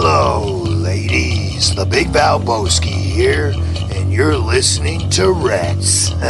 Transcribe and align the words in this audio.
Hello, 0.00 0.62
ladies. 0.62 1.74
The 1.74 1.84
Big 1.84 2.06
Valboski 2.12 2.86
here, 2.86 3.52
and 3.90 4.12
you're 4.12 4.38
listening 4.38 5.10
to 5.10 5.32
Reds. 5.32 6.12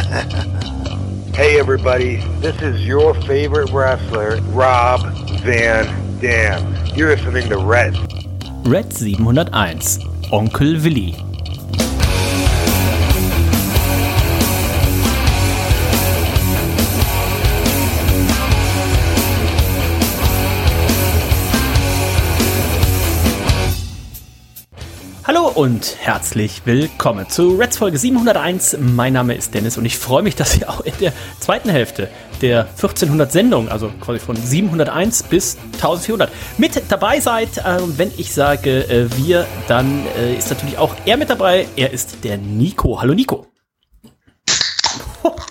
Hey 1.37 1.61
everybody, 1.61 2.17
this 2.41 2.61
is 2.63 2.85
your 2.87 3.13
favorite 3.29 3.71
wrestler, 3.71 4.41
Rob 4.57 5.03
Van 5.43 5.85
Dam. 6.19 6.75
You're 6.97 7.15
listening 7.15 7.51
to 7.51 7.59
Red. 7.59 7.95
Red 8.67 8.91
701, 8.91 9.37
Onkel 10.33 10.83
Willi. 10.83 11.28
Und 25.59 25.97
herzlich 25.99 26.63
willkommen 26.67 27.29
zu 27.29 27.57
Reds 27.57 27.79
Folge 27.79 27.99
701. 27.99 28.79
Mein 28.81 29.13
Name 29.13 29.35
ist 29.35 29.55
Dennis 29.55 29.77
und 29.77 29.85
ich 29.87 29.99
freue 29.99 30.23
mich, 30.23 30.37
dass 30.37 30.57
ihr 30.57 30.71
auch 30.71 30.83
in 30.83 30.93
der 31.01 31.13
zweiten 31.41 31.69
Hälfte 31.69 32.09
der 32.41 32.61
1400 32.61 33.33
Sendung, 33.33 33.69
also 33.69 33.91
quasi 34.01 34.21
von 34.21 34.37
701 34.37 35.25
bis 35.25 35.59
1400, 35.73 36.31
mit 36.59 36.81
dabei 36.89 37.19
seid. 37.19 37.59
Äh, 37.59 37.81
wenn 37.97 38.13
ich 38.19 38.33
sage 38.33 38.89
äh, 38.89 39.09
wir, 39.17 39.49
dann 39.67 40.07
äh, 40.17 40.37
ist 40.37 40.49
natürlich 40.49 40.79
auch 40.79 40.95
er 41.07 41.17
mit 41.17 41.29
dabei. 41.29 41.67
Er 41.75 41.93
ist 41.93 42.23
der 42.23 42.39
Nico. 42.39 43.01
Hallo 43.01 43.15
Nico. 43.15 43.49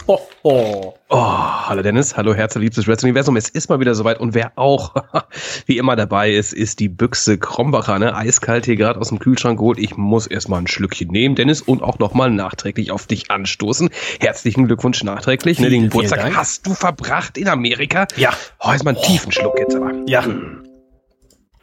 Ho, 0.08 0.20
ho. 0.44 0.94
Oh, 1.10 1.18
hallo 1.18 1.82
Dennis, 1.82 2.16
hallo 2.16 2.34
herzliebstes 2.34 2.88
Red 2.88 3.04
Universum. 3.04 3.36
Es 3.36 3.50
ist 3.50 3.70
mal 3.70 3.82
wieder 3.82 3.94
soweit 3.94 4.20
und 4.22 4.34
wer 4.34 4.54
auch 4.56 4.96
wie 5.66 5.78
immer 5.78 5.98
dabei 5.98 6.32
ist, 6.32 6.54
ist 6.54 6.80
die 6.80 6.88
Büchse 6.88 7.38
Krombacher, 7.38 8.00
ne? 8.00 8.16
Eiskalt 8.16 8.66
hier 8.66 8.78
gerade 8.78 9.02
aus 9.02 9.10
dem 9.10 9.20
Kühlschrank 9.20 9.60
geholt. 9.60 9.80
Ich 9.80 9.98
muss 9.98 10.26
erstmal 10.26 10.62
ein 10.62 10.68
Schlückchen 10.68 11.10
nehmen, 11.10 11.36
Dennis, 11.36 11.62
und 11.62 11.84
auch 11.84 12.00
nochmal 12.00 12.30
nachträglich 12.32 12.92
auf 12.92 13.06
dich 13.06 13.30
anstoßen. 13.32 13.90
Herzlichen 14.22 14.68
Glückwunsch 14.68 15.04
nachträglich. 15.04 15.60
ne? 15.60 15.66
Den 15.70 15.80
Vielen, 15.80 15.90
Geburtstag 15.90 16.20
vielen 16.20 16.28
Dank. 16.32 16.38
hast 16.42 16.66
du 16.66 16.74
verbracht 16.74 17.38
in 17.38 17.50
Amerika. 17.50 18.08
Ja. 18.16 18.32
Oh, 18.60 18.72
ist 18.72 18.86
mal 18.86 18.96
einen 18.96 19.04
tiefen 19.04 19.34
Schluck 19.34 19.60
jetzt 19.60 19.76
aber. 19.76 19.92
Ja. 20.08 20.24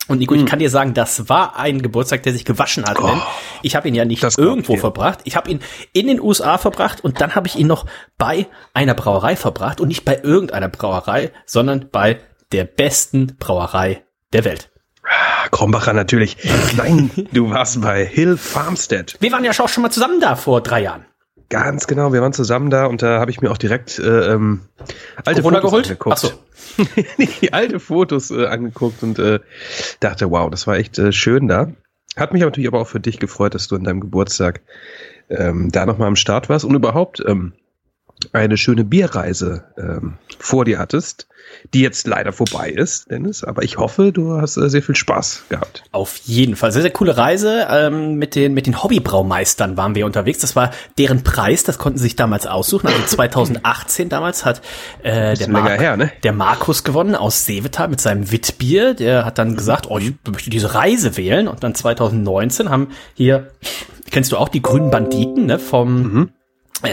Und 0.07 0.19
Nico, 0.19 0.35
ich 0.35 0.45
kann 0.45 0.59
dir 0.59 0.69
sagen, 0.69 0.93
das 0.93 1.29
war 1.29 1.57
ein 1.57 1.81
Geburtstag, 1.81 2.23
der 2.25 2.33
sich 2.33 2.45
gewaschen 2.45 2.85
hat. 2.85 2.99
Denn 2.99 3.23
ich 3.63 3.75
habe 3.75 3.89
ihn 3.89 3.95
ja 3.95 4.05
nicht 4.05 4.23
irgendwo 4.37 4.77
verbracht. 4.77 5.21
Ich 5.25 5.35
habe 5.35 5.51
ihn 5.51 5.61
in 5.93 6.07
den 6.09 6.21
USA 6.21 6.59
verbracht 6.59 7.03
und 7.03 7.21
dann 7.21 7.35
habe 7.35 7.47
ich 7.47 7.57
ihn 7.57 7.67
noch 7.67 7.87
bei 8.19 8.47
einer 8.75 8.95
Brauerei 8.95 9.35
verbracht 9.35 9.81
und 9.81 9.89
nicht 9.89 10.05
bei 10.05 10.21
irgendeiner 10.23 10.69
Brauerei, 10.69 11.33
sondern 11.47 11.89
bei 11.91 12.21
der 12.53 12.65
besten 12.65 13.37
Brauerei 13.39 14.05
der 14.33 14.45
Welt. 14.45 14.71
Krombacher 15.51 15.93
natürlich. 15.93 16.37
Nein, 16.77 17.11
du 17.33 17.51
warst 17.51 17.81
bei 17.81 18.05
Hill 18.05 18.37
Farmstead. 18.37 19.17
Wir 19.21 19.33
waren 19.33 19.45
ja 19.45 19.53
auch 19.53 19.69
schon 19.69 19.83
mal 19.83 19.91
zusammen 19.91 20.21
da 20.21 20.37
vor 20.37 20.61
drei 20.61 20.83
Jahren. 20.83 21.07
Ganz 21.55 21.87
genau, 21.87 22.13
wir 22.13 22.21
waren 22.21 22.33
zusammen 22.33 22.69
da 22.69 22.87
und 22.87 23.01
da 23.01 23.21
habe 23.21 23.31
ich 23.31 23.41
mir 23.41 23.53
auch 23.53 23.59
direkt 23.59 24.01
äh, 24.01 24.33
ähm, 24.33 24.63
alte 25.25 25.41
Corona 25.41 25.61
Fotos 25.61 25.71
geholt? 25.71 25.87
angeguckt. 25.87 26.17
Ach 26.17 26.19
so. 26.19 27.23
die 27.41 27.53
alte 27.53 27.79
Fotos 27.79 28.33
äh, 28.33 28.47
angeguckt 28.47 29.05
und 29.05 29.21
äh, 29.21 29.39
dachte, 30.01 30.33
wow, 30.33 30.51
das 30.51 30.67
war 30.67 30.79
echt 30.79 30.99
äh, 30.99 31.13
schön 31.13 31.47
da. 31.47 31.71
Hat 32.17 32.33
mich 32.33 32.43
natürlich 32.43 32.67
aber 32.67 32.81
auch 32.81 32.89
für 32.89 32.99
dich 32.99 33.21
gefreut, 33.21 33.55
dass 33.55 33.69
du 33.69 33.77
an 33.77 33.85
deinem 33.85 34.01
Geburtstag 34.01 34.63
ähm, 35.29 35.71
da 35.71 35.87
nochmal 35.87 36.09
am 36.09 36.17
Start 36.17 36.49
warst 36.49 36.65
und 36.65 36.75
überhaupt 36.75 37.23
ähm, 37.25 37.53
eine 38.33 38.57
schöne 38.57 38.85
Bierreise 38.85 39.65
ähm, 39.77 40.19
vor 40.39 40.65
dir 40.65 40.79
hattest, 40.79 41.27
die 41.73 41.81
jetzt 41.81 42.07
leider 42.07 42.33
vorbei 42.33 42.71
ist, 42.71 43.11
Dennis. 43.11 43.45
Aber 43.45 43.63
ich 43.63 43.79
hoffe, 43.79 44.13
du 44.13 44.41
hast 44.41 44.57
äh, 44.57 44.69
sehr 44.69 44.83
viel 44.83 44.95
Spaß 44.95 45.45
gehabt. 45.49 45.83
Auf 45.93 46.17
jeden 46.25 46.57
Fall. 46.57 46.73
Sehr, 46.73 46.83
sehr 46.83 46.91
coole 46.91 47.17
Reise. 47.17 47.67
Ähm, 47.71 48.15
mit 48.15 48.35
den, 48.35 48.55
mit 48.55 48.67
den 48.67 48.83
Hobbybraumeistern 48.83 49.77
waren 49.77 49.95
wir 49.95 50.07
unterwegs. 50.07 50.39
Das 50.39 50.57
war 50.57 50.71
deren 50.99 51.23
Preis. 51.23 51.65
Das 51.65 51.79
konnten 51.79 51.99
sie 51.99 52.05
sich 52.05 52.17
damals 52.17 52.47
aussuchen. 52.47 52.87
Also 52.87 53.03
2018 53.07 54.09
damals 54.09 54.45
hat 54.45 54.63
äh, 55.03 55.35
der, 55.35 55.49
Mark, 55.49 55.81
her, 55.81 55.97
ne? 55.97 56.13
der 56.23 56.33
Markus 56.33 56.85
gewonnen 56.85 57.15
aus 57.15 57.45
Seevetal 57.45 57.89
mit 57.89 58.01
seinem 58.01 58.31
Witbier. 58.31 58.95
Der 58.95 59.25
hat 59.25 59.39
dann 59.39 59.57
gesagt, 59.57 59.87
oh, 59.91 59.99
ich 59.99 60.13
möchte 60.31 60.51
diese 60.51 60.75
Reise 60.75 61.17
wählen. 61.17 61.49
Und 61.49 61.65
dann 61.65 61.75
2019 61.75 62.69
haben 62.71 62.89
hier, 63.15 63.51
kennst 64.11 64.33
du 64.33 64.37
auch 64.37 64.49
die 64.49 64.63
grünen 64.63 64.91
Banditen 64.91 65.47
ne, 65.47 65.59
vom 65.59 66.29
äh, 66.29 66.44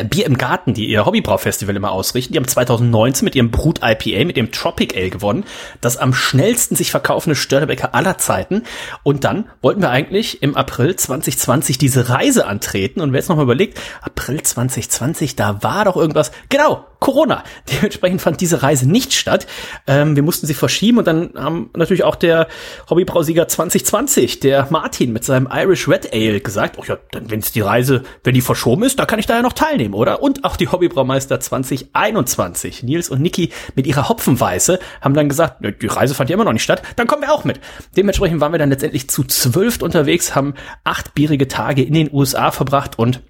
Bier 0.10 0.26
im 0.26 0.38
Garten, 0.38 0.74
die 0.74 0.88
ihr 0.88 1.06
Hobbybraufestival 1.06 1.76
immer 1.76 1.92
ausrichten. 1.92 2.34
Die 2.34 2.40
haben 2.40 2.48
2019 2.48 3.26
mit 3.26 3.36
ihrem 3.36 3.52
Brut 3.52 3.80
IPA, 3.84 4.26
mit 4.26 4.38
dem 4.38 4.52
Tropic 4.52 4.96
Ale 4.96 5.10
gewonnen. 5.10 5.44
Das 5.82 5.98
am 5.98 6.14
schnellsten 6.14 6.76
sich 6.76 6.92
verkaufende 6.92 7.36
Störtebecker 7.36 7.94
aller 7.96 8.18
Zeiten. 8.18 8.64
Und 9.04 9.24
dann 9.24 9.50
wollten 9.62 9.82
wir 9.82 9.90
eigentlich 9.90 10.42
im 10.42 10.56
April 10.56 10.96
2020 10.96 11.78
diese 11.78 12.10
Reise 12.10 12.46
antreten. 12.48 13.02
Und 13.02 13.12
wer 13.12 13.20
jetzt 13.20 13.30
nochmal 13.30 13.46
überlegt, 13.46 13.80
April 14.02 14.42
2020, 14.42 15.36
da 15.36 15.64
war 15.64 15.86
doch 15.86 15.98
irgendwas. 15.98 16.32
Genau, 16.50 16.86
Corona. 17.02 17.44
Dementsprechend 17.72 18.22
fand 18.22 18.40
diese 18.40 18.64
Reise 18.64 18.90
nicht 18.90 19.14
statt. 19.14 19.48
Ähm, 19.88 20.16
wir 20.16 20.24
mussten 20.24 20.48
sie 20.48 20.54
verschieben 20.54 21.00
und 21.00 21.08
dann 21.08 21.32
haben 21.36 21.72
natürlich 21.76 22.04
auch 22.04 22.16
der 22.16 22.48
Hobbybrausieger 22.90 23.48
2020, 23.48 24.40
der 24.40 24.68
Martin 24.70 25.12
mit 25.12 25.26
seinem 25.26 25.50
Irish 25.52 25.90
Red 25.90 26.14
Ale 26.14 26.40
gesagt, 26.40 26.78
oh 26.78 26.84
ja, 26.88 26.98
dann 27.12 27.30
wenn 27.30 27.40
es 27.40 27.52
die 27.52 27.62
Reise, 27.62 28.04
wenn 28.24 28.36
die 28.36 28.42
verschoben 28.42 28.84
ist, 28.84 29.00
da 29.00 29.06
kann 29.06 29.20
ich 29.20 29.26
da 29.26 29.36
ja 29.36 29.42
noch 29.42 29.54
teilnehmen, 29.54 29.81
oder? 29.90 30.22
Und 30.22 30.44
auch 30.44 30.56
die 30.56 30.68
Hobbybraumeister 30.68 31.40
2021, 31.40 32.84
Nils 32.84 33.10
und 33.10 33.22
Niki 33.22 33.52
mit 33.76 33.88
ihrer 33.88 34.10
Hopfenweiße, 34.10 34.80
haben 35.02 35.14
dann 35.14 35.30
gesagt, 35.30 35.62
"Nö, 35.62 35.72
die 35.72 35.88
Reise 35.88 36.14
fand 36.14 36.30
ja 36.30 36.36
immer 36.36 36.46
noch 36.46 36.54
nicht 36.54 36.64
statt, 36.64 36.82
dann 36.96 37.08
kommen 37.08 37.24
wir 37.24 37.34
auch 37.34 37.44
mit. 37.44 37.60
Dementsprechend 37.98 38.40
waren 38.42 38.52
wir 38.52 38.60
dann 38.60 38.70
letztendlich 38.70 39.10
zu 39.10 39.24
zwölf 39.24 39.82
unterwegs, 39.82 40.36
haben 40.36 40.54
acht 40.84 41.14
bierige 41.14 41.48
Tage 41.48 41.84
in 41.84 41.94
den 41.94 42.10
USA 42.14 42.52
verbracht 42.52 43.00
und 43.00 43.22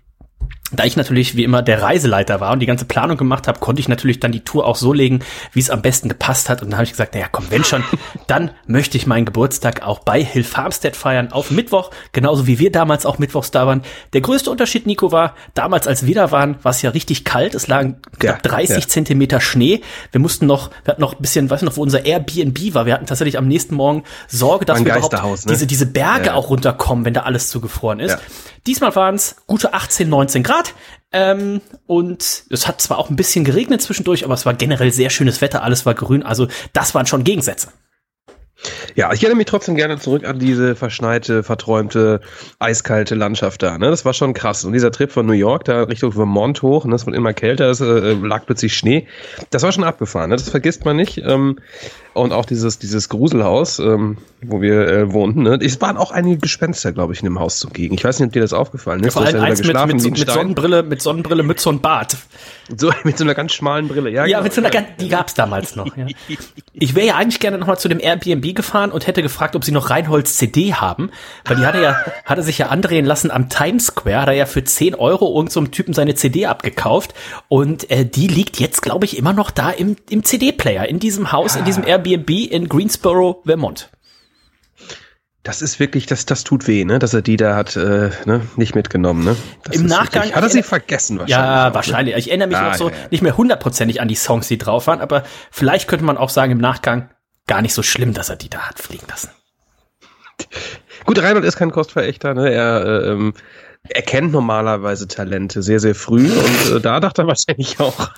da 0.71 0.85
ich 0.85 0.95
natürlich 0.95 1.35
wie 1.35 1.43
immer 1.43 1.61
der 1.61 1.81
Reiseleiter 1.81 2.39
war 2.39 2.51
und 2.51 2.59
die 2.59 2.65
ganze 2.65 2.85
Planung 2.85 3.17
gemacht 3.17 3.47
habe, 3.47 3.59
konnte 3.59 3.79
ich 3.81 3.87
natürlich 3.89 4.19
dann 4.19 4.31
die 4.31 4.41
Tour 4.43 4.65
auch 4.65 4.75
so 4.75 4.93
legen, 4.93 5.19
wie 5.53 5.59
es 5.59 5.69
am 5.69 5.81
besten 5.81 6.09
gepasst 6.09 6.49
hat. 6.49 6.61
Und 6.61 6.69
dann 6.69 6.77
habe 6.77 6.85
ich 6.85 6.91
gesagt, 6.91 7.13
naja, 7.13 7.27
komm, 7.31 7.45
wenn 7.49 7.63
schon, 7.63 7.83
dann 8.27 8.51
möchte 8.67 8.97
ich 8.97 9.07
meinen 9.07 9.25
Geburtstag 9.25 9.83
auch 9.83 9.99
bei 9.99 10.23
Hill 10.23 10.43
Farmstead 10.43 10.95
feiern 10.95 11.31
auf 11.31 11.51
Mittwoch, 11.51 11.91
genauso 12.11 12.47
wie 12.47 12.59
wir 12.59 12.71
damals 12.71 13.05
auch 13.05 13.17
mittwochs 13.19 13.51
da 13.51 13.67
waren. 13.67 13.81
Der 14.13 14.21
größte 14.21 14.49
Unterschied, 14.49 14.85
Nico, 14.87 15.11
war, 15.11 15.35
damals 15.53 15.87
als 15.87 16.05
wir 16.05 16.15
da 16.15 16.31
waren, 16.31 16.55
war 16.63 16.71
es 16.71 16.81
ja 16.81 16.91
richtig 16.91 17.25
kalt. 17.25 17.53
Es 17.55 17.67
lagen 17.67 17.97
knapp 18.19 18.45
Ja, 18.45 18.51
30 18.51 18.83
ja. 18.83 18.87
Zentimeter 18.87 19.41
Schnee. 19.41 19.81
Wir 20.11 20.21
mussten 20.21 20.45
noch, 20.45 20.69
wir 20.83 20.91
hatten 20.91 21.01
noch 21.01 21.13
ein 21.13 21.21
bisschen, 21.21 21.49
weißt 21.49 21.61
du 21.63 21.65
noch, 21.65 21.77
wo 21.77 21.81
unser 21.81 22.05
Airbnb 22.05 22.73
war. 22.73 22.85
Wir 22.85 22.93
hatten 22.93 23.05
tatsächlich 23.07 23.37
am 23.37 23.47
nächsten 23.47 23.75
Morgen 23.75 24.03
Sorge, 24.27 24.65
dass 24.65 24.83
wir 24.83 24.95
überhaupt 24.95 25.13
ne? 25.13 25.35
diese, 25.49 25.67
diese 25.67 25.85
Berge 25.85 26.27
Ja. 26.27 26.33
auch 26.35 26.49
runterkommen, 26.49 27.03
wenn 27.05 27.13
da 27.13 27.21
alles 27.21 27.49
zugefroren 27.49 27.99
ist. 27.99 28.17
Diesmal 28.67 28.95
waren 28.95 29.15
es 29.15 29.37
gute 29.47 29.73
18, 29.73 30.07
19 30.07 30.43
Grad. 30.43 30.60
Ähm, 31.11 31.61
und 31.87 32.43
es 32.49 32.67
hat 32.67 32.81
zwar 32.81 32.97
auch 32.97 33.09
ein 33.09 33.15
bisschen 33.15 33.43
geregnet 33.43 33.81
zwischendurch, 33.81 34.23
aber 34.23 34.33
es 34.33 34.45
war 34.45 34.53
generell 34.53 34.91
sehr 34.91 35.09
schönes 35.09 35.41
Wetter, 35.41 35.63
alles 35.63 35.85
war 35.85 35.93
grün. 35.93 36.23
Also 36.23 36.47
das 36.73 36.95
waren 36.95 37.05
schon 37.05 37.23
Gegensätze. 37.23 37.69
Ja, 38.95 39.11
ich 39.11 39.21
erinnere 39.23 39.37
mich 39.37 39.47
trotzdem 39.47 39.75
gerne 39.75 39.97
zurück 39.97 40.25
an 40.25 40.37
diese 40.37 40.75
verschneite, 40.75 41.43
verträumte, 41.43 42.21
eiskalte 42.59 43.15
Landschaft 43.15 43.63
da. 43.63 43.77
Ne? 43.77 43.89
Das 43.89 44.05
war 44.05 44.13
schon 44.13 44.33
krass. 44.33 44.63
Und 44.65 44.73
dieser 44.73 44.91
Trip 44.91 45.11
von 45.11 45.25
New 45.25 45.33
York 45.33 45.65
da 45.65 45.83
Richtung 45.83 46.11
Vermont 46.11 46.61
hoch, 46.61 46.85
ne? 46.85 46.95
es 46.95 47.05
wird 47.05 47.15
immer 47.15 47.33
kälter, 47.33 47.69
es 47.71 47.81
äh, 47.81 48.13
lag 48.13 48.45
plötzlich 48.45 48.75
Schnee. 48.75 49.07
Das 49.49 49.63
war 49.63 49.71
schon 49.71 49.83
abgefahren. 49.83 50.29
Ne? 50.29 50.35
Das 50.35 50.49
vergisst 50.49 50.85
man 50.85 50.95
nicht. 50.95 51.17
Ähm, 51.25 51.57
und 52.13 52.33
auch 52.33 52.45
dieses, 52.45 52.77
dieses 52.79 53.07
Gruselhaus, 53.09 53.79
ähm, 53.79 54.17
wo 54.43 54.61
wir 54.61 54.87
äh, 54.87 55.13
wohnten. 55.13 55.43
Ne? 55.43 55.59
Es 55.61 55.79
waren 55.81 55.97
auch 55.97 56.11
einige 56.11 56.37
Gespenster, 56.37 56.91
glaube 56.91 57.13
ich, 57.13 57.19
in 57.19 57.25
dem 57.25 57.39
Haus 57.39 57.59
zugegen. 57.59 57.93
Ich 57.95 58.03
weiß 58.03 58.19
nicht, 58.19 58.27
ob 58.27 58.33
dir 58.33 58.41
das 58.41 58.53
aufgefallen 58.53 59.03
ist. 59.03 59.13
Vor 59.13 59.23
allem 59.23 59.41
eins 59.41 59.63
mit, 59.63 59.73
mit, 59.87 60.17
mit. 60.19 60.29
Sonnenbrille, 60.29 60.83
mit 60.83 61.01
Sonnenbrille, 61.01 61.43
Mütze 61.43 61.69
und 61.69 61.81
Bart. 61.81 62.17
So, 62.75 62.91
mit 63.03 63.17
so 63.17 63.23
einer 63.23 63.35
ganz 63.35 63.53
schmalen 63.53 63.87
Brille. 63.87 64.09
Ja, 64.09 64.25
Ja, 64.25 64.37
genau. 64.39 64.43
mit 64.43 64.53
so 64.53 64.61
einer, 64.61 64.69
ganz- 64.71 64.87
die 64.99 65.09
gab's 65.09 65.33
damals 65.33 65.75
noch. 65.75 65.95
Ja. 65.95 66.07
Ich 66.73 66.95
wäre 66.95 67.05
ja 67.07 67.15
eigentlich 67.15 67.41
gerne 67.41 67.57
nochmal 67.57 67.77
zu 67.77 67.89
dem 67.89 67.99
Airbnb 67.99 68.55
gefahren 68.55 68.91
und 68.91 69.05
hätte 69.05 69.21
gefragt, 69.21 69.57
ob 69.57 69.65
sie 69.65 69.73
noch 69.73 69.89
Reinholds 69.89 70.37
CD 70.37 70.73
haben, 70.73 71.11
weil 71.45 71.57
die 71.57 71.65
hatte 71.65 71.81
ja, 71.81 71.97
hatte 72.25 72.43
sich 72.43 72.57
ja 72.59 72.67
andrehen 72.67 73.05
lassen 73.05 73.29
am 73.29 73.49
Times 73.49 73.87
Square, 73.87 74.21
hat 74.21 74.27
er 74.29 74.33
ja 74.35 74.45
für 74.45 74.63
10 74.63 74.95
Euro 74.95 75.25
irgendeinem 75.27 75.51
so 75.51 75.59
einem 75.59 75.71
Typen 75.71 75.93
seine 75.93 76.15
CD 76.15 76.45
abgekauft 76.45 77.13
und 77.49 77.91
äh, 77.91 78.05
die 78.05 78.27
liegt 78.27 78.59
jetzt, 78.59 78.81
glaube 78.81 79.03
ich, 79.05 79.17
immer 79.17 79.33
noch 79.33 79.51
da 79.51 79.69
im, 79.69 79.97
im 80.09 80.23
CD-Player, 80.23 80.87
in 80.87 80.99
diesem 80.99 81.33
Haus, 81.33 81.57
in 81.57 81.65
diesem 81.65 81.85
Airbnb 81.85 82.00
in 82.05 82.69
Greensboro, 82.69 83.41
Vermont. 83.45 83.89
Das 85.43 85.63
ist 85.63 85.79
wirklich, 85.79 86.05
das, 86.05 86.27
das 86.27 86.43
tut 86.43 86.67
weh, 86.67 86.85
ne? 86.85 86.99
dass 86.99 87.15
er 87.15 87.23
die 87.23 87.35
da 87.35 87.55
hat 87.55 87.75
äh, 87.75 88.11
ne? 88.25 88.41
nicht 88.57 88.75
mitgenommen. 88.75 89.23
Ne? 89.23 89.35
Das 89.63 89.75
Im 89.75 89.87
Nachgang- 89.87 90.21
Wirklich, 90.23 90.35
hat 90.35 90.43
er 90.43 90.49
sie 90.49 90.61
vergessen 90.61 91.17
wahrscheinlich. 91.17 91.35
Ja, 91.45 91.63
auch, 91.63 91.69
ne? 91.69 91.73
wahrscheinlich. 91.75 92.15
Ich 92.15 92.27
erinnere 92.29 92.47
mich 92.49 92.57
Ah, 92.57 92.69
noch 92.69 92.75
so 92.75 92.89
ja, 92.89 92.95
ja. 92.95 93.01
nicht 93.09 93.23
mehr 93.23 93.35
hundertprozentig 93.37 94.01
an 94.01 94.07
die 94.07 94.15
Songs, 94.15 94.47
die 94.47 94.59
drauf 94.59 94.85
waren, 94.85 95.01
aber 95.01 95.23
vielleicht 95.49 95.87
könnte 95.87 96.05
man 96.05 96.17
auch 96.17 96.29
sagen, 96.29 96.51
im 96.51 96.59
Nachgang 96.59 97.09
gar 97.47 97.63
nicht 97.63 97.73
so 97.73 97.81
schlimm, 97.81 98.13
dass 98.13 98.29
er 98.29 98.35
die 98.35 98.49
da 98.49 98.59
hat 98.59 98.77
fliegen 98.77 99.07
lassen. 99.09 99.31
Gut, 101.05 101.19
Reinhold 101.21 101.45
ist 101.45 101.55
kein 101.57 101.71
Kostverächter, 101.71 102.35
ne? 102.35 102.51
Er 102.51 102.85
äh, 102.85 103.09
ähm, 103.11 103.33
erkennt 103.95 104.31
normalerweise 104.31 105.07
Talente 105.07 105.61
sehr, 105.61 105.79
sehr 105.79 105.95
früh 105.95 106.29
und 106.31 106.75
äh, 106.75 106.79
da 106.79 106.99
dachte 106.99 107.23
er 107.23 107.27
wahrscheinlich 107.27 107.79
auch 107.79 108.09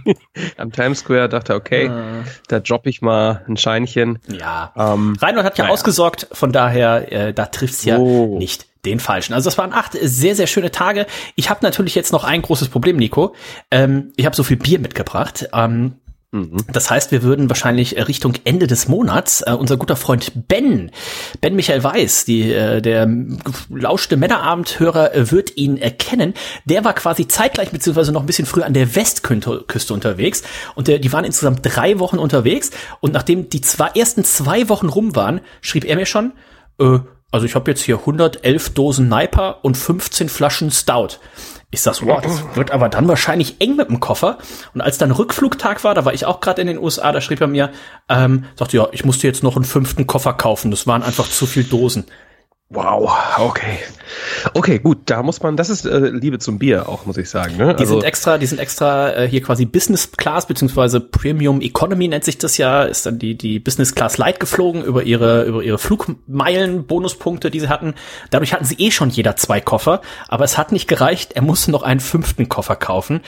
am 0.56 0.72
Times 0.72 1.00
Square, 1.00 1.28
dachte 1.28 1.54
er, 1.54 1.56
okay, 1.56 1.86
äh. 1.86 2.24
da 2.48 2.60
droppe 2.60 2.90
ich 2.90 3.02
mal 3.02 3.44
ein 3.48 3.56
Scheinchen. 3.56 4.18
Ja. 4.28 4.72
Ähm, 4.76 5.16
Reinhold 5.20 5.44
hat 5.44 5.58
ja 5.58 5.64
naja. 5.64 5.74
ausgesorgt, 5.74 6.28
von 6.32 6.52
daher, 6.52 7.12
äh, 7.12 7.34
da 7.34 7.46
trifft's 7.46 7.84
ja 7.84 7.98
oh. 7.98 8.38
nicht 8.38 8.66
den 8.84 8.98
falschen. 8.98 9.32
Also 9.32 9.48
das 9.48 9.58
waren 9.58 9.72
acht 9.72 9.96
sehr, 10.00 10.34
sehr 10.34 10.46
schöne 10.46 10.70
Tage. 10.70 11.06
Ich 11.36 11.50
habe 11.50 11.60
natürlich 11.62 11.94
jetzt 11.94 12.12
noch 12.12 12.24
ein 12.24 12.42
großes 12.42 12.68
Problem, 12.68 12.96
Nico. 12.96 13.34
Ähm, 13.70 14.12
ich 14.16 14.26
habe 14.26 14.34
so 14.34 14.42
viel 14.42 14.56
Bier 14.56 14.78
mitgebracht. 14.78 15.48
Ähm. 15.52 15.94
Das 16.72 16.90
heißt, 16.90 17.10
wir 17.10 17.22
würden 17.22 17.50
wahrscheinlich 17.50 17.98
äh, 17.98 18.02
Richtung 18.02 18.32
Ende 18.44 18.66
des 18.66 18.88
Monats 18.88 19.42
äh, 19.42 19.52
unser 19.52 19.76
guter 19.76 19.96
Freund 19.96 20.48
Ben, 20.48 20.90
Ben 21.42 21.54
Michael 21.54 21.84
Weiß, 21.84 22.24
die, 22.24 22.50
äh, 22.50 22.80
der 22.80 23.06
lauschte 23.68 24.16
Männerabendhörer 24.16 25.14
äh, 25.14 25.30
wird 25.30 25.58
ihn 25.58 25.76
erkennen. 25.76 26.32
Der 26.64 26.86
war 26.86 26.94
quasi 26.94 27.28
zeitgleich 27.28 27.70
beziehungsweise 27.70 28.12
noch 28.12 28.22
ein 28.22 28.26
bisschen 28.26 28.46
früher 28.46 28.64
an 28.64 28.72
der 28.72 28.94
Westküste 28.94 29.92
unterwegs 29.92 30.42
und 30.74 30.88
der, 30.88 31.00
die 31.00 31.12
waren 31.12 31.26
insgesamt 31.26 31.60
drei 31.64 31.98
Wochen 31.98 32.18
unterwegs 32.18 32.70
und 33.00 33.12
nachdem 33.12 33.50
die 33.50 33.60
zwei, 33.60 33.88
ersten 33.88 34.24
zwei 34.24 34.70
Wochen 34.70 34.88
rum 34.88 35.14
waren, 35.14 35.42
schrieb 35.60 35.84
er 35.84 35.96
mir 35.96 36.06
schon, 36.06 36.32
äh, 36.80 37.00
also 37.30 37.44
ich 37.44 37.54
habe 37.54 37.70
jetzt 37.70 37.82
hier 37.82 37.98
111 37.98 38.70
Dosen 38.70 39.08
Niper 39.10 39.62
und 39.62 39.76
15 39.76 40.30
Flaschen 40.30 40.70
Stout. 40.70 41.18
Ich 41.74 41.80
sag 41.80 41.94
so, 41.94 42.06
wow, 42.06 42.20
das 42.20 42.44
wird 42.54 42.70
aber 42.70 42.90
dann 42.90 43.08
wahrscheinlich 43.08 43.56
eng 43.62 43.76
mit 43.76 43.88
dem 43.88 43.98
Koffer. 43.98 44.36
Und 44.74 44.82
als 44.82 44.98
dann 44.98 45.10
Rückflugtag 45.10 45.82
war, 45.84 45.94
da 45.94 46.04
war 46.04 46.12
ich 46.12 46.26
auch 46.26 46.40
gerade 46.40 46.60
in 46.60 46.66
den 46.66 46.76
USA, 46.76 47.12
da 47.12 47.22
schrieb 47.22 47.40
er 47.40 47.46
mir, 47.46 47.72
ähm, 48.10 48.44
sagte, 48.56 48.76
ja, 48.76 48.88
ich 48.92 49.06
musste 49.06 49.26
jetzt 49.26 49.42
noch 49.42 49.56
einen 49.56 49.64
fünften 49.64 50.06
Koffer 50.06 50.34
kaufen. 50.34 50.70
Das 50.70 50.86
waren 50.86 51.02
einfach 51.02 51.26
zu 51.26 51.46
viel 51.46 51.64
Dosen. 51.64 52.04
Wow, 52.72 53.12
okay. 53.38 53.78
Okay, 54.54 54.78
gut, 54.78 54.98
da 55.06 55.22
muss 55.22 55.42
man, 55.42 55.56
das 55.56 55.70
ist 55.70 55.84
äh, 55.84 56.08
Liebe 56.08 56.38
zum 56.38 56.58
Bier 56.58 56.88
auch, 56.88 57.06
muss 57.06 57.16
ich 57.16 57.28
sagen. 57.28 57.56
Ne? 57.56 57.74
Die 57.74 57.82
also, 57.82 57.94
sind 57.94 58.04
extra, 58.04 58.38
die 58.38 58.46
sind 58.46 58.58
extra 58.58 59.12
äh, 59.12 59.28
hier 59.28 59.42
quasi 59.42 59.64
Business 59.64 60.12
Class 60.12 60.46
beziehungsweise 60.46 61.00
Premium 61.00 61.60
Economy 61.60 62.08
nennt 62.08 62.24
sich 62.24 62.38
das 62.38 62.56
ja, 62.58 62.84
ist 62.84 63.06
dann 63.06 63.18
die 63.18 63.36
die 63.36 63.58
Business 63.58 63.94
Class 63.94 64.18
Light 64.18 64.40
geflogen 64.40 64.84
über 64.84 65.02
ihre 65.02 65.44
über 65.44 65.62
ihre 65.62 65.78
Flugmeilen 65.78 66.86
Bonuspunkte, 66.86 67.50
die 67.50 67.60
sie 67.60 67.68
hatten. 67.68 67.94
Dadurch 68.30 68.52
hatten 68.52 68.64
sie 68.64 68.76
eh 68.78 68.90
schon 68.90 69.10
jeder 69.10 69.36
zwei 69.36 69.60
Koffer, 69.60 70.00
aber 70.28 70.44
es 70.44 70.58
hat 70.58 70.72
nicht 70.72 70.88
gereicht. 70.88 71.32
Er 71.34 71.42
musste 71.42 71.70
noch 71.70 71.82
einen 71.82 72.00
fünften 72.00 72.48
Koffer 72.48 72.76
kaufen. 72.76 73.20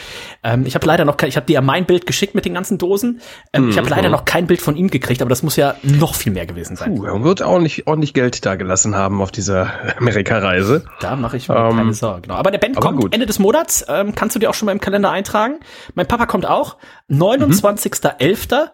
Ähm, 0.42 0.64
ich 0.66 0.74
habe 0.74 0.86
leider 0.86 1.04
noch, 1.04 1.16
kein, 1.16 1.28
ich 1.28 1.36
habe 1.36 1.46
dir 1.46 1.54
ja 1.54 1.60
mein 1.60 1.86
Bild 1.86 2.06
geschickt 2.06 2.34
mit 2.34 2.44
den 2.44 2.54
ganzen 2.54 2.78
Dosen. 2.78 3.20
Ähm, 3.52 3.64
mhm. 3.64 3.70
Ich 3.70 3.78
habe 3.78 3.88
leider 3.88 4.08
noch 4.08 4.24
kein 4.24 4.46
Bild 4.46 4.62
von 4.62 4.76
ihm 4.76 4.90
gekriegt, 4.90 5.22
aber 5.22 5.28
das 5.28 5.42
muss 5.42 5.56
ja 5.56 5.76
noch 5.82 6.14
viel 6.14 6.32
mehr 6.32 6.46
gewesen 6.46 6.76
sein. 6.76 6.94
Puh, 6.94 7.04
er 7.04 7.22
wird 7.22 7.42
auch 7.42 7.58
nicht 7.58 7.86
ordentlich 7.86 8.14
Geld 8.14 8.44
da 8.46 8.54
gelassen 8.54 8.94
haben 8.94 9.20
auf 9.20 9.30
dieser 9.36 9.96
Amerika-Reise. 9.98 10.84
Da 11.00 11.16
mache 11.16 11.36
ich 11.36 11.48
mir 11.48 11.56
ähm, 11.56 11.76
keine 11.76 11.94
Sorgen. 11.94 12.22
Genau. 12.22 12.34
Aber 12.34 12.50
der 12.50 12.58
Band 12.58 12.76
kommt 12.76 13.00
gut. 13.00 13.14
Ende 13.14 13.26
des 13.26 13.38
Monats. 13.38 13.84
Ähm, 13.88 14.14
kannst 14.14 14.34
du 14.34 14.40
dir 14.40 14.50
auch 14.50 14.54
schon 14.54 14.66
mal 14.66 14.72
im 14.72 14.80
Kalender 14.80 15.10
eintragen. 15.10 15.60
Mein 15.94 16.06
Papa 16.06 16.26
kommt 16.26 16.46
auch. 16.46 16.76
29.11. 17.10 18.70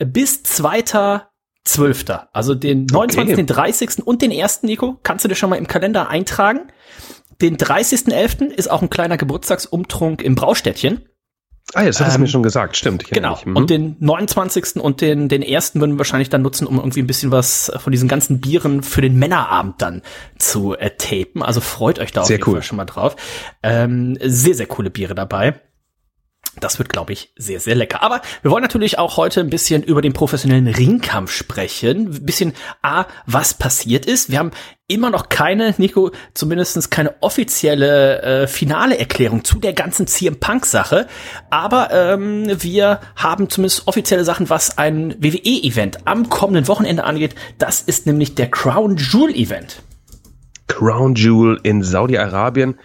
Mhm. 0.00 0.12
bis 0.12 0.42
2.12. 0.44 2.26
Also 2.32 2.54
den 2.54 2.86
29., 2.86 3.34
okay. 3.34 3.36
den 3.36 3.46
30. 3.46 4.06
und 4.06 4.22
den 4.22 4.32
1. 4.32 4.62
Nico 4.62 4.98
kannst 5.02 5.24
du 5.24 5.28
dir 5.28 5.34
schon 5.34 5.50
mal 5.50 5.56
im 5.56 5.66
Kalender 5.66 6.08
eintragen. 6.08 6.72
Den 7.40 7.56
30.11. 7.56 8.50
ist 8.50 8.70
auch 8.70 8.82
ein 8.82 8.90
kleiner 8.90 9.16
Geburtstagsumtrunk 9.16 10.22
im 10.22 10.34
Braustädtchen. 10.34 11.08
Ah, 11.72 11.82
jetzt 11.82 12.00
hat 12.00 12.08
es 12.08 12.14
ähm, 12.16 12.20
mir 12.20 12.28
schon 12.28 12.42
gesagt, 12.42 12.76
stimmt. 12.76 13.08
Genau. 13.10 13.38
Mhm. 13.44 13.56
Und 13.56 13.70
den 13.70 13.96
29. 13.98 14.76
und 14.76 15.00
den, 15.00 15.28
den 15.28 15.42
ersten 15.42 15.80
würden 15.80 15.92
wir 15.92 15.98
wahrscheinlich 15.98 16.28
dann 16.28 16.42
nutzen, 16.42 16.66
um 16.66 16.76
irgendwie 16.76 17.00
ein 17.00 17.06
bisschen 17.06 17.30
was 17.30 17.72
von 17.76 17.90
diesen 17.90 18.08
ganzen 18.08 18.40
Bieren 18.40 18.82
für 18.82 19.00
den 19.00 19.18
Männerabend 19.18 19.80
dann 19.80 20.02
zu 20.38 20.76
äh, 20.76 20.90
tapen. 20.90 21.42
Also 21.42 21.60
freut 21.60 21.98
euch 21.98 22.12
da 22.12 22.24
sehr 22.24 22.36
auf 22.36 22.38
jeden 22.38 22.48
cool. 22.48 22.54
Fall 22.56 22.62
schon 22.62 22.76
mal 22.76 22.84
drauf. 22.84 23.16
Ähm, 23.62 24.18
sehr, 24.20 24.54
sehr 24.54 24.66
coole 24.66 24.90
Biere 24.90 25.14
dabei. 25.14 25.60
Das 26.60 26.78
wird, 26.78 26.88
glaube 26.88 27.12
ich, 27.12 27.32
sehr, 27.36 27.60
sehr 27.60 27.74
lecker. 27.74 28.02
Aber 28.02 28.20
wir 28.42 28.50
wollen 28.50 28.62
natürlich 28.62 28.98
auch 28.98 29.16
heute 29.16 29.40
ein 29.40 29.50
bisschen 29.50 29.82
über 29.82 30.02
den 30.02 30.12
professionellen 30.12 30.68
Ringkampf 30.68 31.32
sprechen. 31.32 32.14
Ein 32.14 32.24
bisschen 32.24 32.52
A, 32.82 33.06
was 33.26 33.54
passiert 33.54 34.06
ist. 34.06 34.30
Wir 34.30 34.38
haben 34.38 34.52
immer 34.86 35.10
noch 35.10 35.28
keine, 35.28 35.74
Nico, 35.78 36.10
zumindestens 36.34 36.90
keine 36.90 37.14
offizielle 37.22 38.22
äh, 38.22 38.46
finale 38.46 38.98
Erklärung 38.98 39.44
zu 39.44 39.58
der 39.58 39.72
ganzen 39.72 40.06
CM 40.06 40.38
Punk-Sache. 40.38 41.06
Aber 41.50 41.90
ähm, 41.90 42.46
wir 42.62 43.00
haben 43.16 43.48
zumindest 43.48 43.88
offizielle 43.88 44.24
Sachen, 44.24 44.50
was 44.50 44.78
ein 44.78 45.16
WWE-Event 45.18 46.06
am 46.06 46.28
kommenden 46.28 46.68
Wochenende 46.68 47.04
angeht. 47.04 47.34
Das 47.58 47.80
ist 47.80 48.06
nämlich 48.06 48.34
der 48.34 48.50
Crown 48.50 48.96
Jewel 48.96 49.34
Event. 49.34 49.82
Crown 50.66 51.14
Jewel 51.14 51.58
in 51.62 51.82
Saudi-Arabien. 51.82 52.78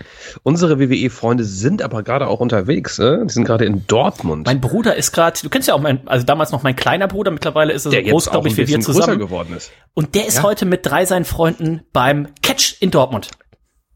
Unsere 0.43 0.79
WWE-Freunde 0.79 1.43
sind 1.43 1.81
aber 1.81 2.03
gerade 2.03 2.27
auch 2.27 2.39
unterwegs. 2.39 2.99
Äh? 2.99 3.25
Die 3.25 3.33
sind 3.33 3.45
gerade 3.45 3.65
in 3.65 3.85
Dortmund. 3.87 4.47
Mein 4.47 4.61
Bruder 4.61 4.95
ist 4.95 5.11
gerade, 5.11 5.39
du 5.41 5.49
kennst 5.49 5.67
ja 5.67 5.73
auch 5.73 5.81
mein, 5.81 6.07
also 6.07 6.25
damals 6.25 6.51
noch 6.51 6.63
mein 6.63 6.75
kleiner 6.75 7.07
Bruder, 7.07 7.31
mittlerweile 7.31 7.73
ist 7.73 7.85
er 7.85 7.91
so 7.91 8.01
groß, 8.01 8.31
glaube 8.31 8.47
ich, 8.49 8.57
wie 8.57 8.67
wir 8.67 8.79
zusammen. 8.81 9.17
geworden 9.17 9.55
ist. 9.55 9.71
Und 9.93 10.15
der 10.15 10.27
ist 10.27 10.37
ja? 10.37 10.43
heute 10.43 10.65
mit 10.65 10.85
drei 10.85 11.05
seinen 11.05 11.25
Freunden 11.25 11.81
beim 11.93 12.27
Catch 12.41 12.77
in 12.81 12.91
Dortmund. 12.91 13.31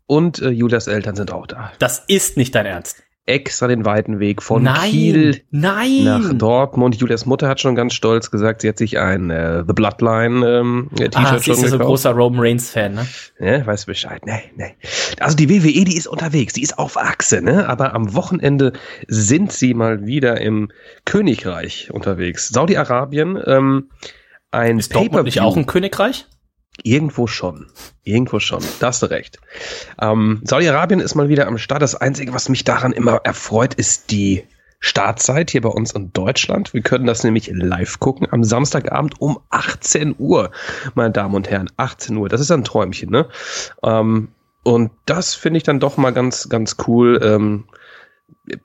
Und 0.06 0.41
äh, 0.41 0.50
Julias 0.50 0.88
Eltern 0.88 1.15
sind 1.15 1.31
auch 1.31 1.47
da. 1.47 1.71
Das 1.79 2.03
ist 2.07 2.38
nicht 2.38 2.56
dein 2.56 2.65
Ernst 2.65 3.02
extra 3.25 3.68
den 3.68 3.86
weiten 3.86 4.20
Weg 4.20 4.42
von 4.42 4.64
nein, 4.64 4.92
Kiel 4.92 5.42
nein. 5.50 6.04
nach 6.04 6.34
Dortmund. 6.34 6.96
Julias 6.96 7.25
Mutter 7.25 7.48
hat 7.48 7.62
schon 7.62 7.74
ganz 7.75 7.94
stolz 7.94 8.30
gesagt, 8.31 8.62
sie 8.62 8.68
hat 8.68 8.78
sich 8.78 9.00
ein 9.00 9.30
äh, 9.30 9.64
The 9.66 9.74
Bloodline 9.74 10.46
ähm, 10.46 10.90
T-Shirt 10.96 11.16
ah, 11.16 11.40
schon 11.40 11.56
gekauft. 11.56 11.70
so 11.70 11.80
großer 11.80 12.12
Roman 12.12 12.42
Reigns 12.42 12.70
Fan, 12.70 12.96
ne? 12.96 13.08
Ja, 13.40 13.66
weißt 13.66 13.86
Bescheid. 13.86 14.25
Nee, 14.25 14.44
nee. 14.56 14.75
Also 15.20 15.38
die 15.38 15.50
WWE, 15.50 15.86
die 15.86 15.96
ist 15.96 16.08
unterwegs, 16.08 16.54
die 16.54 16.64
ist 16.64 16.78
auf 16.78 16.98
Achse, 16.98 17.42
ne? 17.42 17.70
Aber 17.70 17.94
am 17.94 18.14
Wochenende 18.14 18.74
sind 19.08 19.54
sie 19.54 19.74
mal 19.74 20.06
wieder 20.06 20.42
im 20.42 20.70
Königreich 21.06 21.92
unterwegs. 21.92 22.50
Saudi-Arabien, 22.50 23.42
ähm, 23.46 23.90
ein 24.52 24.80
Ist 24.80 24.94
Dortmund 24.94 25.24
nicht 25.24 25.40
auch 25.40 25.56
ein 25.56 25.66
Königreich? 25.66 26.28
Irgendwo 26.81 27.28
schon. 27.28 27.68
Irgendwo 28.04 28.40
schon. 28.40 28.64
Da 28.80 28.88
hast 28.88 29.04
du 29.04 29.08
recht. 29.08 29.40
Ähm, 30.02 30.42
Saudi-Arabien 30.44 31.00
ist 31.00 31.16
mal 31.16 31.30
wieder 31.30 31.48
am 31.48 31.58
Start. 31.58 31.81
Das 31.81 31.96
Einzige, 31.96 32.34
was 32.34 32.50
mich 32.50 32.64
daran 32.64 32.92
immer 32.92 33.22
erfreut, 33.24 33.75
ist 33.75 34.10
die 34.12 34.44
Startzeit 34.80 35.52
hier 35.52 35.62
bei 35.62 35.70
uns 35.70 35.92
in 35.94 36.12
Deutschland. 36.12 36.74
Wir 36.74 36.81
können 36.81 37.06
das 37.06 37.24
nämlich 37.24 37.50
live 37.54 38.00
gucken 38.00 38.28
am 38.31 38.44
Samstagabend 38.44 39.22
um 39.22 39.40
18 39.50 40.16
Uhr, 40.18 40.52
meine 40.94 41.12
Damen 41.12 41.36
und 41.36 41.50
Herren. 41.50 41.70
18 41.78 42.18
Uhr. 42.18 42.28
Das 42.28 42.42
ist 42.42 42.52
ein 42.52 42.66
Träumchen, 42.66 43.10
ne? 43.10 43.30
Ähm, 43.81 44.30
und 44.64 44.92
das 45.06 45.36
finde 45.36 45.58
ich 45.58 45.64
dann 45.64 45.80
doch 45.80 45.96
mal 45.98 46.12
ganz, 46.12 46.50
ganz 46.50 46.75
cool. 46.88 47.20
Ähm, 47.24 47.66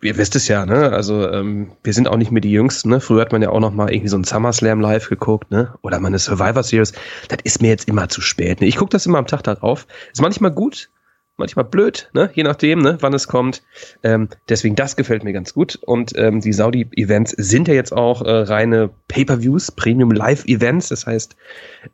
ihr 0.03 0.17
wisst 0.17 0.37
es 0.37 0.49
ja, 0.49 0.67
ne? 0.67 0.91
Also 0.93 1.31
ähm, 1.31 1.73
wir 1.83 1.93
sind 1.93 2.09
auch 2.09 2.17
nicht 2.17 2.31
mehr 2.31 2.41
die 2.41 2.51
Jüngsten, 2.51 2.91
ne? 2.91 3.01
Früher 3.01 3.21
hat 3.21 3.33
man 3.33 3.43
ja 3.43 3.51
auch 3.51 3.61
noch 3.61 3.73
mal 3.73 3.93
irgendwie 3.93 4.09
so 4.09 4.17
ein 4.17 4.25
SummerSlam 4.25 4.81
live 4.81 5.09
geguckt, 5.09 5.51
ne? 5.51 5.75
Oder 5.83 6.01
mal 6.01 6.09
eine 6.09 6.19
Survivor 6.19 6.63
Series. 6.63 6.93
Das 7.29 7.39
ist 7.45 7.63
mir 7.63 7.69
jetzt 7.69 7.89
immer 7.89 8.09
zu 8.09 8.21
spät. 8.21 8.61
Ne? 8.61 8.67
Ich 8.67 8.77
gucke 8.77 8.91
das 8.91 9.07
immer 9.07 9.19
am 9.19 9.27
Tag 9.27 9.43
darauf. 9.43 9.87
Ist 10.13 10.21
manchmal 10.21 10.51
gut, 10.51 10.91
manchmal 11.37 11.65
blöd, 11.65 12.11
ne? 12.13 12.31
Je 12.35 12.43
nachdem, 12.43 12.81
ne? 12.81 12.99
Wann 13.01 13.15
es 13.15 13.29
kommt. 13.29 13.63
Ähm, 14.03 14.29
deswegen 14.49 14.77
das 14.77 14.97
gefällt 14.97 15.25
mir 15.25 15.33
ganz 15.33 15.55
gut. 15.55 15.77
Und 15.77 16.13
ähm, 16.17 16.41
die 16.41 16.53
Saudi-Events 16.53 17.33
sind 17.33 17.69
ja 17.69 17.75
jetzt 17.75 17.93
auch 17.93 18.23
äh, 18.23 18.31
reine 18.31 18.91
Pay-per-Views, 19.09 19.73
Premium 19.73 20.11
Live-Events. 20.11 20.89
Das 20.89 21.07
heißt, 21.07 21.37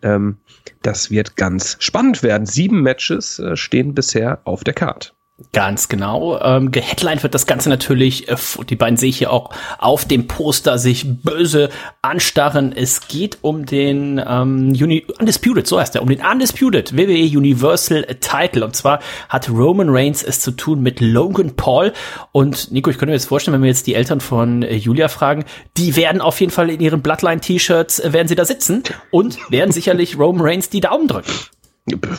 ähm, 0.03 0.39
das 0.83 1.11
wird 1.11 1.37
ganz 1.37 1.77
spannend 1.81 2.23
werden. 2.23 2.47
Sieben 2.47 2.83
Matches 2.83 3.39
äh, 3.39 3.57
stehen 3.57 3.95
bisher 3.95 4.41
auf 4.45 4.65
der 4.65 4.75
Card. 4.75 5.15
Ganz 5.53 5.89
genau. 5.89 6.41
Ähm, 6.41 6.71
geheadlined 6.71 7.25
wird 7.25 7.35
das 7.35 7.47
Ganze 7.47 7.69
natürlich, 7.69 8.29
äh, 8.29 8.37
die 8.69 8.77
beiden 8.77 8.97
sehe 8.97 9.09
ich 9.09 9.19
hier 9.19 9.33
auch 9.33 9.51
auf 9.79 10.05
dem 10.05 10.29
Poster 10.29 10.79
sich 10.79 11.23
böse 11.23 11.71
anstarren. 12.03 12.73
Es 12.73 13.09
geht 13.09 13.39
um 13.43 13.67
den 13.67 14.23
ähm, 14.25 14.69
Uni 14.81 15.05
Undisputed, 15.19 15.67
so 15.67 15.81
heißt 15.81 15.97
er, 15.97 16.03
um 16.03 16.09
den 16.09 16.25
Undisputed 16.25 16.97
WWE 16.97 17.37
Universal 17.37 18.05
Title. 18.21 18.65
Und 18.65 18.77
zwar 18.77 19.01
hat 19.29 19.51
Roman 19.51 19.89
Reigns 19.91 20.23
es 20.23 20.39
zu 20.39 20.53
tun 20.53 20.83
mit 20.83 21.01
Logan 21.01 21.57
Paul. 21.57 21.93
Und 22.31 22.71
Nico, 22.71 22.91
ich 22.91 22.99
könnte 22.99 23.11
mir 23.11 23.17
jetzt 23.17 23.27
vorstellen, 23.27 23.55
wenn 23.55 23.63
wir 23.63 23.71
jetzt 23.71 23.89
die 23.89 23.97
Eltern 23.97 24.21
von 24.21 24.63
äh, 24.63 24.77
Julia 24.77 25.09
fragen, 25.09 25.45
die 25.77 25.97
werden 25.97 26.21
auf 26.21 26.39
jeden 26.39 26.53
Fall 26.53 26.71
in 26.71 26.81
ihren 26.81 27.03
Bloodline-T-Shirts, 27.03 27.99
äh, 27.99 28.13
werden 28.13 28.29
sie 28.29 28.37
da 28.37 28.45
sitzen 28.45 28.85
und 29.11 29.39
werden 29.51 29.73
sicherlich 29.73 30.17
Roman 30.17 30.47
Reigns 30.47 30.71
die 30.71 30.81
Daumen 30.81 31.09
drücken. 31.09 31.33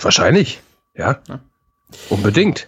Wahrscheinlich, 0.01 0.59
ja. 0.95 1.19
ja. 1.29 1.39
Unbedingt. 2.09 2.67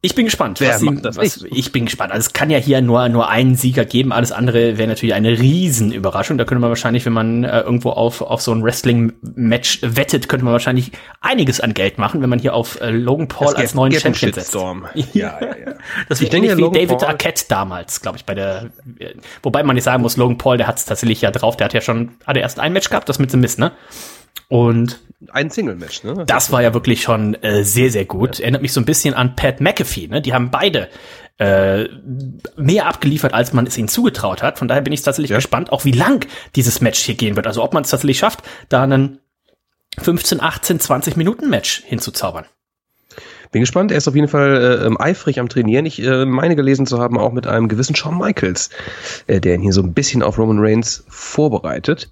Ich 0.00 0.14
bin 0.14 0.26
gespannt. 0.26 0.60
Wer 0.60 0.74
was 0.74 0.80
sie, 0.80 0.86
was, 1.02 1.44
ich 1.50 1.72
bin 1.72 1.86
gespannt. 1.86 2.12
Also 2.12 2.26
es 2.28 2.32
kann 2.32 2.50
ja 2.50 2.58
hier 2.58 2.80
nur 2.80 3.08
nur 3.08 3.28
einen 3.28 3.56
Sieger 3.56 3.84
geben. 3.84 4.12
Alles 4.12 4.30
andere 4.30 4.78
wäre 4.78 4.86
natürlich 4.86 5.14
eine 5.14 5.36
Riesenüberraschung. 5.36 6.38
Da 6.38 6.44
könnte 6.44 6.60
man 6.60 6.70
wahrscheinlich, 6.70 7.04
wenn 7.04 7.12
man 7.12 7.42
äh, 7.42 7.60
irgendwo 7.62 7.90
auf 7.90 8.22
auf 8.22 8.40
so 8.40 8.52
ein 8.52 8.62
Wrestling-Match 8.62 9.80
wettet, 9.82 10.28
könnte 10.28 10.44
man 10.44 10.52
wahrscheinlich 10.52 10.92
einiges 11.20 11.60
an 11.60 11.74
Geld 11.74 11.98
machen, 11.98 12.22
wenn 12.22 12.30
man 12.30 12.38
hier 12.38 12.54
auf 12.54 12.80
äh, 12.80 12.90
Logan 12.90 13.26
Paul 13.26 13.56
als 13.56 13.74
neuen 13.74 13.92
Champion 13.92 14.32
setzt. 14.32 14.54
Ja, 15.12 15.38
ja, 15.40 15.40
ja. 15.40 15.74
Das 16.08 16.20
wird 16.20 16.32
ähnlich 16.32 16.56
wie 16.56 16.60
Logan 16.60 16.80
David 16.80 16.98
Paul. 16.98 17.08
Arquette 17.08 17.44
damals, 17.48 18.00
glaube 18.00 18.18
ich, 18.18 18.24
bei 18.24 18.34
der. 18.34 18.70
Wobei 19.42 19.64
man 19.64 19.74
nicht 19.74 19.84
sagen 19.84 20.02
muss, 20.02 20.16
Logan 20.16 20.38
Paul, 20.38 20.58
der 20.58 20.68
hat 20.68 20.78
es 20.78 20.84
tatsächlich 20.84 21.22
ja 21.22 21.32
drauf. 21.32 21.56
Der 21.56 21.64
hat 21.64 21.74
ja 21.74 21.80
schon, 21.80 22.10
hat 22.24 22.36
er 22.36 22.42
erst 22.42 22.60
ein 22.60 22.72
Match 22.72 22.88
gehabt, 22.88 23.08
das 23.08 23.18
mit 23.18 23.32
The 23.32 23.36
Mist, 23.36 23.58
ne? 23.58 23.72
Und 24.48 25.00
ein 25.32 25.50
Single-Match, 25.50 26.04
ne? 26.04 26.24
Das 26.26 26.52
war 26.52 26.62
ja 26.62 26.72
wirklich 26.74 27.02
schon 27.02 27.34
äh, 27.42 27.64
sehr, 27.64 27.90
sehr 27.90 28.04
gut. 28.04 28.38
Ja. 28.38 28.44
Erinnert 28.44 28.62
mich 28.62 28.72
so 28.72 28.80
ein 28.80 28.84
bisschen 28.84 29.14
an 29.14 29.34
Pat 29.34 29.60
McAfee. 29.60 30.06
Ne? 30.06 30.22
Die 30.22 30.32
haben 30.32 30.50
beide 30.50 30.88
äh, 31.38 31.88
mehr 32.56 32.86
abgeliefert, 32.86 33.34
als 33.34 33.52
man 33.52 33.66
es 33.66 33.76
ihnen 33.76 33.88
zugetraut 33.88 34.42
hat. 34.42 34.58
Von 34.58 34.68
daher 34.68 34.82
bin 34.82 34.92
ich 34.92 35.02
tatsächlich 35.02 35.30
ja. 35.30 35.36
gespannt, 35.36 35.72
auch 35.72 35.84
wie 35.84 35.92
lang 35.92 36.26
dieses 36.56 36.80
Match 36.80 37.00
hier 37.00 37.14
gehen 37.14 37.36
wird. 37.36 37.46
Also 37.46 37.62
ob 37.62 37.74
man 37.74 37.82
es 37.82 37.90
tatsächlich 37.90 38.18
schafft, 38.18 38.42
da 38.68 38.82
einen 38.82 39.20
15, 39.98 40.40
18, 40.40 40.80
20 40.80 41.16
Minuten 41.16 41.50
Match 41.50 41.82
hinzuzaubern. 41.86 42.46
Bin 43.50 43.60
gespannt. 43.60 43.90
Er 43.90 43.98
ist 43.98 44.08
auf 44.08 44.14
jeden 44.14 44.28
Fall 44.28 44.80
äh, 44.82 44.86
ähm, 44.86 45.00
eifrig 45.00 45.40
am 45.40 45.48
Trainieren. 45.48 45.86
Ich 45.86 46.02
äh, 46.02 46.24
meine 46.24 46.56
gelesen 46.56 46.86
zu 46.86 46.98
haben, 46.98 47.18
auch 47.18 47.32
mit 47.32 47.46
einem 47.46 47.68
gewissen 47.68 47.94
Shawn 47.94 48.18
Michaels, 48.18 48.70
äh, 49.26 49.40
der 49.40 49.54
ihn 49.54 49.62
hier 49.62 49.72
so 49.72 49.82
ein 49.82 49.92
bisschen 49.92 50.22
auf 50.22 50.38
Roman 50.38 50.58
Reigns 50.58 51.04
vorbereitet. 51.08 52.10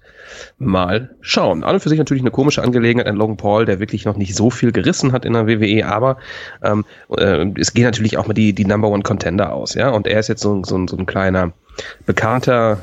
Mal 0.57 1.15
schauen. 1.21 1.63
An 1.63 1.75
und 1.75 1.81
für 1.81 1.89
sich 1.89 1.99
natürlich 1.99 2.23
eine 2.23 2.31
komische 2.31 2.61
Angelegenheit, 2.61 3.07
ein 3.07 3.15
Logan 3.15 3.37
Paul, 3.37 3.65
der 3.65 3.79
wirklich 3.79 4.05
noch 4.05 4.17
nicht 4.17 4.35
so 4.35 4.49
viel 4.49 4.71
gerissen 4.71 5.11
hat 5.11 5.25
in 5.25 5.33
der 5.33 5.47
WWE, 5.47 5.85
aber 5.85 6.17
ähm, 6.63 6.85
äh, 7.15 7.45
es 7.57 7.73
gehen 7.73 7.85
natürlich 7.85 8.17
auch 8.17 8.27
mal 8.27 8.33
die, 8.33 8.53
die 8.53 8.65
Number 8.65 8.89
One 8.89 9.03
Contender 9.03 9.53
aus, 9.53 9.73
ja. 9.73 9.89
Und 9.89 10.07
er 10.07 10.19
ist 10.19 10.27
jetzt 10.27 10.41
so, 10.41 10.63
so, 10.63 10.85
so 10.87 10.97
ein 10.97 11.05
kleiner, 11.05 11.53
bekannter 12.05 12.79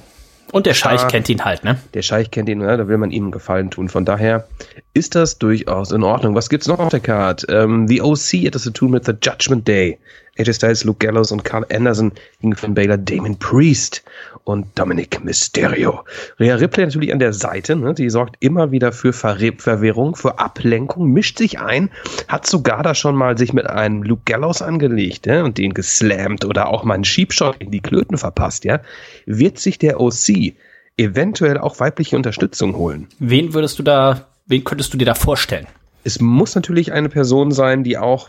und 0.54 0.66
der 0.66 0.74
Scheich 0.74 1.08
kennt 1.08 1.28
ihn 1.28 1.44
halt, 1.44 1.64
ne? 1.64 1.80
Der 1.94 2.02
Scheich 2.02 2.30
kennt 2.30 2.48
ihn, 2.48 2.58
ne? 2.58 2.76
da 2.76 2.86
will 2.86 2.96
man 2.96 3.10
ihm 3.10 3.24
einen 3.24 3.32
Gefallen 3.32 3.72
tun. 3.72 3.88
Von 3.88 4.04
daher 4.04 4.46
ist 4.92 5.16
das 5.16 5.38
durchaus 5.38 5.90
in 5.90 6.04
Ordnung. 6.04 6.36
Was 6.36 6.48
gibt's 6.48 6.68
noch 6.68 6.78
auf 6.78 6.90
der 6.90 7.00
Card? 7.00 7.44
Ähm, 7.48 7.88
the 7.88 8.00
OC 8.00 8.46
hat 8.46 8.54
das 8.54 8.62
zu 8.62 8.70
tun 8.70 8.92
mit 8.92 9.04
The 9.04 9.14
Judgment 9.20 9.66
Day. 9.66 9.98
AJ 10.38 10.54
Styles, 10.54 10.84
Luke 10.84 11.04
Gallows 11.04 11.32
und 11.32 11.44
Carl 11.44 11.66
Anderson 11.72 12.12
gegen 12.40 12.54
Finn 12.54 12.72
Baylor, 12.72 12.96
Damon 12.96 13.36
Priest 13.36 14.04
und 14.44 14.78
Dominic 14.78 15.24
Mysterio. 15.24 16.04
Rhea 16.38 16.56
Ripley 16.56 16.84
natürlich 16.84 17.12
an 17.12 17.18
der 17.18 17.32
Seite, 17.32 17.76
ne? 17.76 17.94
die 17.94 18.10
sorgt 18.10 18.36
immer 18.40 18.70
wieder 18.70 18.92
für 18.92 19.12
Ver 19.12 19.38
Verwirrung, 19.56 20.16
für 20.16 20.38
Ablenkung, 20.38 21.10
mischt 21.10 21.38
sich 21.38 21.58
ein, 21.58 21.90
hat 22.28 22.46
sogar 22.46 22.82
da 22.82 22.94
schon 22.94 23.16
mal 23.16 23.36
sich 23.38 23.52
mit 23.52 23.66
einem 23.66 24.02
Luke 24.02 24.22
Gallows 24.26 24.62
angelegt 24.62 25.26
ja? 25.26 25.42
und 25.42 25.58
den 25.58 25.72
geslammt 25.72 26.44
oder 26.44 26.68
auch 26.68 26.84
mal 26.84 26.94
einen 26.94 27.04
Sheepshot 27.04 27.56
in 27.58 27.70
die 27.70 27.80
Klöten 27.80 28.18
verpasst. 28.18 28.64
Ja? 28.64 28.80
Wird 29.24 29.58
sich 29.58 29.78
der 29.78 30.00
OC 30.00 30.54
eventuell 30.96 31.58
auch 31.58 31.80
weibliche 31.80 32.16
Unterstützung 32.16 32.76
holen? 32.76 33.08
Wen 33.18 33.54
würdest 33.54 33.78
du 33.78 33.82
da, 33.82 34.28
wen 34.46 34.62
könntest 34.62 34.92
du 34.92 34.98
dir 34.98 35.06
da 35.06 35.14
vorstellen? 35.14 35.66
Es 36.04 36.20
muss 36.20 36.54
natürlich 36.54 36.92
eine 36.92 37.08
Person 37.08 37.50
sein, 37.50 37.82
die 37.82 37.96
auch 37.96 38.28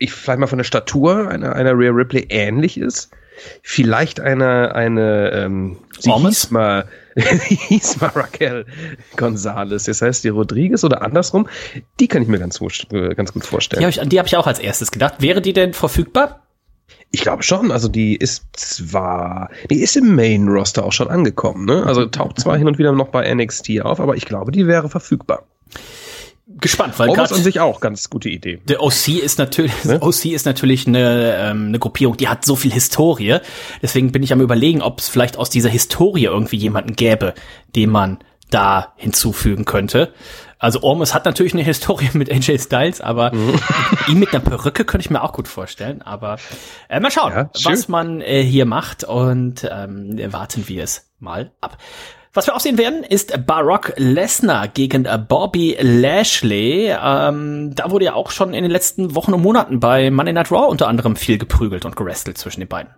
ich 0.00 0.12
vielleicht 0.12 0.40
mal 0.40 0.48
von 0.48 0.58
der 0.58 0.64
Statur 0.64 1.28
einer, 1.28 1.54
einer 1.54 1.78
Rhea 1.78 1.92
Ripley 1.92 2.26
ähnlich 2.28 2.78
ist. 2.78 3.10
Vielleicht 3.62 4.20
eine, 4.20 4.74
eine, 4.74 5.30
ähm, 5.32 5.78
sie 5.98 6.12
hieß 6.12 6.50
mal, 6.50 6.86
hieß 7.16 8.00
mal 8.00 8.10
Raquel 8.14 8.66
Gonzalez. 9.16 9.84
Das 9.84 10.02
heißt, 10.02 10.24
die 10.24 10.28
Rodriguez 10.28 10.84
oder 10.84 11.02
andersrum, 11.02 11.48
die 12.00 12.08
kann 12.08 12.22
ich 12.22 12.28
mir 12.28 12.38
ganz, 12.38 12.60
ganz 13.16 13.32
gut 13.32 13.44
vorstellen. 13.44 13.80
Die 13.80 13.86
habe 13.86 13.90
ich, 13.90 14.08
die 14.08 14.18
hab 14.18 14.26
ich 14.26 14.36
auch 14.36 14.46
als 14.46 14.58
erstes 14.58 14.90
gedacht. 14.90 15.14
Wäre 15.18 15.40
die 15.40 15.52
denn 15.52 15.72
verfügbar? 15.72 16.40
Ich 17.10 17.22
glaube 17.22 17.42
schon. 17.42 17.70
Also 17.70 17.88
die 17.88 18.16
ist 18.16 18.44
zwar, 18.52 19.50
die 19.70 19.80
ist 19.80 19.96
im 19.96 20.14
Main 20.14 20.48
Roster 20.48 20.84
auch 20.84 20.92
schon 20.92 21.08
angekommen. 21.08 21.64
Ne? 21.64 21.84
Also 21.86 22.06
taucht 22.06 22.40
zwar 22.40 22.56
hin 22.56 22.66
und 22.66 22.78
wieder 22.78 22.92
noch 22.92 23.08
bei 23.08 23.32
NXT 23.32 23.82
auf, 23.82 24.00
aber 24.00 24.16
ich 24.16 24.24
glaube, 24.24 24.52
die 24.52 24.66
wäre 24.66 24.88
verfügbar 24.88 25.44
gespannt, 26.60 26.98
weil 26.98 27.12
gerade 27.12 27.34
an 27.34 27.42
sich 27.42 27.60
auch 27.60 27.80
ganz 27.80 28.10
gute 28.10 28.28
Idee. 28.28 28.60
Der 28.64 28.82
OC 28.82 29.08
ist 29.22 29.38
natürlich, 29.38 29.84
ne? 29.84 29.98
OC 30.00 30.26
ist 30.26 30.46
natürlich 30.46 30.86
eine, 30.86 31.36
ähm, 31.36 31.68
eine 31.68 31.78
Gruppierung, 31.78 32.16
die 32.16 32.28
hat 32.28 32.44
so 32.44 32.56
viel 32.56 32.72
Historie. 32.72 33.38
Deswegen 33.82 34.12
bin 34.12 34.22
ich 34.22 34.32
am 34.32 34.40
überlegen, 34.40 34.82
ob 34.82 35.00
es 35.00 35.08
vielleicht 35.08 35.36
aus 35.36 35.50
dieser 35.50 35.68
Historie 35.68 36.24
irgendwie 36.24 36.56
jemanden 36.56 36.96
gäbe, 36.96 37.34
den 37.74 37.90
man 37.90 38.18
da 38.50 38.92
hinzufügen 38.96 39.64
könnte. 39.64 40.12
Also 40.58 40.82
Ormus 40.82 41.12
hat 41.12 41.24
natürlich 41.24 41.52
eine 41.52 41.62
Historie 41.62 42.08
mit 42.14 42.30
AJ 42.30 42.58
Styles, 42.58 43.00
aber 43.00 43.34
mhm. 43.34 43.58
ihn 44.08 44.18
mit 44.18 44.32
einer 44.32 44.42
Perücke 44.42 44.84
könnte 44.84 45.04
ich 45.04 45.10
mir 45.10 45.22
auch 45.22 45.32
gut 45.32 45.48
vorstellen. 45.48 46.02
Aber 46.02 46.38
äh, 46.88 47.00
mal 47.00 47.10
schauen, 47.10 47.32
ja, 47.32 47.50
was 47.64 47.88
man 47.88 48.20
äh, 48.20 48.42
hier 48.42 48.64
macht 48.64 49.04
und 49.04 49.68
ähm, 49.70 50.18
warten 50.32 50.68
wir 50.68 50.84
es 50.84 51.10
mal 51.18 51.52
ab. 51.60 51.78
Was 52.36 52.48
wir 52.48 52.56
auch 52.56 52.60
sehen 52.60 52.78
werden, 52.78 53.04
ist 53.04 53.46
Barack 53.46 53.92
Lesnar 53.96 54.66
gegen 54.66 55.06
Bobby 55.28 55.76
Lashley. 55.80 56.92
Ähm, 57.00 57.72
da 57.76 57.92
wurde 57.92 58.06
ja 58.06 58.14
auch 58.14 58.32
schon 58.32 58.54
in 58.54 58.64
den 58.64 58.72
letzten 58.72 59.14
Wochen 59.14 59.32
und 59.34 59.42
Monaten 59.42 59.78
bei 59.78 60.10
Monday 60.10 60.32
Night 60.32 60.50
Raw 60.50 60.66
unter 60.66 60.88
anderem 60.88 61.14
viel 61.14 61.38
geprügelt 61.38 61.84
und 61.84 61.94
gerestelt 61.94 62.36
zwischen 62.36 62.58
den 62.58 62.68
beiden. 62.68 62.92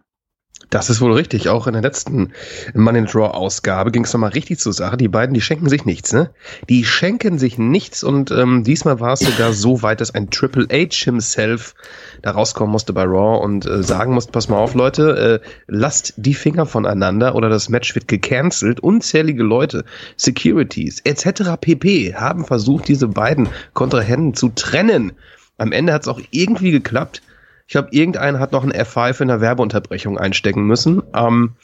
Das 0.71 0.91
ist 0.91 1.01
wohl 1.01 1.13
richtig. 1.13 1.49
Auch 1.49 1.69
in 1.69 1.75
der 1.75 1.83
letzten 1.83 2.33
Money 2.75 2.99
in 2.99 3.07
Draw 3.07 3.29
Ausgabe 3.29 3.93
ging 3.93 4.05
es 4.05 4.13
nochmal 4.13 4.31
richtig 4.31 4.59
zur 4.59 4.73
Sache. 4.73 4.97
Die 4.97 5.07
beiden, 5.07 5.33
die 5.33 5.41
schenken 5.41 5.69
sich 5.69 5.85
nichts, 5.85 6.13
ne? 6.13 6.31
Die 6.69 6.85
schenken 6.85 7.39
sich 7.39 7.57
nichts 7.57 8.03
und 8.03 8.33
ähm, 8.33 8.65
diesmal 8.65 8.99
war 8.99 9.13
es 9.13 9.21
sogar 9.21 9.53
so 9.53 9.83
weit, 9.83 10.01
dass 10.01 10.13
ein 10.15 10.31
Triple 10.31 10.67
H 10.73 11.05
himself 11.05 11.75
da 12.23 12.33
rauskommen 12.33 12.73
musste 12.73 12.93
bei 12.93 13.05
Raw 13.05 13.45
und 13.45 13.65
äh, 13.67 13.85
sagen 13.85 14.13
musste, 14.13 14.33
pass 14.33 14.49
mal 14.49 14.59
auf, 14.59 14.75
Leute, 14.75 15.41
äh, 15.45 15.49
lasst 15.69 16.15
die 16.17 16.35
Finger 16.35 16.67
voneinander 16.67 17.37
oder 17.37 17.49
das 17.49 17.69
Match 17.69 17.95
wird 17.95 18.09
gecancelt. 18.09 18.81
Unzählige 18.81 19.45
Leute, 19.45 19.85
Securities 20.17 21.01
etc. 21.05 21.53
pp. 21.61 22.15
haben 22.15 22.45
versucht, 22.45 22.89
diese 22.89 23.07
beiden 23.07 23.49
Kontrahenten 23.73 24.35
zu 24.35 24.49
trennen. 24.49 25.13
Am 25.59 25.71
Ende 25.71 25.93
hat 25.93 26.03
es 26.03 26.09
auch 26.09 26.21
irgendwie 26.33 26.73
geklappt. 26.73 27.23
Ich 27.67 27.73
glaube, 27.73 27.89
irgendeiner 27.91 28.39
hat 28.39 28.53
noch 28.53 28.65
ein 28.65 28.73
F5 28.73 29.23
in 29.23 29.29
der 29.29 29.41
Werbeunterbrechung 29.41 30.19
einstecken 30.19 30.65
müssen. 30.67 31.03
Ähm, 31.15 31.57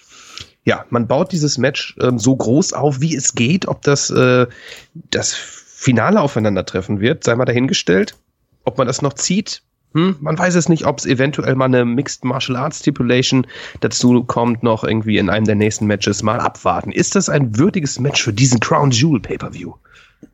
ja, 0.65 0.85
man 0.91 1.07
baut 1.07 1.33
dieses 1.33 1.59
Match 1.59 1.97
ähm, 2.01 2.19
so 2.19 2.37
groß 2.37 2.73
auf, 2.73 3.01
wie 3.01 3.15
es 3.15 3.35
geht. 3.35 3.69
Ob 3.69 3.83
das 3.83 4.11
äh, 4.11 4.47
das 4.95 5.33
Finale 5.35 6.21
aufeinandertreffen 6.21 7.01
wird, 7.01 7.25
sei 7.25 7.35
mal 7.35 7.45
dahingestellt. 7.45 8.17
Ob 8.65 8.79
man 8.79 8.87
das 8.87 9.03
noch 9.03 9.15
zieht, 9.15 9.63
hm, 9.95 10.17
man 10.21 10.39
weiß 10.39 10.55
es 10.55 10.69
nicht, 10.69 10.87
ob 10.87 10.99
es 10.99 11.07
eventuell 11.07 11.55
mal 11.55 11.67
eine 11.67 11.85
Mixed 11.85 12.25
Martial 12.25 12.57
Arts 12.57 12.81
Stipulation 12.81 13.47
dazu 13.81 14.25
kommt, 14.25 14.63
noch 14.63 14.85
irgendwie 14.85 15.19
in 15.19 15.29
einem 15.29 15.45
der 15.45 15.55
nächsten 15.55 15.87
Matches 15.87 16.23
mal 16.23 16.41
abwarten. 16.41 16.93
Ist 16.93 17.15
das 17.15 17.29
ein 17.29 17.59
würdiges 17.59 17.99
Match 17.99 18.23
für 18.23 18.33
diesen 18.33 18.61
Crown 18.61 18.91
Jewel 18.91 19.21
Pay-Per-View? 19.21 19.75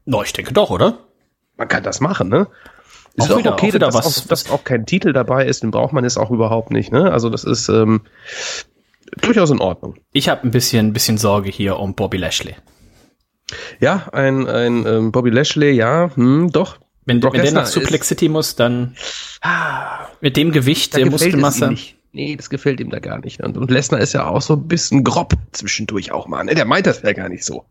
No, 0.04 0.22
ich 0.22 0.32
denke 0.32 0.52
doch, 0.52 0.70
oder? 0.70 0.98
Man 1.56 1.68
kann 1.68 1.82
das 1.82 2.00
machen, 2.00 2.28
ne? 2.28 2.46
Ist 3.14 3.32
auch, 3.32 3.38
wieder, 3.38 3.52
okay, 3.52 3.70
dass, 3.72 3.94
was, 3.94 4.06
auch, 4.06 4.26
dass 4.28 4.50
auch 4.50 4.64
kein 4.64 4.86
Titel 4.86 5.12
dabei 5.12 5.46
ist, 5.46 5.62
den 5.62 5.70
braucht 5.70 5.92
man 5.92 6.04
jetzt 6.04 6.18
auch 6.18 6.30
überhaupt 6.30 6.70
nicht. 6.70 6.92
Ne? 6.92 7.10
Also 7.10 7.30
das 7.30 7.44
ist 7.44 7.68
ähm, 7.68 8.02
durchaus 9.20 9.50
in 9.50 9.60
Ordnung. 9.60 9.96
Ich 10.12 10.28
habe 10.28 10.44
ein 10.44 10.50
bisschen, 10.50 10.92
bisschen 10.92 11.18
Sorge 11.18 11.50
hier 11.50 11.78
um 11.78 11.94
Bobby 11.94 12.16
Lashley. 12.16 12.54
Ja, 13.80 14.08
ein, 14.12 14.46
ein 14.46 14.86
ähm, 14.86 15.12
Bobby 15.12 15.30
Lashley, 15.30 15.70
ja, 15.70 16.10
hm, 16.14 16.52
doch. 16.52 16.78
Wenn, 17.06 17.22
wenn 17.22 17.32
der 17.32 17.52
nach 17.52 17.66
Suplex 17.66 18.08
City 18.08 18.28
muss, 18.28 18.54
dann 18.54 18.94
ah, 19.40 20.06
mit 20.20 20.36
dem 20.36 20.52
Gewicht, 20.52 20.94
der 20.94 21.06
Muskelmasse. 21.06 21.74
Nee, 22.12 22.36
das 22.36 22.50
gefällt 22.50 22.80
ihm 22.80 22.90
da 22.90 22.98
gar 22.98 23.18
nicht. 23.18 23.42
Und, 23.42 23.56
und 23.56 23.70
Lesnar 23.70 24.00
ist 24.00 24.12
ja 24.12 24.26
auch 24.26 24.42
so 24.42 24.54
ein 24.54 24.68
bisschen 24.68 25.04
grob 25.04 25.34
zwischendurch 25.52 26.12
auch 26.12 26.26
mal. 26.26 26.44
Ne? 26.44 26.54
Der 26.54 26.64
meint 26.64 26.86
das 26.86 27.02
ja 27.02 27.12
gar 27.12 27.28
nicht 27.28 27.44
so. 27.44 27.64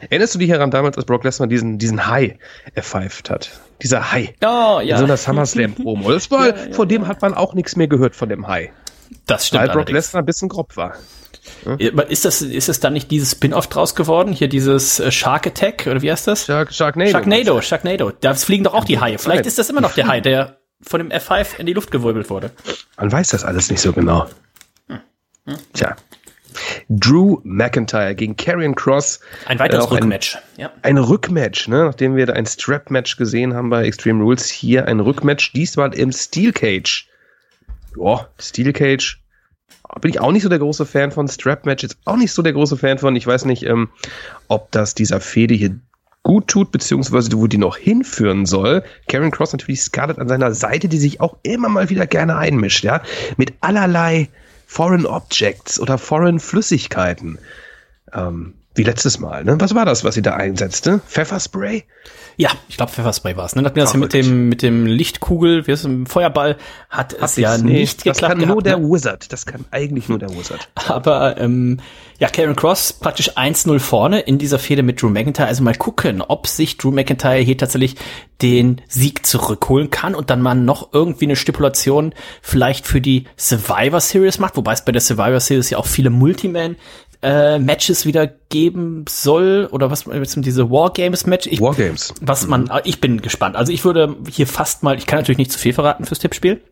Erinnerst 0.00 0.34
du 0.34 0.38
dich 0.38 0.50
daran 0.50 0.70
damals, 0.70 0.96
als 0.96 1.06
Brock 1.06 1.24
Lesnar 1.24 1.48
diesen, 1.48 1.78
diesen 1.78 2.06
High 2.06 2.34
erpfeift 2.74 3.30
hat? 3.30 3.50
Dieser 3.82 4.12
High. 4.12 4.34
Oh, 4.42 4.80
ja. 4.80 4.94
In 4.94 4.98
so 4.98 5.04
einer 5.04 5.16
SummerSlam-Promo. 5.16 6.10
Das 6.12 6.30
war, 6.30 6.48
ja, 6.48 6.66
ja, 6.66 6.72
von 6.72 6.88
dem 6.88 7.06
hat 7.06 7.22
man 7.22 7.34
auch 7.34 7.54
nichts 7.54 7.76
mehr 7.76 7.88
gehört 7.88 8.16
von 8.16 8.28
dem 8.28 8.46
High. 8.46 8.70
Das 9.26 9.46
stimmt. 9.46 9.64
Weil 9.64 9.70
Brock 9.70 9.90
Lesnar 9.90 10.22
ein 10.22 10.26
bisschen 10.26 10.48
grob 10.48 10.76
war. 10.76 10.94
Ja? 11.78 12.02
Ist 12.02 12.24
das, 12.24 12.42
ist 12.42 12.68
das 12.68 12.80
dann 12.80 12.92
nicht 12.92 13.10
dieses 13.10 13.32
Spin-off 13.32 13.68
draus 13.68 13.94
geworden? 13.94 14.32
Hier 14.32 14.48
dieses 14.48 15.00
äh, 15.00 15.10
Shark 15.10 15.46
Attack, 15.46 15.86
oder 15.86 16.02
wie 16.02 16.10
heißt 16.10 16.26
das? 16.26 16.46
Shark, 16.46 16.72
Sharknado. 16.72 17.10
Sharknado, 17.10 17.60
Sharknado. 17.60 18.10
Da 18.10 18.34
fliegen 18.34 18.64
doch 18.64 18.74
auch 18.74 18.84
die 18.84 19.00
Haie. 19.00 19.18
Vielleicht 19.18 19.46
ist 19.46 19.58
das 19.58 19.70
immer 19.70 19.80
noch 19.80 19.94
der 19.94 20.08
Hai, 20.08 20.20
der 20.20 20.58
von 20.82 21.00
dem 21.00 21.10
F5 21.10 21.58
in 21.58 21.66
die 21.66 21.72
Luft 21.72 21.90
gewirbelt 21.90 22.30
wurde. 22.30 22.50
Man 22.96 23.10
weiß 23.10 23.28
das 23.30 23.44
alles 23.44 23.70
nicht 23.70 23.80
so 23.80 23.92
genau. 23.92 24.26
Hm. 24.88 25.00
Hm. 25.46 25.56
Tja. 25.72 25.96
Drew 26.88 27.38
McIntyre 27.44 28.14
gegen 28.14 28.36
Karrion 28.36 28.74
Cross. 28.74 29.20
Ein 29.46 29.58
weiteres 29.58 29.86
äh, 29.86 29.88
Rückmatch. 29.88 30.36
Ein, 30.36 30.42
ja. 30.56 30.72
ein 30.82 30.98
Rückmatch, 30.98 31.68
ne? 31.68 31.84
nachdem 31.84 32.16
wir 32.16 32.26
da 32.26 32.32
ein 32.34 32.46
Strap-Match 32.46 33.16
gesehen 33.16 33.54
haben 33.54 33.70
bei 33.70 33.84
Extreme 33.84 34.22
Rules. 34.22 34.48
Hier 34.48 34.86
ein 34.86 35.00
Rückmatch, 35.00 35.52
diesmal 35.52 35.94
im 35.94 36.12
Steel 36.12 36.52
Cage. 36.52 37.08
Boah, 37.94 38.28
Steel 38.38 38.72
Cage. 38.72 39.20
Bin 40.00 40.10
ich 40.10 40.20
auch 40.20 40.32
nicht 40.32 40.42
so 40.42 40.48
der 40.48 40.58
große 40.58 40.86
Fan 40.86 41.10
von. 41.10 41.28
Strap-Match 41.28 41.84
ist 41.84 41.96
auch 42.04 42.16
nicht 42.16 42.32
so 42.32 42.42
der 42.42 42.52
große 42.52 42.76
Fan 42.76 42.98
von. 42.98 43.16
Ich 43.16 43.26
weiß 43.26 43.46
nicht, 43.46 43.64
ähm, 43.64 43.88
ob 44.48 44.70
das 44.70 44.94
dieser 44.94 45.20
Fede 45.20 45.54
hier 45.54 45.78
gut 46.22 46.48
tut, 46.48 46.72
beziehungsweise 46.72 47.32
wo 47.32 47.46
die 47.46 47.56
noch 47.56 47.76
hinführen 47.76 48.44
soll. 48.44 48.84
Karen 49.08 49.30
Cross 49.30 49.52
natürlich 49.52 49.80
Scarlett 49.80 50.18
an 50.18 50.28
seiner 50.28 50.52
Seite, 50.52 50.88
die 50.88 50.98
sich 50.98 51.20
auch 51.22 51.38
immer 51.42 51.70
mal 51.70 51.88
wieder 51.88 52.06
gerne 52.06 52.36
einmischt, 52.36 52.84
ja, 52.84 53.02
mit 53.38 53.54
allerlei 53.62 54.28
Foreign 54.70 55.06
Objects 55.06 55.80
oder 55.80 55.96
Foreign 55.96 56.38
Flüssigkeiten. 56.38 57.38
Ähm, 58.12 58.57
Wie 58.74 58.84
letztes 58.84 59.18
Mal, 59.18 59.44
ne? 59.44 59.56
Was 59.58 59.74
war 59.74 59.84
das, 59.84 60.04
was 60.04 60.14
sie 60.14 60.22
da 60.22 60.34
einsetzte? 60.34 61.00
Pfefferspray? 61.08 61.84
Ja, 62.36 62.50
ich 62.68 62.76
glaube 62.76 62.92
Pfefferspray 62.92 63.36
war 63.36 63.46
es. 63.46 63.56
Ne? 63.56 63.64
Hat 63.64 63.74
mir 63.74 63.82
das 63.82 63.94
ja 63.94 63.98
mit 63.98 64.12
dem 64.12 64.48
mit 64.48 64.62
dem 64.62 64.86
Lichtkugel, 64.86 65.66
wie 65.66 65.72
ist 65.72 65.84
es, 65.84 65.90
Feuerball, 66.08 66.56
hat 66.88 67.12
es 67.12 67.34
ja 67.34 67.58
nicht 67.58 68.06
das 68.06 68.18
geklappt. 68.18 68.38
kann 68.38 68.38
nur 68.38 68.62
gehabt, 68.62 68.66
der 68.66 68.78
ne? 68.78 68.88
Wizard. 68.88 69.32
Das 69.32 69.46
kann 69.46 69.64
eigentlich 69.72 70.08
nur 70.08 70.20
der 70.20 70.30
Wizard. 70.30 70.68
Aber 70.88 71.38
ähm, 71.38 71.80
ja, 72.20 72.28
Karen 72.28 72.54
Cross 72.54 72.92
praktisch 72.92 73.36
1-0 73.36 73.80
vorne 73.80 74.20
in 74.20 74.38
dieser 74.38 74.60
Fehde 74.60 74.84
mit 74.84 75.02
Drew 75.02 75.08
McIntyre. 75.08 75.48
Also 75.48 75.64
mal 75.64 75.74
gucken, 75.74 76.22
ob 76.22 76.46
sich 76.46 76.76
Drew 76.76 76.92
McIntyre 76.92 77.38
hier 77.38 77.58
tatsächlich 77.58 77.96
den 78.40 78.80
Sieg 78.86 79.26
zurückholen 79.26 79.90
kann 79.90 80.14
und 80.14 80.30
dann 80.30 80.40
mal 80.40 80.54
noch 80.54 80.92
irgendwie 80.92 81.24
eine 81.24 81.34
Stipulation 81.34 82.14
vielleicht 82.40 82.86
für 82.86 83.00
die 83.00 83.24
Survivor 83.36 84.00
Series 84.00 84.38
macht, 84.38 84.56
wobei 84.56 84.72
es 84.72 84.84
bei 84.84 84.92
der 84.92 85.00
Survivor 85.00 85.40
Series 85.40 85.70
ja 85.70 85.78
auch 85.78 85.86
viele 85.86 86.10
Multiman 86.10 86.76
äh, 87.22 87.58
Matches 87.58 88.06
wieder 88.06 88.26
geben 88.26 89.04
soll 89.08 89.68
oder 89.70 89.90
was 89.90 90.06
jetzt 90.06 90.36
diese 90.38 90.70
Wargames 90.70 91.26
Match 91.26 91.46
ich, 91.46 91.60
Wargames. 91.60 92.14
was 92.20 92.46
man 92.46 92.70
ich 92.84 93.00
bin 93.00 93.20
gespannt 93.20 93.56
also 93.56 93.72
ich 93.72 93.84
würde 93.84 94.16
hier 94.28 94.46
fast 94.46 94.82
mal 94.82 94.96
ich 94.96 95.06
kann 95.06 95.18
natürlich 95.18 95.38
nicht 95.38 95.52
zu 95.52 95.58
viel 95.58 95.72
verraten 95.72 96.04
fürs 96.04 96.20
Tippspiel 96.20 96.62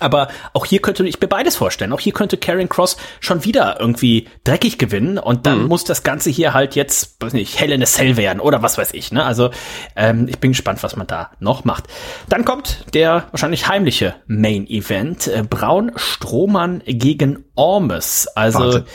aber 0.00 0.28
auch 0.52 0.66
hier 0.66 0.80
könnte 0.80 1.06
ich 1.06 1.20
mir 1.20 1.28
beides 1.28 1.56
vorstellen. 1.56 1.92
Auch 1.94 2.00
hier 2.00 2.12
könnte 2.12 2.36
Karen 2.36 2.68
Cross 2.68 2.98
schon 3.20 3.44
wieder 3.44 3.80
irgendwie 3.80 4.28
dreckig 4.44 4.78
gewinnen 4.78 5.18
und 5.18 5.46
dann 5.46 5.66
muss 5.66 5.84
das 5.84 6.02
Ganze 6.02 6.28
hier 6.28 6.52
halt 6.52 6.74
jetzt, 6.74 7.16
weiß 7.20 7.32
nicht, 7.32 7.58
Hell 7.58 7.72
in 7.72 7.82
a 7.82 7.86
Cell 7.86 8.18
werden 8.18 8.40
oder 8.40 8.62
was 8.62 8.76
weiß 8.76 8.92
ich. 8.92 9.12
Ne? 9.12 9.24
Also 9.24 9.50
ähm, 9.96 10.28
ich 10.28 10.38
bin 10.38 10.52
gespannt, 10.52 10.82
was 10.82 10.96
man 10.96 11.06
da 11.06 11.30
noch 11.40 11.64
macht. 11.64 11.84
Dann 12.28 12.44
kommt 12.44 12.84
der 12.92 13.28
wahrscheinlich 13.30 13.66
heimliche 13.66 14.14
Main 14.26 14.66
Event. 14.68 15.26
Äh, 15.26 15.42
Braun 15.48 15.92
Strohmann 15.96 16.82
gegen 16.84 17.46
Ormes. 17.54 18.28
Also 18.34 18.58
Warte. 18.58 18.86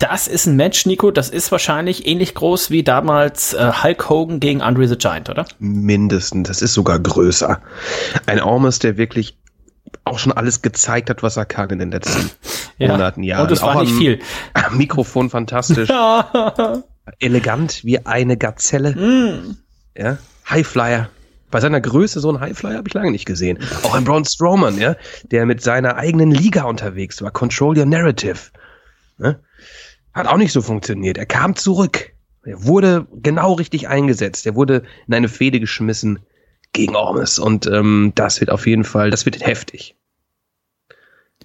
Das 0.00 0.26
ist 0.26 0.46
ein 0.46 0.56
Match, 0.56 0.86
Nico, 0.86 1.10
das 1.12 1.28
ist 1.28 1.52
wahrscheinlich 1.52 2.06
ähnlich 2.06 2.34
groß 2.34 2.70
wie 2.70 2.82
damals 2.82 3.52
äh, 3.54 3.70
Hulk 3.82 4.08
Hogan 4.10 4.40
gegen 4.40 4.62
Andre 4.62 4.88
the 4.88 4.96
Giant, 4.96 5.28
oder? 5.30 5.46
Mindestens. 5.60 6.48
Das 6.48 6.62
ist 6.62 6.74
sogar 6.74 6.98
größer. 6.98 7.60
Ein 8.26 8.40
Ormes, 8.40 8.80
der 8.80 8.96
wirklich 8.96 9.36
auch 10.04 10.18
schon 10.18 10.32
alles 10.32 10.62
gezeigt 10.62 11.10
hat, 11.10 11.22
was 11.22 11.36
er 11.36 11.44
kann 11.44 11.70
in 11.70 11.78
den 11.78 11.90
letzten 11.92 12.30
Monaten, 12.78 13.22
Jahren. 13.22 13.46
Und 13.46 13.52
es 13.52 13.62
war 13.62 13.76
auch 13.76 13.80
nicht 13.82 13.92
am- 13.92 13.98
viel. 13.98 14.20
Am 14.54 14.76
Mikrofon 14.78 15.30
fantastisch. 15.30 15.88
Elegant 17.18 17.84
wie 17.84 18.04
eine 18.06 18.36
Gazelle. 18.36 18.92
Mm. 18.94 19.56
Ja. 19.96 20.18
Highflyer. 20.48 21.08
Bei 21.50 21.60
seiner 21.60 21.80
Größe 21.80 22.20
so 22.20 22.30
ein 22.32 22.40
Highflyer 22.40 22.76
habe 22.78 22.88
ich 22.88 22.94
lange 22.94 23.10
nicht 23.10 23.26
gesehen. 23.26 23.58
Auch 23.82 23.94
ein 23.94 24.04
Braun 24.04 24.24
Strowman, 24.24 24.78
ja, 24.78 24.94
der 25.30 25.46
mit 25.46 25.62
seiner 25.62 25.96
eigenen 25.96 26.30
Liga 26.30 26.62
unterwegs 26.64 27.20
war. 27.22 27.32
Control 27.32 27.76
Your 27.76 27.86
Narrative. 27.86 28.38
Ne? 29.18 29.38
Hat 30.12 30.26
auch 30.26 30.36
nicht 30.36 30.52
so 30.52 30.62
funktioniert. 30.62 31.18
Er 31.18 31.26
kam 31.26 31.56
zurück. 31.56 32.12
Er 32.44 32.64
wurde 32.64 33.06
genau 33.12 33.52
richtig 33.54 33.88
eingesetzt. 33.88 34.46
Er 34.46 34.54
wurde 34.54 34.82
in 35.06 35.14
eine 35.14 35.28
Fehde 35.28 35.60
geschmissen 35.60 36.20
gegen 36.72 36.96
Ormes. 36.96 37.38
Und 37.38 37.66
ähm, 37.66 38.12
das 38.14 38.40
wird 38.40 38.50
auf 38.50 38.66
jeden 38.66 38.84
Fall, 38.84 39.10
das 39.10 39.24
wird 39.24 39.44
heftig. 39.44 39.96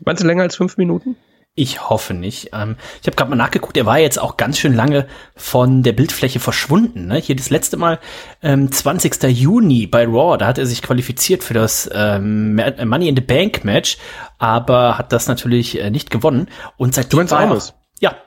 Meinst 0.03 0.23
du 0.23 0.27
länger 0.27 0.43
als 0.43 0.55
fünf 0.55 0.77
Minuten? 0.77 1.15
Ich 1.57 1.89
hoffe 1.89 2.13
nicht. 2.13 2.49
Ähm, 2.51 2.75
ich 3.01 3.07
habe 3.07 3.15
gerade 3.15 3.29
mal 3.29 3.37
nachgeguckt, 3.37 3.77
er 3.77 3.85
war 3.85 3.97
jetzt 3.97 4.19
auch 4.19 4.35
ganz 4.35 4.59
schön 4.59 4.73
lange 4.73 5.07
von 5.37 5.83
der 5.83 5.93
Bildfläche 5.93 6.41
verschwunden. 6.41 7.07
Ne? 7.07 7.15
Hier 7.15 7.37
das 7.37 7.49
letzte 7.49 7.77
Mal 7.77 7.99
ähm, 8.43 8.69
20. 8.69 9.23
Juni 9.23 9.87
bei 9.87 10.05
Raw, 10.05 10.37
da 10.37 10.47
hat 10.47 10.57
er 10.57 10.65
sich 10.65 10.81
qualifiziert 10.81 11.45
für 11.45 11.53
das 11.53 11.89
ähm, 11.93 12.55
Money 12.55 13.07
in 13.07 13.15
the 13.15 13.21
Bank 13.21 13.63
Match, 13.63 13.97
aber 14.37 14.97
hat 14.97 15.13
das 15.13 15.27
natürlich 15.29 15.79
äh, 15.79 15.89
nicht 15.89 16.11
gewonnen. 16.11 16.49
Und 16.75 16.93
seitdem 16.93 17.11
Du 17.11 17.17
meinst 17.17 17.31
war 17.31 17.43
er, 17.49 17.61
ja, 18.01 18.17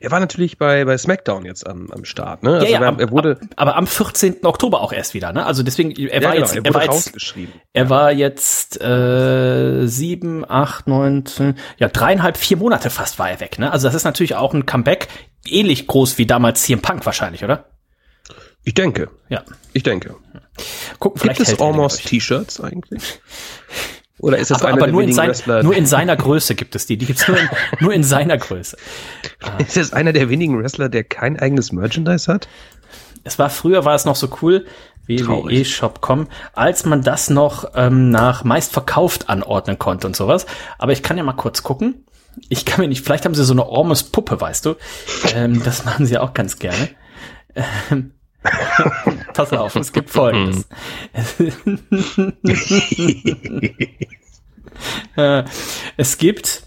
Er 0.00 0.10
war 0.10 0.20
natürlich 0.20 0.56
bei, 0.56 0.86
bei 0.86 0.96
SmackDown 0.96 1.44
jetzt 1.44 1.66
am, 1.66 1.90
am 1.90 2.04
Start, 2.06 2.42
ne? 2.42 2.54
Also 2.54 2.64
ja, 2.66 2.72
ja, 2.72 2.80
er, 2.80 2.88
am- 2.88 2.98
er 2.98 3.10
wurde, 3.10 3.38
aber 3.56 3.76
am 3.76 3.86
14. 3.86 4.44
Oktober 4.46 4.80
auch 4.80 4.90
erst 4.92 5.12
wieder. 5.12 5.32
Ne? 5.34 5.44
Also 5.44 5.62
deswegen, 5.62 5.90
er 5.90 6.22
ja, 6.22 6.28
war 6.28 6.32
genau, 6.34 6.46
jetzt, 6.46 6.56
er 6.56 6.64
er 6.64 6.74
war 6.74 6.82
jetzt. 6.84 7.34
Er 7.74 7.90
war 7.90 8.12
jetzt 8.12 8.80
äh, 8.80 9.86
sieben, 9.86 10.48
acht, 10.50 10.86
neun, 10.86 11.24
ja 11.76 11.88
dreieinhalb, 11.88 12.38
vier 12.38 12.56
Monate 12.56 12.88
fast 12.88 13.18
war 13.18 13.28
er 13.28 13.40
weg. 13.40 13.58
Ne? 13.58 13.70
Also 13.70 13.86
das 13.88 13.94
ist 13.94 14.04
natürlich 14.04 14.34
auch 14.34 14.54
ein 14.54 14.64
Comeback, 14.64 15.08
ähnlich 15.46 15.86
groß 15.86 16.16
wie 16.16 16.24
damals 16.26 16.62
CM 16.62 16.80
Punk 16.80 17.04
wahrscheinlich, 17.04 17.44
oder? 17.44 17.66
Ich 18.64 18.72
denke, 18.74 19.10
Ja. 19.28 19.42
ich 19.74 19.82
denke. 19.82 20.16
Gucken, 20.98 21.20
Gibt 21.22 21.38
es 21.40 21.60
Almost. 21.60 22.06
T-Shirts 22.06 22.60
eigentlich? 22.62 23.20
Oder 24.18 24.38
ist 24.38 24.50
das 24.50 24.60
aber, 24.60 24.68
einer 24.68 24.76
aber 24.78 24.86
der 24.86 24.92
nur, 24.92 25.02
in 25.02 25.12
sein, 25.12 25.28
Wrestler? 25.28 25.62
nur 25.62 25.74
in 25.74 25.86
seiner 25.86 26.16
Größe 26.16 26.54
gibt 26.54 26.74
es 26.74 26.86
die. 26.86 26.96
Die 26.96 27.06
gibt 27.06 27.20
es 27.20 27.28
nur 27.28 27.38
in, 27.38 27.48
nur 27.80 27.92
in 27.92 28.02
seiner 28.02 28.38
Größe. 28.38 28.76
ist 29.58 29.76
das 29.76 29.92
einer 29.92 30.12
der 30.12 30.30
wenigen 30.30 30.58
Wrestler, 30.58 30.88
der 30.88 31.04
kein 31.04 31.38
eigenes 31.38 31.72
Merchandise 31.72 32.32
hat? 32.32 32.48
Es 33.24 33.38
war 33.38 33.50
früher 33.50 33.84
war 33.84 33.94
es 33.94 34.04
noch 34.04 34.16
so 34.16 34.28
cool, 34.40 34.66
www.shop.com, 35.06 36.28
als 36.52 36.84
man 36.84 37.02
das 37.02 37.28
noch 37.28 37.72
ähm, 37.74 38.10
nach 38.10 38.44
meist 38.44 38.72
verkauft 38.72 39.28
anordnen 39.28 39.78
konnte 39.78 40.06
und 40.06 40.16
sowas. 40.16 40.46
Aber 40.78 40.92
ich 40.92 41.02
kann 41.02 41.16
ja 41.16 41.24
mal 41.24 41.32
kurz 41.32 41.62
gucken. 41.62 42.04
Ich 42.48 42.64
kann 42.64 42.80
mir 42.80 42.88
nicht, 42.88 43.04
vielleicht 43.04 43.24
haben 43.24 43.34
sie 43.34 43.44
so 43.44 43.54
eine 43.54 43.66
Ormes 43.66 44.04
Puppe, 44.04 44.40
weißt 44.40 44.66
du? 44.66 44.76
Ähm, 45.34 45.62
das 45.64 45.84
machen 45.84 46.06
sie 46.06 46.18
auch 46.18 46.34
ganz 46.34 46.58
gerne. 46.58 46.90
Ähm, 47.90 48.12
Pass 49.36 49.52
auf, 49.52 49.76
es 49.76 49.92
gibt 49.92 50.10
folgendes. 50.10 50.66
Äh, 55.16 55.44
es 55.96 56.18
gibt, 56.18 56.64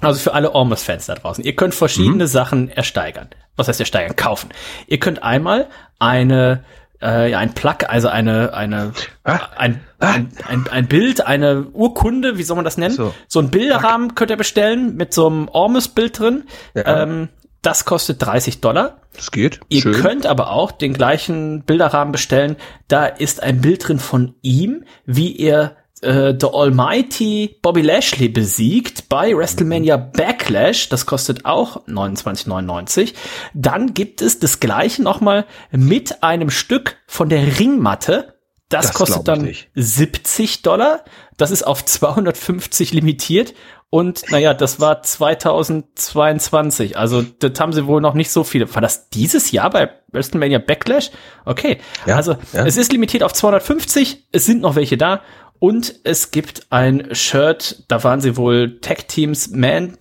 also 0.00 0.18
für 0.18 0.32
alle 0.32 0.54
Ormus-Fans 0.54 1.06
da 1.06 1.14
draußen, 1.14 1.44
ihr 1.44 1.54
könnt 1.54 1.74
verschiedene 1.74 2.26
Sachen 2.26 2.70
ersteigern. 2.70 3.28
Was 3.56 3.68
heißt 3.68 3.80
ersteigern? 3.80 4.16
Kaufen. 4.16 4.48
Ihr 4.86 4.98
könnt 4.98 5.22
einmal 5.22 5.68
eine, 5.98 6.64
äh, 7.02 7.30
ja, 7.30 7.38
ein 7.38 7.52
Plug, 7.52 7.84
also 7.86 8.08
eine, 8.08 8.54
eine, 8.54 8.92
Ah. 9.24 9.40
ein, 9.56 9.80
ein, 9.98 10.32
ein, 10.48 10.66
ein 10.70 10.88
Bild, 10.88 11.26
eine 11.26 11.66
Urkunde, 11.72 12.38
wie 12.38 12.42
soll 12.44 12.56
man 12.56 12.64
das 12.64 12.78
nennen? 12.78 12.94
So. 12.94 13.12
So, 13.28 13.40
ein 13.40 13.50
Bilderrahmen 13.50 14.14
könnt 14.14 14.30
ihr 14.30 14.38
bestellen 14.38 14.96
mit 14.96 15.12
so 15.12 15.26
einem 15.26 15.48
Ormus-Bild 15.48 16.18
drin. 16.18 16.44
Ja. 16.74 17.02
Ähm, 17.02 17.28
das 17.62 17.84
kostet 17.84 18.20
30 18.22 18.60
Dollar. 18.60 19.00
Das 19.14 19.30
geht. 19.30 19.60
Ihr 19.68 19.82
Schön. 19.82 19.94
könnt 19.94 20.26
aber 20.26 20.50
auch 20.50 20.72
den 20.72 20.92
gleichen 20.92 21.62
Bilderrahmen 21.62 22.12
bestellen. 22.12 22.56
Da 22.88 23.06
ist 23.06 23.42
ein 23.42 23.60
Bild 23.60 23.86
drin 23.86 23.98
von 23.98 24.34
ihm, 24.42 24.84
wie 25.06 25.38
er 25.38 25.76
äh, 26.02 26.34
The 26.38 26.48
Almighty 26.52 27.58
Bobby 27.62 27.82
Lashley 27.82 28.28
besiegt 28.28 29.08
bei 29.08 29.36
WrestleMania 29.36 29.96
Backlash. 29.96 30.88
Das 30.88 31.06
kostet 31.06 31.44
auch 31.44 31.86
29,99. 31.86 33.14
Dann 33.54 33.94
gibt 33.94 34.22
es 34.22 34.38
das 34.38 34.60
gleiche 34.60 35.02
nochmal 35.02 35.46
mit 35.70 36.22
einem 36.22 36.50
Stück 36.50 36.96
von 37.06 37.28
der 37.28 37.58
Ringmatte. 37.58 38.34
Das, 38.68 38.86
Das 38.86 38.94
kostet 38.94 39.28
dann 39.28 39.42
nicht. 39.42 39.68
70 39.74 40.62
Dollar. 40.62 41.04
Das 41.36 41.50
ist 41.50 41.62
auf 41.62 41.84
250 41.84 42.92
limitiert. 42.92 43.54
Und 43.94 44.30
naja, 44.30 44.54
das 44.54 44.80
war 44.80 45.02
2022. 45.02 46.96
Also 46.96 47.20
das 47.20 47.60
haben 47.60 47.74
sie 47.74 47.86
wohl 47.86 48.00
noch 48.00 48.14
nicht 48.14 48.30
so 48.30 48.42
viele. 48.42 48.74
War 48.74 48.80
das 48.80 49.10
dieses 49.10 49.50
Jahr 49.52 49.68
bei 49.68 49.90
WrestleMania 50.12 50.60
Backlash? 50.60 51.10
Okay. 51.44 51.76
Ja, 52.06 52.16
also 52.16 52.36
ja. 52.54 52.64
es 52.64 52.78
ist 52.78 52.90
limitiert 52.90 53.22
auf 53.22 53.34
250. 53.34 54.28
Es 54.32 54.46
sind 54.46 54.62
noch 54.62 54.76
welche 54.76 54.96
da. 54.96 55.20
Und 55.58 55.94
es 56.04 56.30
gibt 56.30 56.68
ein 56.70 57.14
Shirt, 57.14 57.84
da 57.88 58.02
waren 58.02 58.22
sie 58.22 58.38
wohl 58.38 58.80
Tag 58.80 59.08
Teams 59.08 59.50
Man, 59.50 59.98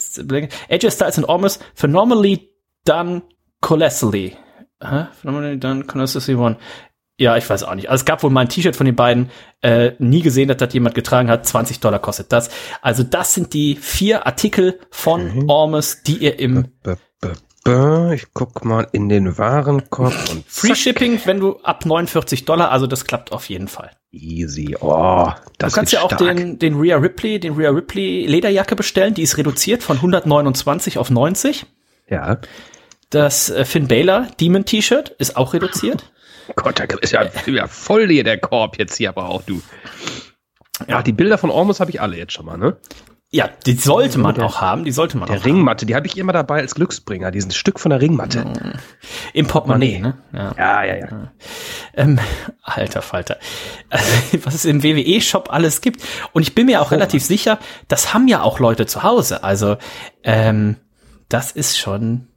AJ 0.69 0.91
Styles 0.91 1.17
und 1.17 1.25
Ormus, 1.25 1.59
phenomenally 1.75 2.49
done 2.85 3.23
colossally. 3.59 4.37
Hä? 4.81 5.07
Phenomenally 5.19 5.59
done 5.59 5.83
colossally 5.83 6.37
one. 6.37 6.55
Ja, 7.21 7.37
ich 7.37 7.47
weiß 7.47 7.61
auch 7.65 7.75
nicht. 7.75 7.87
Also 7.87 8.01
es 8.01 8.05
gab 8.05 8.23
wohl 8.23 8.31
mal 8.31 8.41
ein 8.41 8.49
T-Shirt 8.49 8.75
von 8.75 8.87
den 8.87 8.95
beiden, 8.95 9.29
äh, 9.61 9.91
nie 9.99 10.23
gesehen, 10.23 10.47
dass 10.47 10.57
das 10.57 10.73
jemand 10.73 10.95
getragen 10.95 11.29
hat. 11.29 11.45
20 11.45 11.79
Dollar 11.79 11.99
kostet 11.99 12.31
das. 12.31 12.49
Also 12.81 13.03
das 13.03 13.35
sind 13.35 13.53
die 13.53 13.75
vier 13.75 14.25
Artikel 14.25 14.79
von 14.89 15.47
Ormus, 15.47 16.01
die 16.01 16.17
ihr 16.17 16.39
im 16.39 16.69
B 17.63 18.13
ich 18.15 18.25
guck 18.33 18.65
mal 18.65 18.87
in 18.91 19.07
den 19.07 19.37
Warenkorb 19.37 20.15
und 20.31 20.45
Free 20.47 20.69
zack. 20.69 20.77
Shipping, 20.77 21.19
wenn 21.25 21.39
du 21.39 21.59
ab 21.59 21.85
49 21.85 22.45
Dollar, 22.45 22.71
also 22.71 22.87
das 22.87 23.05
klappt 23.05 23.31
auf 23.31 23.49
jeden 23.49 23.67
Fall. 23.67 23.91
Easy. 24.11 24.75
Oh, 24.81 25.29
das 25.59 25.73
Du 25.73 25.75
kannst 25.75 25.91
wird 25.93 26.01
ja 26.01 26.05
auch 26.07 26.11
stark. 26.11 26.37
den, 26.37 26.57
den 26.57 26.73
Rhea 26.73 26.97
Ripley, 26.97 27.39
den 27.39 27.53
Rhea 27.53 27.69
Ripley 27.69 28.25
Lederjacke 28.25 28.75
bestellen, 28.75 29.13
die 29.13 29.21
ist 29.21 29.37
reduziert 29.37 29.83
von 29.83 29.97
129 29.97 30.97
auf 30.97 31.11
90. 31.11 31.67
Ja. 32.09 32.39
Das 33.11 33.51
äh, 33.51 33.63
Finn 33.63 33.87
Balor 33.87 34.25
Demon 34.39 34.65
T-Shirt 34.65 35.09
ist 35.19 35.37
auch 35.37 35.53
reduziert. 35.53 36.11
Gott, 36.55 36.79
da 36.79 36.83
ist 37.01 37.11
ja, 37.13 37.25
ja 37.47 37.67
voll 37.67 38.07
hier 38.07 38.23
der 38.23 38.37
Korb 38.39 38.77
jetzt 38.79 38.97
hier, 38.97 39.09
aber 39.09 39.29
auch 39.29 39.43
du. 39.43 39.61
Ja, 40.87 41.01
die 41.03 41.11
Bilder 41.13 41.37
von 41.37 41.49
Ormus 41.51 41.79
habe 41.79 41.91
ich 41.91 42.01
alle 42.01 42.17
jetzt 42.17 42.33
schon 42.33 42.45
mal, 42.45 42.57
ne? 42.57 42.77
Ja, 43.33 43.49
die 43.65 43.75
sollte 43.75 44.17
man 44.19 44.35
Der- 44.35 44.45
auch 44.45 44.59
haben, 44.59 44.83
die 44.83 44.91
sollte 44.91 45.17
man 45.17 45.29
Der 45.29 45.39
auch 45.39 45.45
Ringmatte, 45.45 45.85
die 45.85 45.95
habe 45.95 46.05
ich 46.05 46.17
immer 46.17 46.33
dabei 46.33 46.59
als 46.59 46.75
Glücksbringer, 46.75 47.31
diesen 47.31 47.51
Stück 47.51 47.79
von 47.79 47.91
der 47.91 48.01
Ringmatte. 48.01 48.39
haben. 48.43 48.73
Im 49.33 49.47
Portemonnaie, 49.47 49.99
ne? 49.99 50.17
Ja. 50.33 50.53
Ja, 50.57 50.83
ja, 50.83 50.95
ja. 50.97 51.31
Ähm, 51.93 52.19
alter 52.61 53.01
Falter. 53.01 53.37
Was 54.43 54.53
es 54.55 54.65
im 54.65 54.83
WWE-Shop 54.83 55.47
alles 55.49 55.79
gibt. 55.79 56.03
Und 56.33 56.41
ich 56.41 56.55
bin 56.55 56.65
mir 56.65 56.81
auch 56.81 56.91
relativ 56.91 57.23
sicher, 57.23 57.57
das 57.87 58.13
haben 58.13 58.27
ja 58.27 58.41
auch 58.41 58.59
Leute 58.59 58.85
zu 58.85 59.03
Hause. 59.03 59.45
Also, 59.45 59.77
ähm, 60.23 60.75
das 61.29 61.53
ist 61.53 61.79
schon 61.79 62.27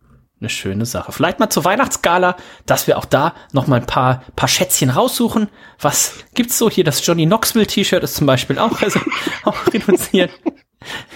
eine 0.45 0.51
schöne 0.51 0.85
Sache. 0.85 1.11
Vielleicht 1.11 1.41
mal 1.41 1.49
zur 1.49 1.65
Weihnachtsgala, 1.65 2.37
dass 2.67 2.87
wir 2.87 2.99
auch 2.99 3.07
da 3.07 3.35
noch 3.53 3.67
mal 3.67 3.81
ein 3.81 3.87
paar, 3.87 4.23
paar 4.37 4.49
Schätzchen 4.49 4.91
raussuchen. 4.91 5.49
Was 5.81 6.19
gibt's 6.35 6.59
so 6.59 6.69
hier? 6.71 6.85
Das 6.85 7.05
Johnny 7.05 7.25
Knoxville 7.27 7.67
T-Shirt 7.67 8.05
ist 8.05 8.17
zum 8.17 8.27
Beispiel 8.27 8.59
auch, 8.59 8.83
also, 8.83 9.01
auch 9.45 9.57
reduziert. 9.73 10.31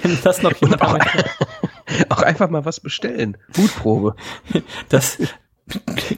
Wenn 0.02 0.18
das 0.24 0.42
noch 0.42 0.56
jemand 0.56 0.80
auch, 0.80 0.98
auch 2.08 2.22
einfach 2.22 2.48
mal 2.48 2.64
was 2.64 2.80
bestellen. 2.80 3.36
Mutprobe. 3.54 4.16
Das 4.88 5.18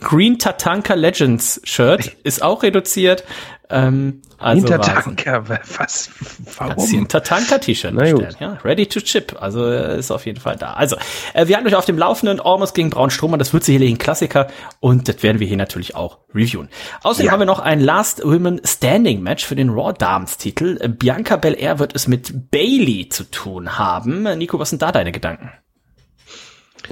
Green 0.01 0.39
Tatanka 0.39 0.95
Legends 0.95 1.61
Shirt 1.65 2.17
ist 2.23 2.43
auch 2.43 2.63
reduziert. 2.63 3.25
Ähm, 3.73 4.23
also 4.39 4.67
Tatanka, 4.67 5.49
was? 5.49 6.11
Warum? 6.59 7.07
Tatanka 7.07 7.59
T-Shirt 7.59 7.95
bestellen, 7.95 8.37
ja. 8.41 8.59
Ready 8.65 8.87
to 8.87 9.01
chip, 9.01 9.37
also 9.41 9.65
äh, 9.65 9.99
ist 9.99 10.11
auf 10.11 10.27
jeden 10.27 10.41
Fall 10.41 10.57
da. 10.57 10.73
Also, 10.73 10.97
äh, 11.35 11.47
wir 11.47 11.57
hatten 11.57 11.69
euch 11.69 11.77
auf 11.77 11.85
dem 11.85 11.97
Laufenden 11.97 12.41
Ormus 12.41 12.75
gegen 12.75 12.91
Braun 12.91 13.11
das 13.39 13.53
wird 13.53 13.63
sicherlich 13.63 13.91
ein 13.91 13.99
Klassiker 13.99 14.49
und 14.81 15.09
das 15.09 15.23
werden 15.23 15.39
wir 15.39 15.47
hier 15.47 15.57
natürlich 15.57 15.95
auch 15.95 16.19
reviewen. 16.35 16.69
Außerdem 17.03 17.27
ja. 17.27 17.33
haben 17.33 17.41
wir 17.41 17.47
noch 17.47 17.61
ein 17.61 17.81
Last 17.81 18.25
Women 18.25 18.61
Standing 18.65 19.23
Match 19.23 19.45
für 19.45 19.55
den 19.55 19.71
Raw 19.71 19.93
Dames 19.97 20.37
Titel. 20.37 20.89
Bianca 20.89 21.37
Belair 21.37 21.79
wird 21.79 21.95
es 21.95 22.09
mit 22.09 22.51
Bailey 22.51 23.09
zu 23.09 23.31
tun 23.31 23.79
haben. 23.79 24.23
Nico, 24.37 24.59
was 24.59 24.71
sind 24.71 24.83
da 24.83 24.91
deine 24.91 25.13
Gedanken? 25.13 25.53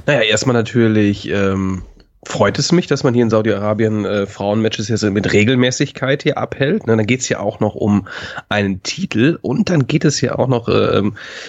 Naja, 0.05 0.21
erstmal 0.21 0.53
natürlich 0.53 1.27
ähm, 1.27 1.83
freut 2.23 2.59
es 2.59 2.71
mich, 2.71 2.87
dass 2.87 3.03
man 3.03 3.13
hier 3.13 3.23
in 3.23 3.29
Saudi-Arabien 3.29 4.05
äh, 4.05 4.25
Frauenmatches 4.27 4.89
jetzt 4.89 5.03
mit 5.03 5.31
Regelmäßigkeit 5.31 6.23
hier 6.23 6.37
abhält. 6.37 6.85
Ne, 6.85 6.97
dann 6.97 7.05
geht 7.05 7.21
es 7.21 7.29
ja 7.29 7.39
auch 7.39 7.59
noch 7.59 7.75
um 7.75 8.07
einen 8.49 8.83
Titel 8.83 9.39
und 9.41 9.69
dann 9.69 9.87
geht 9.87 10.05
es 10.05 10.19
ja 10.21 10.37
auch 10.37 10.47
noch 10.47 10.67
äh, 10.67 11.01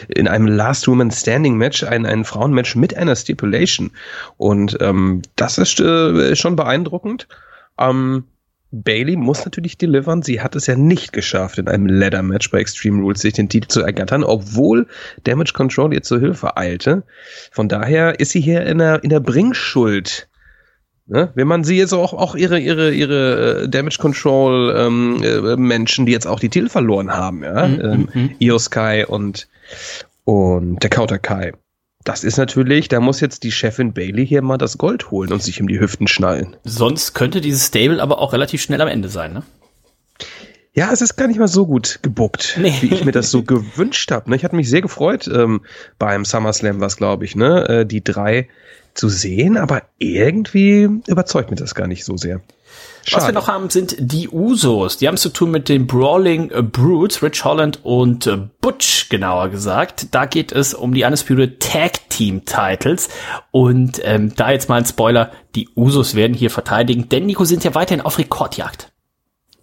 in 0.09 0.29
einem 0.29 0.47
Last 0.47 0.87
Woman 0.87 1.11
Standing 1.11 1.57
Match, 1.57 1.83
ein, 1.83 2.07
ein 2.07 2.25
Frauenmatch 2.25 2.77
mit 2.77 2.97
einer 2.97 3.17
Stipulation. 3.17 3.91
Und 4.37 4.79
ähm, 4.81 5.23
das 5.37 5.59
ist 5.59 5.81
äh, 5.81 6.37
schon 6.37 6.57
beeindruckend. 6.57 7.27
Ähm, 7.79 8.25
Bailey 8.73 9.17
muss 9.17 9.45
natürlich 9.45 9.79
delivern. 9.79 10.23
Sie 10.23 10.41
hat 10.41 10.55
es 10.55 10.67
ja 10.67 10.77
nicht 10.77 11.13
geschafft, 11.13 11.59
in 11.59 11.67
einem 11.67 11.87
Ladder-Match 11.87 12.53
bei 12.53 12.61
Extreme 12.61 13.03
Rules 13.03 13.21
sich 13.21 13.33
den 13.33 13.49
Titel 13.49 13.67
zu 13.67 13.83
ergattern, 13.83 14.23
obwohl 14.23 14.87
Damage 15.25 15.53
Control 15.53 15.93
ihr 15.93 16.03
zur 16.03 16.21
Hilfe 16.21 16.57
eilte. 16.57 17.03
Von 17.51 17.69
daher 17.69 18.21
ist 18.21 18.31
sie 18.31 18.41
hier 18.41 18.65
in 18.65 18.79
der, 18.79 19.03
in 19.03 19.11
der 19.11 19.19
Bringschuld 19.19 20.30
Ne? 21.11 21.31
Wenn 21.35 21.49
man 21.49 21.65
sie 21.65 21.77
jetzt 21.77 21.93
auch, 21.93 22.13
auch 22.13 22.37
ihre, 22.37 22.61
ihre, 22.61 22.93
ihre 22.93 23.63
äh, 23.65 23.69
Damage 23.69 23.99
Control 23.99 24.73
ähm, 24.77 25.21
äh, 25.25 25.57
Menschen, 25.57 26.07
die 26.07 26.13
jetzt 26.13 26.27
auch 26.27 26.39
die 26.39 26.49
Titel 26.49 26.69
verloren 26.69 27.13
haben, 27.13 27.43
ja, 27.43 27.67
mhm, 27.67 27.81
ähm, 27.81 28.09
mhm. 28.15 28.31
Io 28.39 28.59
Sky 28.61 29.05
und, 29.09 29.49
und 30.25 30.81
der 30.85 30.89
Counter 30.89 31.19
Kai. 31.19 31.53
Das 32.05 32.23
ist 32.23 32.37
natürlich, 32.37 32.89
da 32.89 33.01
muss 33.01 33.21
jetzt 33.21 33.43
die 33.43 33.51
Chefin 33.51 33.93
Bailey 33.93 34.25
hier 34.25 34.41
mal 34.41 34.57
das 34.57 34.79
Gold 34.79 35.11
holen 35.11 35.33
und 35.33 35.43
sich 35.43 35.61
um 35.61 35.67
die 35.67 35.81
Hüften 35.81 36.07
schnallen. 36.07 36.55
Sonst 36.63 37.13
könnte 37.13 37.41
dieses 37.41 37.67
Stable 37.67 38.01
aber 38.01 38.21
auch 38.21 38.33
relativ 38.33 38.63
schnell 38.63 38.81
am 38.81 38.89
Ende 38.89 39.09
sein, 39.09 39.33
ne? 39.33 39.43
Ja, 40.73 40.93
es 40.93 41.01
ist 41.01 41.17
gar 41.17 41.27
nicht 41.27 41.41
mal 41.41 41.49
so 41.49 41.67
gut 41.67 41.99
gebuckt, 42.03 42.57
nee. 42.63 42.73
wie 42.81 42.95
ich 42.95 43.05
mir 43.05 43.11
das 43.11 43.33
so 43.33 43.43
gewünscht 43.45 44.13
habe. 44.13 44.31
Ne? 44.31 44.37
Ich 44.37 44.45
hatte 44.45 44.55
mich 44.55 44.71
sehr 44.71 44.81
gefreut 44.81 45.29
ähm, 45.33 45.63
beim 45.99 46.25
SummerSlam, 46.25 46.81
was 46.81 46.97
glaube 46.97 47.25
ich, 47.25 47.35
ne? 47.35 47.69
Äh, 47.69 47.87
die 47.87 48.05
drei 48.05 48.49
zu 48.95 49.09
sehen, 49.09 49.57
aber 49.57 49.83
irgendwie 49.99 50.89
überzeugt 51.07 51.51
mich 51.51 51.61
das 51.61 51.75
gar 51.75 51.87
nicht 51.87 52.05
so 52.05 52.17
sehr. 52.17 52.41
Schade. 53.05 53.23
Was 53.23 53.29
wir 53.29 53.33
noch 53.33 53.49
haben, 53.49 53.71
sind 53.71 53.97
die 53.99 54.29
Usos. 54.29 54.99
Die 54.99 55.09
haben 55.09 55.17
zu 55.17 55.31
tun 55.31 55.51
mit 55.51 55.69
den 55.69 55.87
Brawling 55.87 56.51
äh, 56.51 56.63
Brutes, 56.63 57.23
Rich 57.23 57.45
Holland 57.45 57.81
und 57.83 58.27
äh, 58.27 58.37
Butch, 58.61 59.09
genauer 59.09 59.49
gesagt. 59.49 60.09
Da 60.15 60.27
geht 60.27 60.53
es 60.53 60.75
um 60.75 60.93
die 60.93 61.05
Undisputed 61.05 61.61
Tag 61.61 62.11
Team 62.11 62.45
Titles. 62.45 63.09
Und 63.51 64.01
ähm, 64.05 64.35
da 64.37 64.51
jetzt 64.51 64.69
mal 64.69 64.77
ein 64.77 64.85
Spoiler, 64.85 65.33
die 65.55 65.69
Usos 65.75 66.15
werden 66.15 66.35
hier 66.35 66.51
verteidigen, 66.51 67.09
denn 67.09 67.27
Nico 67.27 67.45
sind 67.45 67.65
ja 67.65 67.75
weiterhin 67.75 68.05
auf 68.05 68.19
Rekordjagd. 68.19 68.93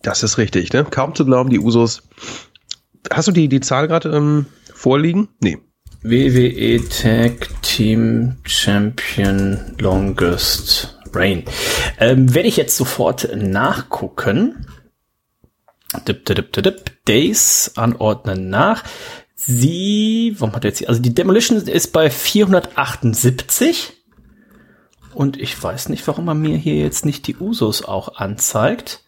Das 0.02 0.24
ist 0.24 0.38
richtig, 0.38 0.74
ne? 0.74 0.86
Kaum 0.86 1.16
zu 1.16 1.26
glauben, 1.26 1.50
die 1.50 1.60
Usos. 1.60 2.04
Hast 3.12 3.28
du 3.28 3.32
die, 3.32 3.48
die 3.48 3.62
Zahl 3.62 3.88
gerade 3.88 4.10
ähm, 4.10 4.48
vorliegen? 4.74 5.30
Nee. 5.40 5.60
WWE 6.04 6.88
Tag 6.90 7.50
Team 7.64 8.38
Champion 8.44 9.76
Longest 9.80 11.00
Reign. 11.12 11.44
Ähm, 12.00 12.34
werde 12.36 12.48
ich 12.48 12.58
jetzt 12.58 12.78
sofort 12.78 13.30
nachgucken. 13.36 14.68
Dip, 16.08 16.24
dip, 16.26 16.54
dip, 16.54 16.64
dip, 16.64 17.06
Days 17.06 17.72
anordnen 17.76 18.50
nach. 18.50 18.84
Sie, 19.36 20.36
warum 20.38 20.54
hat 20.56 20.66
jetzt, 20.66 20.88
also 20.88 21.02
die 21.02 21.16
Demolition 21.16 21.58
ist 21.58 21.94
bei 21.94 22.10
478. 22.10 23.94
Und 25.14 25.38
ich 25.38 25.62
weiß 25.62 25.90
nicht, 25.90 26.08
warum 26.08 26.28
er 26.28 26.36
mir 26.36 26.58
hier 26.58 26.76
jetzt 26.76 27.06
nicht 27.06 27.26
die 27.26 27.38
Usos 27.38 27.84
auch 27.84 28.18
anzeigt. 28.18 29.04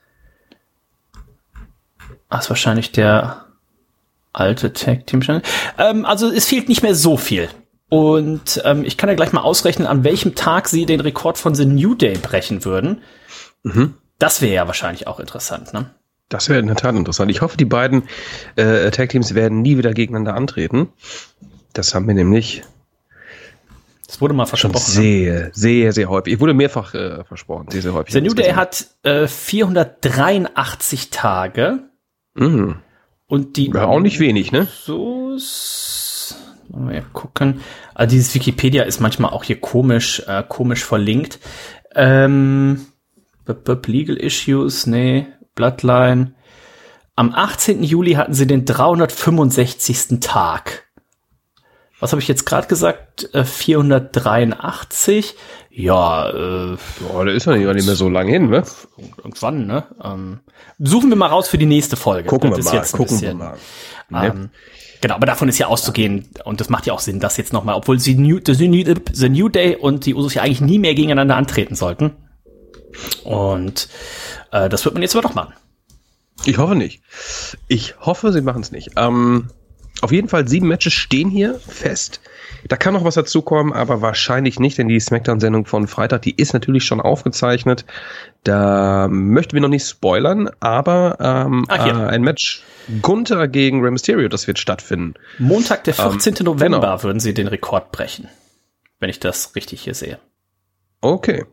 Ah, 2.29 2.39
ist 2.39 2.49
wahrscheinlich 2.49 2.91
der 2.91 3.48
alte 4.39 4.73
Tag 4.73 5.07
Team 5.07 5.21
Channel. 5.21 5.41
Ähm, 5.77 6.05
also 6.05 6.31
es 6.31 6.45
fehlt 6.45 6.69
nicht 6.69 6.83
mehr 6.83 6.95
so 6.95 7.17
viel. 7.17 7.49
Und 7.89 8.61
ähm, 8.65 8.85
ich 8.85 8.97
kann 8.97 9.09
ja 9.09 9.15
gleich 9.15 9.33
mal 9.33 9.41
ausrechnen, 9.41 9.87
an 9.87 10.03
welchem 10.03 10.35
Tag 10.35 10.67
sie 10.67 10.85
den 10.85 11.01
Rekord 11.01 11.37
von 11.37 11.55
The 11.55 11.65
New 11.65 11.95
Day 11.95 12.17
brechen 12.17 12.63
würden. 12.63 13.01
Mhm. 13.63 13.95
Das 14.19 14.41
wäre 14.41 14.53
ja 14.53 14.67
wahrscheinlich 14.67 15.07
auch 15.07 15.19
interessant, 15.19 15.73
ne? 15.73 15.89
Das 16.29 16.47
wäre 16.47 16.59
in 16.59 16.67
der 16.67 16.75
Tat 16.75 16.95
interessant. 16.95 17.31
Ich 17.31 17.41
hoffe, 17.41 17.57
die 17.57 17.65
beiden 17.65 18.03
äh, 18.55 18.91
Tag 18.91 19.09
Teams 19.09 19.33
werden 19.33 19.63
nie 19.63 19.79
wieder 19.79 19.93
gegeneinander 19.93 20.35
antreten. 20.35 20.89
Das 21.73 21.95
haben 21.95 22.07
wir 22.07 22.13
nämlich. 22.13 22.61
Das 24.05 24.21
wurde 24.21 24.35
mal 24.35 24.45
versprochen. 24.45 24.73
Schon 24.73 24.93
sehr, 24.93 25.33
ne? 25.33 25.51
sehr, 25.53 25.93
sehr 25.93 26.09
häufig. 26.09 26.33
Ich 26.33 26.39
wurde 26.39 26.53
mehrfach 26.53 26.93
äh, 26.93 27.23
versprochen. 27.23 27.67
Sehr, 27.71 27.81
sehr 27.81 27.93
häufig. 27.93 28.13
The 28.13 28.21
New 28.21 28.35
Day 28.35 28.51
hat 28.53 28.85
äh, 29.01 29.27
483 29.27 31.09
Tage. 31.09 31.79
Mhm. 32.35 32.75
Und 33.29 33.55
die. 33.55 33.71
Ja, 33.73 33.85
auch 33.85 34.01
nicht 34.01 34.19
wenig, 34.19 34.51
ne? 34.51 34.67
So. 34.83 35.37
Mal 36.69 37.03
gucken. 37.13 37.61
Also 37.93 38.11
dieses 38.11 38.35
Wikipedia 38.35 38.83
ist 38.83 38.99
manchmal 38.99 39.31
auch 39.31 39.43
hier 39.43 39.59
komisch, 39.59 40.21
äh, 40.27 40.43
komisch 40.47 40.83
verlinkt. 40.83 41.39
Ähm, 41.95 42.87
Legal 43.85 44.17
Issues, 44.17 44.85
nee, 44.85 45.27
Bloodline. 45.55 46.35
Am 47.15 47.33
18. 47.33 47.83
Juli 47.83 48.13
hatten 48.13 48.33
sie 48.33 48.47
den 48.47 48.65
365. 48.65 50.19
Tag. 50.19 50.88
Was 51.99 52.11
habe 52.11 52.21
ich 52.21 52.27
jetzt 52.27 52.45
gerade 52.45 52.67
gesagt? 52.67 53.33
Äh, 53.33 53.43
483. 53.43 55.35
Ja, 55.69 56.29
äh, 56.29 56.77
oh, 57.13 57.23
da 57.23 57.31
ist 57.31 57.45
ja 57.45 57.55
nicht 57.55 57.85
mehr 57.85 57.95
so 57.95 58.09
lang 58.09 58.27
hin, 58.27 58.49
ne? 58.49 58.63
Irgendwann, 59.17 59.67
ne? 59.67 59.83
Ähm, 60.03 60.39
suchen 60.79 61.09
wir 61.09 61.17
mal 61.17 61.27
raus 61.27 61.47
für 61.47 61.57
die 61.57 61.65
nächste 61.65 61.95
Folge. 61.95 62.29
Gucken 62.29 62.51
das 62.51 62.65
wir 62.65 62.79
mal, 62.79 62.85
gucken 62.87 63.05
bisschen, 63.05 63.39
wir 63.39 63.57
mal. 64.09 64.25
Ähm, 64.25 64.49
genau, 65.01 65.15
aber 65.15 65.25
davon 65.25 65.49
ist 65.49 65.57
ja 65.57 65.67
auszugehen 65.67 66.29
und 66.45 66.59
das 66.59 66.69
macht 66.69 66.85
ja 66.85 66.93
auch 66.93 66.99
Sinn, 66.99 67.19
dass 67.19 67.37
jetzt 67.37 67.53
nochmal, 67.53 67.75
obwohl 67.75 67.99
sie 67.99 68.15
New, 68.15 68.39
the, 68.45 68.67
New, 68.67 68.95
the 69.11 69.29
New 69.29 69.49
Day 69.49 69.75
und 69.75 70.05
die 70.05 70.15
Usos 70.15 70.33
ja 70.33 70.41
eigentlich 70.41 70.61
nie 70.61 70.79
mehr 70.79 70.95
gegeneinander 70.95 71.35
antreten 71.35 71.75
sollten. 71.75 72.15
Und 73.23 73.89
äh, 74.51 74.69
das 74.69 74.85
wird 74.85 74.95
man 74.95 75.01
jetzt 75.01 75.15
aber 75.15 75.27
doch 75.27 75.35
machen. 75.35 75.53
Ich 76.45 76.57
hoffe 76.57 76.75
nicht. 76.75 77.03
Ich 77.67 77.99
hoffe, 77.99 78.31
sie 78.31 78.41
machen 78.41 78.61
es 78.61 78.71
nicht. 78.71 78.91
Ähm, 78.95 79.49
auf 80.03 80.11
jeden 80.11 80.27
Fall 80.27 80.47
sieben 80.47 80.67
Matches 80.67 80.93
stehen 80.93 81.29
hier 81.29 81.55
fest. 81.59 82.21
Da 82.67 82.75
kann 82.75 82.93
noch 82.93 83.03
was 83.03 83.15
dazukommen, 83.15 83.73
aber 83.73 84.01
wahrscheinlich 84.01 84.59
nicht, 84.59 84.77
denn 84.77 84.87
die 84.87 84.99
Smackdown-Sendung 84.99 85.65
von 85.65 85.87
Freitag, 85.87 86.23
die 86.23 86.35
ist 86.35 86.53
natürlich 86.53 86.83
schon 86.83 86.99
aufgezeichnet. 86.99 87.85
Da 88.43 89.07
möchten 89.09 89.53
wir 89.53 89.61
noch 89.61 89.69
nicht 89.69 89.87
spoilern, 89.87 90.49
aber 90.59 91.17
ähm, 91.19 91.65
Ach, 91.69 91.87
ja. 91.87 92.05
äh, 92.05 92.07
ein 92.09 92.21
Match 92.21 92.63
Gunther 93.01 93.47
gegen 93.47 93.81
Rey 93.81 93.91
Mysterio, 93.91 94.27
das 94.29 94.47
wird 94.47 94.59
stattfinden. 94.59 95.13
Montag, 95.37 95.83
der 95.83 95.93
14. 95.93 96.35
Ähm, 96.39 96.45
November, 96.45 96.79
genau. 96.79 97.03
würden 97.03 97.19
sie 97.19 97.33
den 97.33 97.47
Rekord 97.47 97.91
brechen. 97.91 98.27
Wenn 98.99 99.09
ich 99.09 99.19
das 99.19 99.55
richtig 99.55 99.81
hier 99.81 99.93
sehe. 99.93 100.19
Okay. 101.01 101.45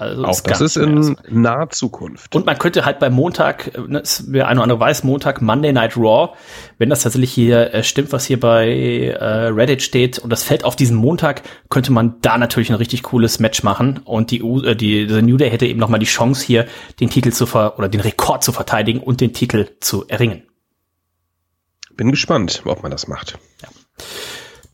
Also 0.00 0.24
auch 0.24 0.40
das 0.40 0.62
ist 0.62 0.76
in 0.76 1.16
naher 1.28 1.68
Zukunft. 1.68 2.34
Und 2.34 2.46
man 2.46 2.58
könnte 2.58 2.86
halt 2.86 3.00
beim 3.00 3.12
Montag, 3.12 3.78
ne, 3.86 4.02
wer 4.28 4.48
eine 4.48 4.60
oder 4.60 4.64
andere 4.64 4.80
weiß, 4.80 5.04
Montag 5.04 5.42
Monday 5.42 5.74
Night 5.74 5.94
Raw, 5.96 6.34
wenn 6.78 6.88
das 6.88 7.02
tatsächlich 7.02 7.32
hier 7.32 7.74
äh, 7.74 7.84
stimmt, 7.84 8.10
was 8.12 8.24
hier 8.24 8.40
bei 8.40 8.66
äh, 8.66 9.24
Reddit 9.48 9.82
steht 9.82 10.18
und 10.18 10.30
das 10.30 10.42
fällt 10.42 10.64
auf 10.64 10.74
diesen 10.74 10.96
Montag, 10.96 11.42
könnte 11.68 11.92
man 11.92 12.14
da 12.22 12.38
natürlich 12.38 12.70
ein 12.70 12.76
richtig 12.76 13.02
cooles 13.02 13.40
Match 13.40 13.62
machen 13.62 14.00
und 14.04 14.30
die, 14.30 14.38
äh, 14.38 14.74
die 14.74 15.06
The 15.06 15.20
New 15.20 15.36
Day 15.36 15.50
hätte 15.50 15.66
eben 15.66 15.78
noch 15.78 15.90
mal 15.90 15.98
die 15.98 16.06
Chance 16.06 16.46
hier 16.46 16.66
den 16.98 17.10
Titel 17.10 17.30
zu 17.30 17.44
ver 17.44 17.78
oder 17.78 17.90
den 17.90 18.00
Rekord 18.00 18.42
zu 18.42 18.52
verteidigen 18.52 19.00
und 19.00 19.20
den 19.20 19.34
Titel 19.34 19.68
zu 19.80 20.08
erringen. 20.08 20.44
Bin 21.94 22.10
gespannt, 22.10 22.62
ob 22.64 22.82
man 22.82 22.90
das 22.90 23.06
macht. 23.06 23.38
Ja. 23.60 23.68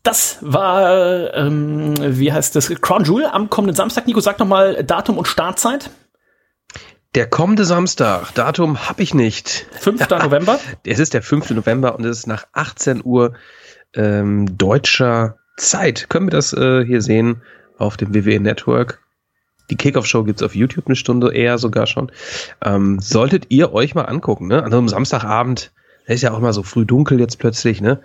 Das 0.07 0.37
war, 0.39 1.33
ähm, 1.33 1.93
wie 1.99 2.31
heißt 2.31 2.55
das, 2.55 2.69
Crown 2.79 3.03
Jewel 3.03 3.25
am 3.25 3.49
kommenden 3.49 3.75
Samstag. 3.75 4.07
Nico, 4.07 4.21
sag 4.21 4.39
noch 4.39 4.47
mal 4.47 4.81
Datum 4.85 5.17
und 5.17 5.27
Startzeit. 5.27 5.89
Der 7.13 7.27
kommende 7.27 7.65
Samstag, 7.65 8.33
Datum 8.33 8.87
habe 8.87 9.03
ich 9.03 9.13
nicht. 9.13 9.67
5. 9.81 10.09
November? 10.23 10.61
Es 10.85 10.99
ist 10.99 11.13
der 11.13 11.21
5. 11.21 11.49
November 11.49 11.93
und 11.95 12.05
es 12.05 12.19
ist 12.19 12.27
nach 12.27 12.45
18 12.53 13.01
Uhr 13.03 13.33
ähm, 13.95 14.57
deutscher 14.57 15.39
Zeit. 15.57 16.07
Können 16.07 16.27
wir 16.27 16.31
das 16.31 16.53
äh, 16.53 16.85
hier 16.85 17.01
sehen 17.01 17.41
auf 17.77 17.97
dem 17.97 18.15
WWE 18.15 18.39
Network? 18.39 19.01
Die 19.69 19.75
Kickoff-Show 19.75 20.23
gibt's 20.23 20.41
auf 20.41 20.55
YouTube 20.55 20.87
eine 20.87 20.95
Stunde 20.95 21.35
eher 21.35 21.57
sogar 21.57 21.85
schon. 21.85 22.13
Ähm, 22.63 22.99
solltet 23.01 23.47
ihr 23.49 23.73
euch 23.73 23.93
mal 23.93 24.05
angucken, 24.05 24.47
ne? 24.47 24.63
An 24.63 24.71
so 24.71 24.77
einem 24.77 24.87
Samstagabend 24.87 25.73
es 26.07 26.15
ist 26.15 26.21
ja 26.21 26.33
auch 26.33 26.39
mal 26.39 26.53
so 26.53 26.63
früh 26.63 26.85
dunkel 26.85 27.19
jetzt 27.19 27.37
plötzlich, 27.37 27.81
ne? 27.81 27.99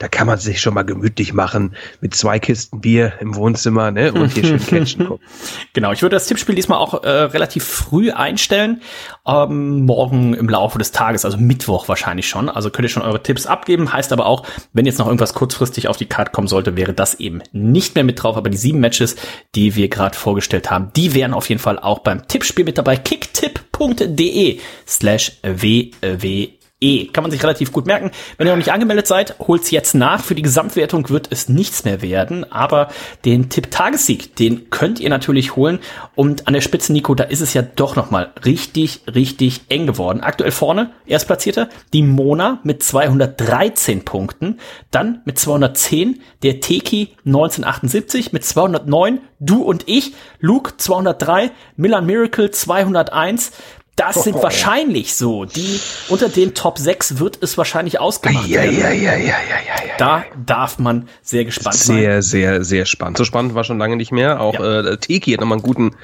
Da 0.00 0.08
kann 0.08 0.26
man 0.26 0.38
sich 0.38 0.60
schon 0.60 0.74
mal 0.74 0.82
gemütlich 0.82 1.32
machen 1.32 1.76
mit 2.00 2.12
zwei 2.12 2.40
Kisten 2.40 2.80
Bier 2.80 3.12
im 3.20 3.36
Wohnzimmer, 3.36 3.92
ne? 3.92 4.12
Und 4.12 4.32
hier 4.32 4.44
schön 4.44 4.58
catchen 4.66 5.06
gucken. 5.06 5.24
Genau, 5.72 5.92
ich 5.92 6.02
würde 6.02 6.16
das 6.16 6.26
Tippspiel 6.26 6.56
diesmal 6.56 6.78
auch 6.78 7.04
äh, 7.04 7.08
relativ 7.08 7.64
früh 7.64 8.10
einstellen. 8.10 8.82
Ähm, 9.24 9.86
morgen 9.86 10.34
im 10.34 10.48
Laufe 10.48 10.78
des 10.78 10.90
Tages, 10.90 11.24
also 11.24 11.38
Mittwoch 11.38 11.86
wahrscheinlich 11.86 12.28
schon. 12.28 12.48
Also 12.48 12.70
könnt 12.70 12.86
ihr 12.86 12.90
schon 12.90 13.04
eure 13.04 13.22
Tipps 13.22 13.46
abgeben. 13.46 13.92
Heißt 13.92 14.12
aber 14.12 14.26
auch, 14.26 14.44
wenn 14.72 14.84
jetzt 14.84 14.98
noch 14.98 15.06
irgendwas 15.06 15.32
kurzfristig 15.32 15.86
auf 15.86 15.96
die 15.96 16.06
Karte 16.06 16.32
kommen 16.32 16.48
sollte, 16.48 16.76
wäre 16.76 16.92
das 16.92 17.14
eben 17.20 17.40
nicht 17.52 17.94
mehr 17.94 18.02
mit 18.02 18.20
drauf. 18.20 18.36
Aber 18.36 18.50
die 18.50 18.56
sieben 18.56 18.80
Matches, 18.80 19.14
die 19.54 19.76
wir 19.76 19.88
gerade 19.88 20.16
vorgestellt 20.16 20.72
haben, 20.72 20.90
die 20.96 21.14
wären 21.14 21.32
auf 21.32 21.48
jeden 21.48 21.60
Fall 21.60 21.78
auch 21.78 22.00
beim 22.00 22.26
Tippspiel 22.26 22.64
mit 22.64 22.78
dabei. 22.78 22.96
kicktipp.de 22.96 24.58
slash 24.88 25.38
ww 25.44 26.50
E. 26.84 27.06
Kann 27.06 27.24
man 27.24 27.30
sich 27.30 27.42
relativ 27.42 27.72
gut 27.72 27.86
merken. 27.86 28.10
Wenn 28.36 28.46
ihr 28.46 28.52
noch 28.52 28.58
nicht 28.58 28.72
angemeldet 28.72 29.06
seid, 29.06 29.36
holt's 29.40 29.70
jetzt 29.70 29.94
nach. 29.94 30.22
Für 30.22 30.34
die 30.34 30.42
Gesamtwertung 30.42 31.08
wird 31.08 31.28
es 31.30 31.48
nichts 31.48 31.84
mehr 31.84 32.02
werden. 32.02 32.50
Aber 32.52 32.88
den 33.24 33.48
Tipp 33.48 33.70
Tagessieg, 33.70 34.36
den 34.36 34.68
könnt 34.68 35.00
ihr 35.00 35.08
natürlich 35.08 35.56
holen. 35.56 35.78
Und 36.14 36.46
an 36.46 36.52
der 36.52 36.60
Spitze, 36.60 36.92
Nico, 36.92 37.14
da 37.14 37.24
ist 37.24 37.40
es 37.40 37.54
ja 37.54 37.62
doch 37.62 37.96
nochmal 37.96 38.32
richtig, 38.44 39.00
richtig 39.12 39.62
eng 39.70 39.86
geworden. 39.86 40.20
Aktuell 40.20 40.50
vorne, 40.50 40.90
Erstplatzierter, 41.06 41.70
die 41.94 42.02
Mona 42.02 42.60
mit 42.64 42.82
213 42.82 44.04
Punkten. 44.04 44.60
Dann 44.90 45.22
mit 45.24 45.38
210 45.38 46.20
der 46.42 46.60
Teki 46.60 47.16
1978 47.24 48.32
mit 48.34 48.44
209. 48.44 49.20
Du 49.40 49.62
und 49.62 49.84
ich, 49.86 50.12
Luke 50.38 50.76
203, 50.76 51.50
Milan 51.76 52.04
Miracle 52.04 52.50
201. 52.50 53.52
Das 53.96 54.24
sind 54.24 54.36
oh, 54.36 54.42
wahrscheinlich 54.42 55.14
so. 55.14 55.44
Die 55.44 55.80
unter 56.08 56.28
den 56.28 56.54
Top 56.54 56.78
6 56.78 57.18
wird 57.18 57.38
es 57.40 57.56
wahrscheinlich 57.58 58.00
ausgemacht 58.00 58.48
ja. 58.48 58.64
Ja, 58.64 58.90
ja, 58.90 58.90
ja, 58.90 59.16
ja, 59.16 59.16
ja, 59.16 59.86
ja. 59.86 59.96
Da 59.98 60.24
darf 60.44 60.78
man 60.78 61.08
sehr 61.22 61.44
gespannt 61.44 61.76
sehr, 61.76 61.86
sein. 61.86 61.96
Sehr, 61.96 62.22
sehr, 62.22 62.64
sehr 62.64 62.86
spannend. 62.86 63.18
So 63.18 63.24
spannend 63.24 63.54
war 63.54 63.64
schon 63.64 63.78
lange 63.78 63.96
nicht 63.96 64.12
mehr. 64.12 64.40
Auch 64.40 64.54
ja. 64.54 64.80
äh, 64.80 64.96
Teki 64.96 65.32
hat 65.32 65.40
nochmal 65.40 65.58
einen 65.58 65.62
guten 65.62 65.96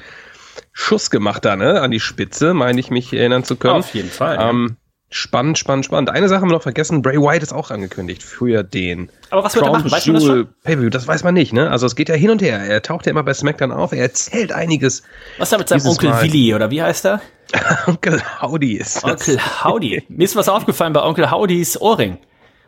Schuss 0.73 1.09
gemacht 1.09 1.43
da, 1.45 1.55
ne? 1.55 1.81
An 1.81 1.91
die 1.91 1.99
Spitze, 1.99 2.53
meine 2.53 2.79
ich 2.79 2.89
mich 2.89 3.13
erinnern 3.13 3.43
zu 3.43 3.55
können. 3.55 3.75
Auf 3.75 3.93
jeden 3.93 4.09
Fall. 4.09 4.37
Ähm, 4.39 4.77
Spannend, 5.13 5.57
spannend, 5.57 5.83
spannend. 5.83 6.09
Eine 6.09 6.29
Sache 6.29 6.39
haben 6.39 6.47
wir 6.47 6.53
noch 6.53 6.63
vergessen. 6.63 7.01
Bray 7.01 7.17
White 7.17 7.43
ist 7.43 7.51
auch 7.51 7.69
angekündigt 7.69 8.23
für 8.23 8.63
den. 8.63 9.09
Aber 9.29 9.43
was 9.43 9.55
wird 9.55 9.65
er 9.65 9.71
machen? 9.73 9.91
Weißt 9.91 10.07
du 10.07 10.13
das 10.13 10.23
schon? 10.23 10.47
Pay-Per-View, 10.63 10.89
das 10.89 11.05
weiß 11.05 11.25
man 11.25 11.33
nicht, 11.33 11.51
ne? 11.51 11.69
Also 11.69 11.85
es 11.85 11.97
geht 11.97 12.07
ja 12.07 12.15
hin 12.15 12.29
und 12.29 12.41
her. 12.41 12.59
Er 12.59 12.81
taucht 12.81 13.05
ja 13.05 13.11
immer 13.11 13.21
bei 13.21 13.33
SmackDown 13.33 13.73
auf. 13.73 13.91
Er 13.91 14.03
erzählt 14.03 14.53
einiges. 14.53 15.03
Was 15.37 15.47
ist 15.47 15.51
da 15.51 15.57
mit 15.57 15.67
seinem 15.67 15.85
Onkel 15.85 16.09
Mal. 16.11 16.23
Willi 16.23 16.55
oder 16.55 16.71
wie 16.71 16.81
heißt 16.81 17.05
er? 17.05 17.21
Onkel 17.87 18.21
Howdy 18.41 18.77
ist 18.77 19.03
das. 19.03 19.27
Onkel 19.27 19.39
Howdy. 19.65 20.03
Mir 20.07 20.23
ist 20.23 20.37
was 20.37 20.47
aufgefallen 20.47 20.93
bei 20.93 21.03
Onkel 21.03 21.29
Howdys 21.29 21.81
Ohrring. 21.81 22.17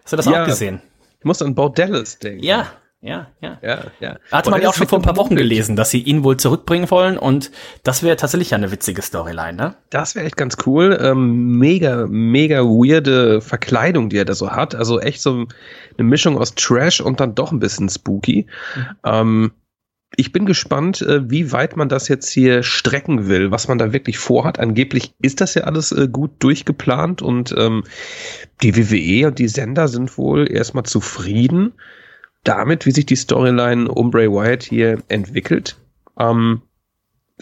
Hast 0.04 0.12
du 0.12 0.18
das 0.18 0.26
ja, 0.26 0.44
auch 0.44 0.46
gesehen? 0.46 0.82
Ich 1.20 1.26
muss 1.26 1.42
an 1.42 1.56
Bo 1.56 1.70
Dallas 1.70 2.20
denken. 2.20 2.44
Ja, 2.44 2.68
ja, 3.04 3.28
ja. 3.42 3.58
ja, 3.62 3.84
ja. 4.00 4.18
Hatte 4.32 4.50
man 4.50 4.62
ja 4.62 4.70
auch 4.70 4.74
schon 4.74 4.88
vor 4.88 4.98
ein 4.98 5.02
paar 5.02 5.18
Wochen 5.18 5.36
gelesen, 5.36 5.76
dass 5.76 5.90
sie 5.90 6.00
ihn 6.00 6.24
wohl 6.24 6.38
zurückbringen 6.38 6.90
wollen 6.90 7.18
und 7.18 7.52
das 7.84 8.02
wäre 8.02 8.16
tatsächlich 8.16 8.56
eine 8.56 8.72
witzige 8.72 9.02
Storyline, 9.02 9.54
ne? 9.58 9.76
Das 9.90 10.16
wäre 10.16 10.26
echt 10.26 10.38
ganz 10.38 10.56
cool. 10.66 10.98
Ähm, 11.02 11.58
mega, 11.58 12.08
mega 12.08 12.62
weirde 12.62 13.42
Verkleidung, 13.42 14.08
die 14.08 14.18
er 14.18 14.24
da 14.24 14.34
so 14.34 14.52
hat. 14.52 14.74
Also 14.74 15.02
echt 15.02 15.22
so 15.22 15.48
eine 15.98 16.08
Mischung 16.08 16.38
aus 16.38 16.56
Trash 16.56 17.02
und 17.02 17.20
dann 17.20 17.36
doch 17.36 17.52
ein 17.52 17.60
bisschen 17.60 17.90
spooky. 17.90 18.48
Mhm. 18.76 18.86
Ähm, 19.04 19.52
ich 20.16 20.32
bin 20.32 20.46
gespannt, 20.46 21.02
äh, 21.02 21.30
wie 21.30 21.52
weit 21.52 21.76
man 21.76 21.90
das 21.90 22.08
jetzt 22.08 22.30
hier 22.30 22.64
strecken 22.64 23.28
will, 23.28 23.52
was 23.52 23.68
man 23.68 23.80
da 23.80 23.92
wirklich 23.92 24.18
vorhat. 24.18 24.60
Angeblich 24.60 25.14
ist 25.22 25.42
das 25.42 25.56
ja 25.56 25.64
alles 25.64 25.92
äh, 25.92 26.08
gut 26.08 26.32
durchgeplant 26.40 27.22
und 27.22 27.54
ähm, 27.58 27.84
die 28.62 28.78
WWE 28.78 29.28
und 29.28 29.40
die 29.40 29.50
Sender 29.50 29.90
sind 29.90 30.18
wohl 30.18 30.50
erstmal 30.50 30.86
zufrieden 30.86 31.74
damit, 32.44 32.86
wie 32.86 32.92
sich 32.92 33.06
die 33.06 33.16
Storyline 33.16 33.90
um 33.90 34.12
Bray 34.12 34.30
Wyatt 34.30 34.64
hier 34.64 35.02
entwickelt. 35.08 35.78
Ähm, 36.20 36.62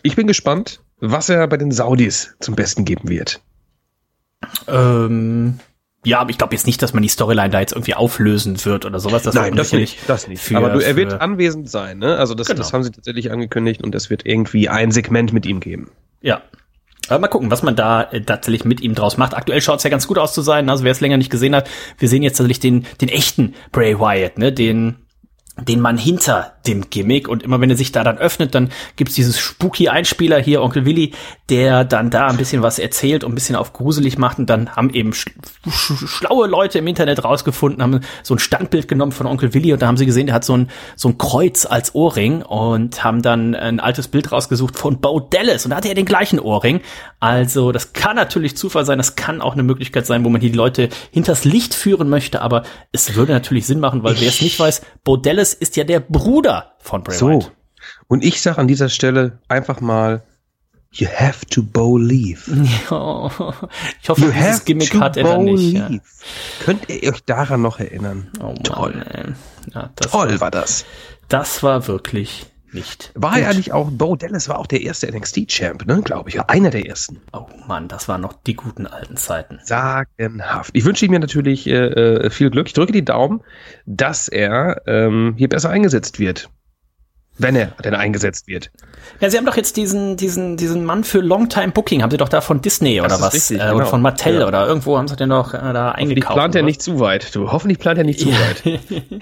ich 0.03 0.15
bin 0.15 0.27
gespannt, 0.27 0.81
was 0.99 1.29
er 1.29 1.47
bei 1.47 1.57
den 1.57 1.71
Saudis 1.71 2.35
zum 2.39 2.55
Besten 2.55 2.85
geben 2.85 3.09
wird. 3.09 3.41
Ähm, 4.67 5.59
ja, 6.03 6.19
aber 6.19 6.31
ich 6.31 6.37
glaube 6.37 6.55
jetzt 6.55 6.65
nicht, 6.65 6.81
dass 6.81 6.93
man 6.93 7.03
die 7.03 7.09
Storyline 7.09 7.49
da 7.49 7.59
jetzt 7.59 7.73
irgendwie 7.73 7.93
auflösen 7.93 8.63
wird 8.65 8.85
oder 8.85 8.99
sowas. 8.99 9.23
Das 9.23 9.35
Nein, 9.35 9.55
das 9.55 9.71
nicht, 9.71 9.97
das 10.07 10.27
nicht. 10.27 10.41
Für, 10.41 10.57
aber 10.57 10.69
du, 10.69 10.79
er 10.79 10.95
wird 10.95 11.21
anwesend 11.21 11.69
sein, 11.69 11.99
ne? 11.99 12.17
Also 12.17 12.33
das, 12.33 12.47
genau. 12.47 12.57
das 12.57 12.73
haben 12.73 12.83
sie 12.83 12.91
tatsächlich 12.91 13.31
angekündigt 13.31 13.83
und 13.83 13.93
es 13.93 14.09
wird 14.09 14.25
irgendwie 14.25 14.67
ein 14.69 14.91
Segment 14.91 15.31
mit 15.33 15.45
ihm 15.45 15.59
geben. 15.59 15.91
Ja, 16.21 16.41
mal 17.19 17.27
gucken, 17.27 17.51
was 17.51 17.63
man 17.63 17.75
da 17.75 18.03
äh, 18.03 18.21
tatsächlich 18.21 18.65
mit 18.65 18.81
ihm 18.81 18.95
draus 18.95 19.17
macht. 19.17 19.35
Aktuell 19.35 19.61
schaut 19.61 19.77
es 19.77 19.83
ja 19.83 19.89
ganz 19.89 20.07
gut 20.07 20.17
aus 20.17 20.33
zu 20.33 20.41
sein. 20.41 20.69
Also 20.69 20.83
wer 20.83 20.91
es 20.91 21.01
länger 21.01 21.17
nicht 21.17 21.31
gesehen 21.31 21.55
hat, 21.55 21.69
wir 21.97 22.07
sehen 22.07 22.23
jetzt 22.23 22.37
tatsächlich 22.37 22.59
den, 22.59 22.85
den 23.01 23.09
echten 23.09 23.53
Bray 23.71 23.99
Wyatt, 23.99 24.37
ne? 24.37 24.51
Den 24.51 24.97
den 25.57 25.81
Mann 25.81 25.97
hinter 25.97 26.53
dem 26.65 26.89
Gimmick 26.89 27.27
und 27.27 27.43
immer 27.43 27.59
wenn 27.59 27.69
er 27.69 27.75
sich 27.75 27.91
da 27.91 28.03
dann 28.03 28.17
öffnet, 28.17 28.55
dann 28.55 28.69
gibt's 28.95 29.15
dieses 29.15 29.37
spooky 29.39 29.89
Einspieler 29.89 30.39
hier, 30.39 30.61
Onkel 30.61 30.85
Willi, 30.85 31.13
der 31.49 31.83
dann 31.83 32.09
da 32.09 32.27
ein 32.27 32.37
bisschen 32.37 32.61
was 32.61 32.79
erzählt 32.79 33.23
und 33.23 33.33
ein 33.33 33.35
bisschen 33.35 33.57
auf 33.57 33.73
gruselig 33.73 34.17
macht 34.17 34.39
und 34.39 34.49
dann 34.49 34.75
haben 34.75 34.91
eben 34.91 35.13
sch 35.13 35.25
sch 35.69 36.07
schlaue 36.07 36.47
Leute 36.47 36.79
im 36.79 36.87
Internet 36.87 37.23
rausgefunden, 37.25 37.83
haben 37.83 37.99
so 38.23 38.33
ein 38.33 38.39
Standbild 38.39 38.87
genommen 38.87 39.11
von 39.11 39.27
Onkel 39.27 39.53
Willi 39.53 39.73
und 39.73 39.81
da 39.81 39.87
haben 39.87 39.97
sie 39.97 40.05
gesehen, 40.05 40.27
der 40.27 40.35
hat 40.35 40.45
so 40.45 40.55
ein, 40.55 40.69
so 40.95 41.09
ein 41.09 41.17
Kreuz 41.17 41.65
als 41.65 41.95
Ohrring 41.95 42.43
und 42.43 43.03
haben 43.03 43.21
dann 43.21 43.53
ein 43.53 43.79
altes 43.81 44.07
Bild 44.07 44.31
rausgesucht 44.31 44.79
von 44.79 45.01
Bo 45.01 45.19
Dallas 45.19 45.65
und 45.65 45.71
da 45.71 45.77
hatte 45.77 45.89
er 45.89 45.95
den 45.95 46.05
gleichen 46.05 46.39
Ohrring. 46.39 46.79
Also 47.19 47.71
das 47.71 47.93
kann 47.93 48.15
natürlich 48.15 48.55
Zufall 48.55 48.85
sein, 48.85 48.97
das 48.97 49.15
kann 49.15 49.41
auch 49.41 49.53
eine 49.53 49.63
Möglichkeit 49.63 50.05
sein, 50.05 50.23
wo 50.23 50.29
man 50.29 50.41
die 50.41 50.49
Leute 50.49 50.89
hinters 51.11 51.43
Licht 51.43 51.73
führen 51.73 52.09
möchte, 52.09 52.41
aber 52.41 52.63
es 52.91 53.15
würde 53.15 53.33
natürlich 53.33 53.67
Sinn 53.67 53.79
machen, 53.79 54.03
weil 54.03 54.19
wer 54.19 54.29
es 54.29 54.41
nicht 54.41 54.59
weiß, 54.59 54.81
Bo 55.03 55.17
Dallas 55.17 55.40
ist 55.41 55.75
ja 55.75 55.83
der 55.83 55.99
Bruder 55.99 56.73
von 56.79 57.03
Bray 57.03 57.17
so. 57.17 57.29
White. 57.29 57.51
Und 58.07 58.23
ich 58.23 58.41
sage 58.41 58.57
an 58.59 58.67
dieser 58.67 58.89
Stelle 58.89 59.39
einfach 59.47 59.81
mal, 59.81 60.23
You 60.93 61.07
have 61.07 61.45
to 61.45 61.63
believe. 61.63 62.51
Ja, 62.51 63.27
ich 64.01 64.09
hoffe, 64.09 64.25
you 64.25 64.31
dieses 64.31 64.65
Gimmick 64.65 64.93
hat 64.95 65.15
er 65.15 65.23
dann 65.23 65.45
nicht. 65.45 65.73
Ja. 65.73 65.89
Könnt 66.65 66.89
ihr 66.89 67.13
euch 67.13 67.23
daran 67.23 67.61
noch 67.61 67.79
erinnern? 67.79 68.29
Oh, 68.41 68.53
Toll. 68.61 69.33
Ja, 69.73 69.89
Toll 69.95 70.31
war, 70.31 70.41
war, 70.41 70.51
das. 70.51 70.83
Das 71.29 71.63
war 71.63 71.87
wirklich 71.87 72.50
nicht. 72.73 73.11
War 73.15 73.33
gut. 73.33 73.41
ja 73.41 73.49
eigentlich 73.49 73.73
auch, 73.73 73.89
Bo 73.91 74.15
Dallas 74.15 74.49
war 74.49 74.59
auch 74.59 74.67
der 74.67 74.81
erste 74.81 75.11
NXT-Champ, 75.11 75.85
ne, 75.85 76.01
glaube 76.01 76.29
ich. 76.29 76.39
Einer 76.41 76.69
der 76.69 76.85
ersten. 76.85 77.21
Oh 77.33 77.47
Mann, 77.67 77.87
das 77.87 78.07
waren 78.07 78.21
noch 78.21 78.33
die 78.33 78.55
guten 78.55 78.87
alten 78.87 79.17
Zeiten. 79.17 79.59
Sagenhaft. 79.63 80.71
Ich 80.73 80.85
wünsche 80.85 81.05
ihm 81.05 81.11
natürlich 81.11 81.67
äh, 81.67 81.73
äh, 81.73 82.29
viel 82.29 82.49
Glück. 82.49 82.67
Ich 82.67 82.73
drücke 82.73 82.91
die 82.91 83.05
Daumen, 83.05 83.41
dass 83.85 84.27
er 84.27 84.81
ähm, 84.87 85.35
hier 85.37 85.49
besser 85.49 85.69
eingesetzt 85.69 86.19
wird. 86.19 86.49
Wenn 87.37 87.55
er 87.55 87.67
denn 87.83 87.95
eingesetzt 87.95 88.47
wird. 88.47 88.71
Ja, 89.19 89.29
sie 89.29 89.37
haben 89.37 89.45
doch 89.45 89.55
jetzt 89.55 89.77
diesen, 89.77 90.17
diesen, 90.17 90.57
diesen 90.57 90.85
Mann 90.85 91.03
für 91.03 91.19
Longtime 91.19 91.71
Booking, 91.71 92.03
haben 92.03 92.11
sie 92.11 92.17
doch 92.17 92.29
da 92.29 92.41
von 92.41 92.61
Disney 92.61 92.97
das 92.97 93.05
oder 93.05 93.21
was? 93.21 93.33
Richtig, 93.33 93.59
äh, 93.59 93.71
genau. 93.71 93.85
von 93.85 94.01
Mattel 94.01 94.39
ja. 94.39 94.47
oder 94.47 94.67
irgendwo 94.67 94.97
haben 94.97 95.07
sie 95.07 95.15
den 95.15 95.29
doch 95.29 95.53
äh, 95.53 95.57
da 95.57 95.91
eingekauft. 95.91 96.35
plant 96.35 96.55
er 96.55 96.63
nicht 96.63 96.81
zu 96.81 96.99
weit. 96.99 97.33
Du, 97.35 97.51
hoffentlich 97.51 97.79
plant 97.79 97.97
er 97.97 98.03
nicht 98.03 98.19
zu 98.19 98.29
ja. 98.29 98.35
weit. 98.35 98.81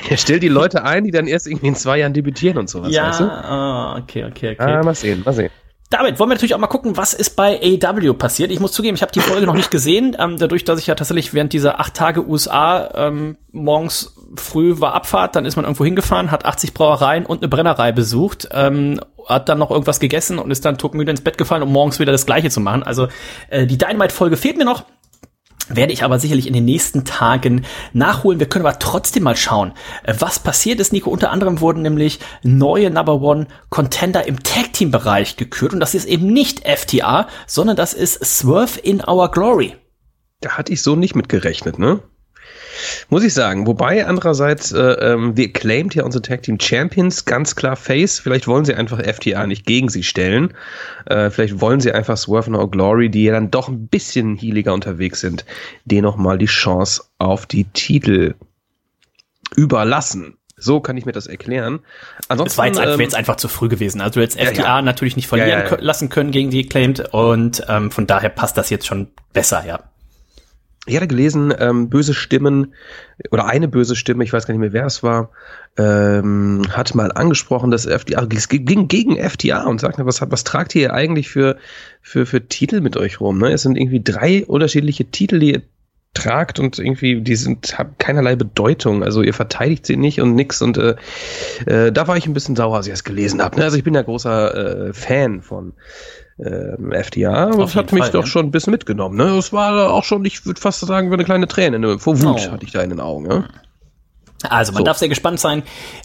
er 0.10 0.18
stellt 0.18 0.44
die 0.44 0.50
Leute 0.50 0.84
ein, 0.84 1.04
die 1.04 1.12
dann 1.12 1.28
erst 1.28 1.48
irgendwie 1.48 1.68
in 1.68 1.76
zwei 1.76 2.00
Jahren 2.00 2.14
debütieren 2.14 2.58
und 2.58 2.70
sowas, 2.70 2.92
ja, 2.92 3.10
weißt 3.10 3.20
du? 3.22 3.24
Ah, 3.26 3.98
okay, 3.98 4.26
okay, 4.26 4.52
okay. 4.54 4.58
Ah, 4.58 4.84
mal 4.84 4.96
sehen, 4.96 5.22
mal 5.24 5.34
sehen. 5.34 5.52
Damit 5.90 6.20
wollen 6.20 6.30
wir 6.30 6.36
natürlich 6.36 6.54
auch 6.54 6.60
mal 6.60 6.68
gucken, 6.68 6.98
was 6.98 7.16
ist 7.16 7.36
bei 7.36 7.60
AW 7.82 8.14
passiert. 8.14 8.52
Ich 8.52 8.60
muss 8.60 8.74
zugeben, 8.74 8.96
ich 8.96 9.02
habe 9.02 9.12
die 9.12 9.22
Folge 9.22 9.48
noch 9.48 9.56
nicht 9.56 9.72
gesehen, 9.72 10.16
ähm, 10.20 10.38
dadurch, 10.38 10.64
dass 10.64 10.80
ich 10.80 10.86
ja 10.86 10.94
tatsächlich 10.94 11.34
während 11.34 11.52
dieser 11.52 11.80
acht 11.80 11.96
Tage 11.96 12.28
USA 12.28 12.92
ähm, 12.94 13.38
morgens 13.52 14.16
früh 14.36 14.80
war 14.80 14.94
Abfahrt, 14.94 15.36
dann 15.36 15.46
ist 15.46 15.56
man 15.56 15.66
irgendwo 15.66 15.84
hingefahren, 15.84 16.30
hat 16.30 16.46
80 16.46 16.76
Brauereien 16.76 17.26
und 17.26 17.40
eine 17.40 17.48
Brennerei 17.48 17.92
besucht, 17.92 18.50
ähm, 18.52 19.00
hat 19.28 19.50
dann 19.50 19.58
noch 19.58 19.72
irgendwas 19.72 20.00
gegessen 20.00 20.38
und 20.38 20.52
ist 20.52 20.64
dann 20.64 20.78
todmüde 20.78 21.10
ins 21.10 21.22
Bett 21.22 21.40
gefallen, 21.40 21.64
um 21.64 21.72
morgens 21.72 22.00
wieder 22.00 22.12
das 22.12 22.28
Gleiche 22.28 22.52
zu 22.52 22.60
machen. 22.60 22.84
Also 22.84 23.08
äh, 23.50 23.66
die 23.66 23.80
Dynamite-Folge 23.80 24.38
fehlt 24.38 24.58
mir 24.58 24.66
noch 24.66 24.86
werde 25.70 25.94
ich 25.94 26.04
aber 26.04 26.20
sicherlich 26.20 26.48
in 26.48 26.54
den 26.54 26.66
nächsten 26.66 27.06
Tagen 27.06 27.66
nachholen. 27.94 28.40
Wir 28.40 28.50
können 28.50 28.66
aber 28.66 28.80
trotzdem 28.80 29.24
mal 29.24 29.36
schauen, 29.36 29.74
äh, 30.04 30.14
was 30.20 30.40
passiert 30.40 30.80
ist, 30.80 30.94
Nico. 30.94 31.10
Unter 31.10 31.32
anderem 31.32 31.62
wurden 31.62 31.82
nämlich 31.82 32.20
neue 32.44 32.90
Number 32.90 33.22
One 33.22 33.48
Contender 33.70 34.28
im 34.28 34.42
Tag 34.44 34.74
Team 34.74 34.92
Bereich 34.92 35.38
gekürt 35.38 35.74
und 35.74 35.80
das 35.80 35.96
ist 35.96 36.06
eben 36.06 36.34
nicht 36.34 36.68
FTA, 36.68 37.28
sondern 37.48 37.76
das 37.76 37.94
ist 37.94 38.24
Swerve 38.26 38.80
in 38.80 39.02
Our 39.08 39.32
Glory. 39.32 39.76
Da 40.42 40.52
hatte 40.52 40.74
ich 40.74 40.82
so 40.82 40.96
nicht 40.96 41.16
mit 41.16 41.30
gerechnet, 41.30 41.80
ne? 41.80 42.02
Muss 43.10 43.24
ich 43.24 43.34
sagen. 43.34 43.68
Wobei 43.68 44.06
andererseits, 44.06 44.72
äh, 44.72 44.80
ähm, 44.80 45.36
wir 45.36 45.52
claimt 45.52 45.96
ja 45.96 46.04
unsere 46.04 46.22
Tag 46.22 46.44
Team 46.44 46.60
Champions 46.60 47.26
ganz 47.26 47.56
klar 47.56 47.76
Face. 47.76 48.20
Vielleicht 48.20 48.48
wollen 48.48 48.66
sie 48.66 48.74
einfach 48.74 49.00
FTA 49.02 49.48
nicht 49.48 49.66
gegen 49.66 49.90
sie 49.90 50.04
stellen. 50.04 50.54
Äh, 51.06 51.30
vielleicht 51.30 51.62
wollen 51.62 51.80
sie 51.80 51.92
einfach 51.92 52.18
Swerve 52.18 52.52
No 52.52 52.68
Glory, 52.68 53.10
die 53.10 53.26
ja 53.26 53.34
dann 53.34 53.52
doch 53.52 53.68
ein 53.68 53.88
bisschen 53.88 54.36
healiger 54.38 54.74
unterwegs 54.74 55.20
sind, 55.22 55.46
denen 55.86 56.04
nochmal 56.04 56.38
die 56.38 56.46
Chance 56.46 57.04
auf 57.18 57.46
die 57.46 57.66
Titel 57.66 58.36
überlassen. 59.56 60.36
So 60.62 60.82
kann 60.82 60.98
ich 60.98 61.06
mir 61.06 61.14
das 61.14 61.28
erklären. 61.28 61.80
Ansonsten, 62.28 62.52
es 62.52 62.58
war 62.58 62.68
jetzt, 62.68 62.80
ähm, 62.80 63.00
jetzt 63.00 63.16
einfach 63.16 63.38
zu 63.38 63.48
früh 63.48 63.70
gewesen. 63.70 64.02
Also 64.02 64.20
hättest 64.20 64.38
FDA 64.38 64.62
ja, 64.62 64.76
ja. 64.76 64.82
natürlich 64.82 65.16
nicht 65.16 65.28
verlieren 65.28 65.66
ja, 65.70 65.78
lassen 65.80 66.10
können 66.10 66.32
gegen 66.32 66.50
die 66.50 66.66
Acclaimed 66.66 67.14
und 67.14 67.64
ähm, 67.70 67.92
von 67.92 68.08
daher 68.08 68.30
passt 68.30 68.58
das 68.58 68.70
jetzt 68.70 68.86
schon 68.86 69.08
besser, 69.32 69.64
ja. 69.66 69.80
Ich 70.90 70.96
hatte 70.96 71.08
gelesen, 71.08 71.54
ähm, 71.58 71.90
böse 71.90 72.14
Stimmen 72.14 72.74
oder 73.32 73.46
eine 73.46 73.68
böse 73.68 73.96
Stimme, 73.96 74.24
ich 74.24 74.34
weiß 74.34 74.48
gar 74.48 74.54
nicht 74.54 74.62
mehr, 74.62 74.74
wer 74.74 74.86
es 74.86 75.04
war, 75.04 75.32
ähm, 75.78 76.64
hat 76.72 76.96
mal 76.96 77.12
angesprochen, 77.12 77.72
dass 77.72 77.86
FDA, 77.86 78.28
es 78.36 78.50
ging 78.50 78.88
gegen 78.88 79.16
FDA 79.18 79.64
und 79.66 79.80
sagte, 79.80 80.06
was, 80.06 80.22
was 80.22 80.44
tragt 80.44 80.76
ihr 80.76 80.94
eigentlich 80.94 81.30
für, 81.30 81.58
für, 82.02 82.26
für 82.26 82.48
Titel 82.48 82.82
mit 82.82 82.98
euch 82.98 83.22
rum? 83.22 83.38
Ne? 83.38 83.52
Es 83.52 83.62
sind 83.62 83.78
irgendwie 83.78 84.04
drei 84.04 84.46
unterschiedliche 84.46 85.06
Titel, 85.06 85.40
die 85.40 85.54
ihr 85.54 85.62
tragt 86.14 86.60
und 86.60 86.80
irgendwie, 86.80 87.22
die 87.22 87.36
sind, 87.36 87.78
haben 87.78 87.96
keinerlei 87.98 88.36
Bedeutung. 88.36 89.04
Also 89.04 89.22
ihr 89.22 89.34
verteidigt 89.34 89.86
sie 89.86 89.96
nicht 89.96 90.20
und 90.22 90.36
nix. 90.36 90.62
Und 90.62 90.78
äh, 90.78 90.96
äh, 91.66 91.92
da 91.92 92.08
war 92.08 92.18
ich 92.18 92.26
ein 92.26 92.34
bisschen 92.34 92.56
sauer, 92.56 92.78
als 92.78 92.88
ich 92.88 92.94
es 92.94 93.04
gelesen 93.04 93.42
habe. 93.42 93.58
Ne? 93.58 93.64
Also 93.64 93.78
ich 93.78 93.84
bin 93.84 93.94
ja 93.94 94.02
großer 94.02 94.88
äh, 94.88 94.94
Fan 94.94 95.42
von 95.42 95.74
äh, 96.40 96.76
FDA, 96.96 97.50
es 97.50 97.76
hat 97.76 97.92
mich 97.92 98.04
Fall, 98.04 98.12
doch 98.12 98.22
ja. 98.22 98.28
schon 98.28 98.48
ein 98.48 98.52
bisschen 98.52 98.72
mitgenommen. 98.72 99.18
Ne? 99.18 99.38
Es 99.38 99.52
war 99.52 99.92
auch 99.92 100.04
schon, 100.04 100.24
ich 100.26 100.46
würde 100.46 100.60
fast 100.60 100.80
sagen, 100.80 101.12
eine 101.12 101.26
kleine 101.26 101.48
Träne. 101.48 101.80
Ne? 101.80 102.00
Vor 102.00 102.22
Wut 102.22 102.48
oh. 102.48 102.52
hatte 102.52 102.66
ich 102.66 102.72
da 102.72 102.82
in 102.82 102.90
den 102.90 103.00
Augen. 103.00 103.28
Ne? 103.28 103.48
Also 104.48 104.72
man 104.72 104.82
so. 104.82 104.86
darf 104.86 104.98
sehr 104.98 105.10
gespannt 105.10 105.40
sein, 105.40 105.64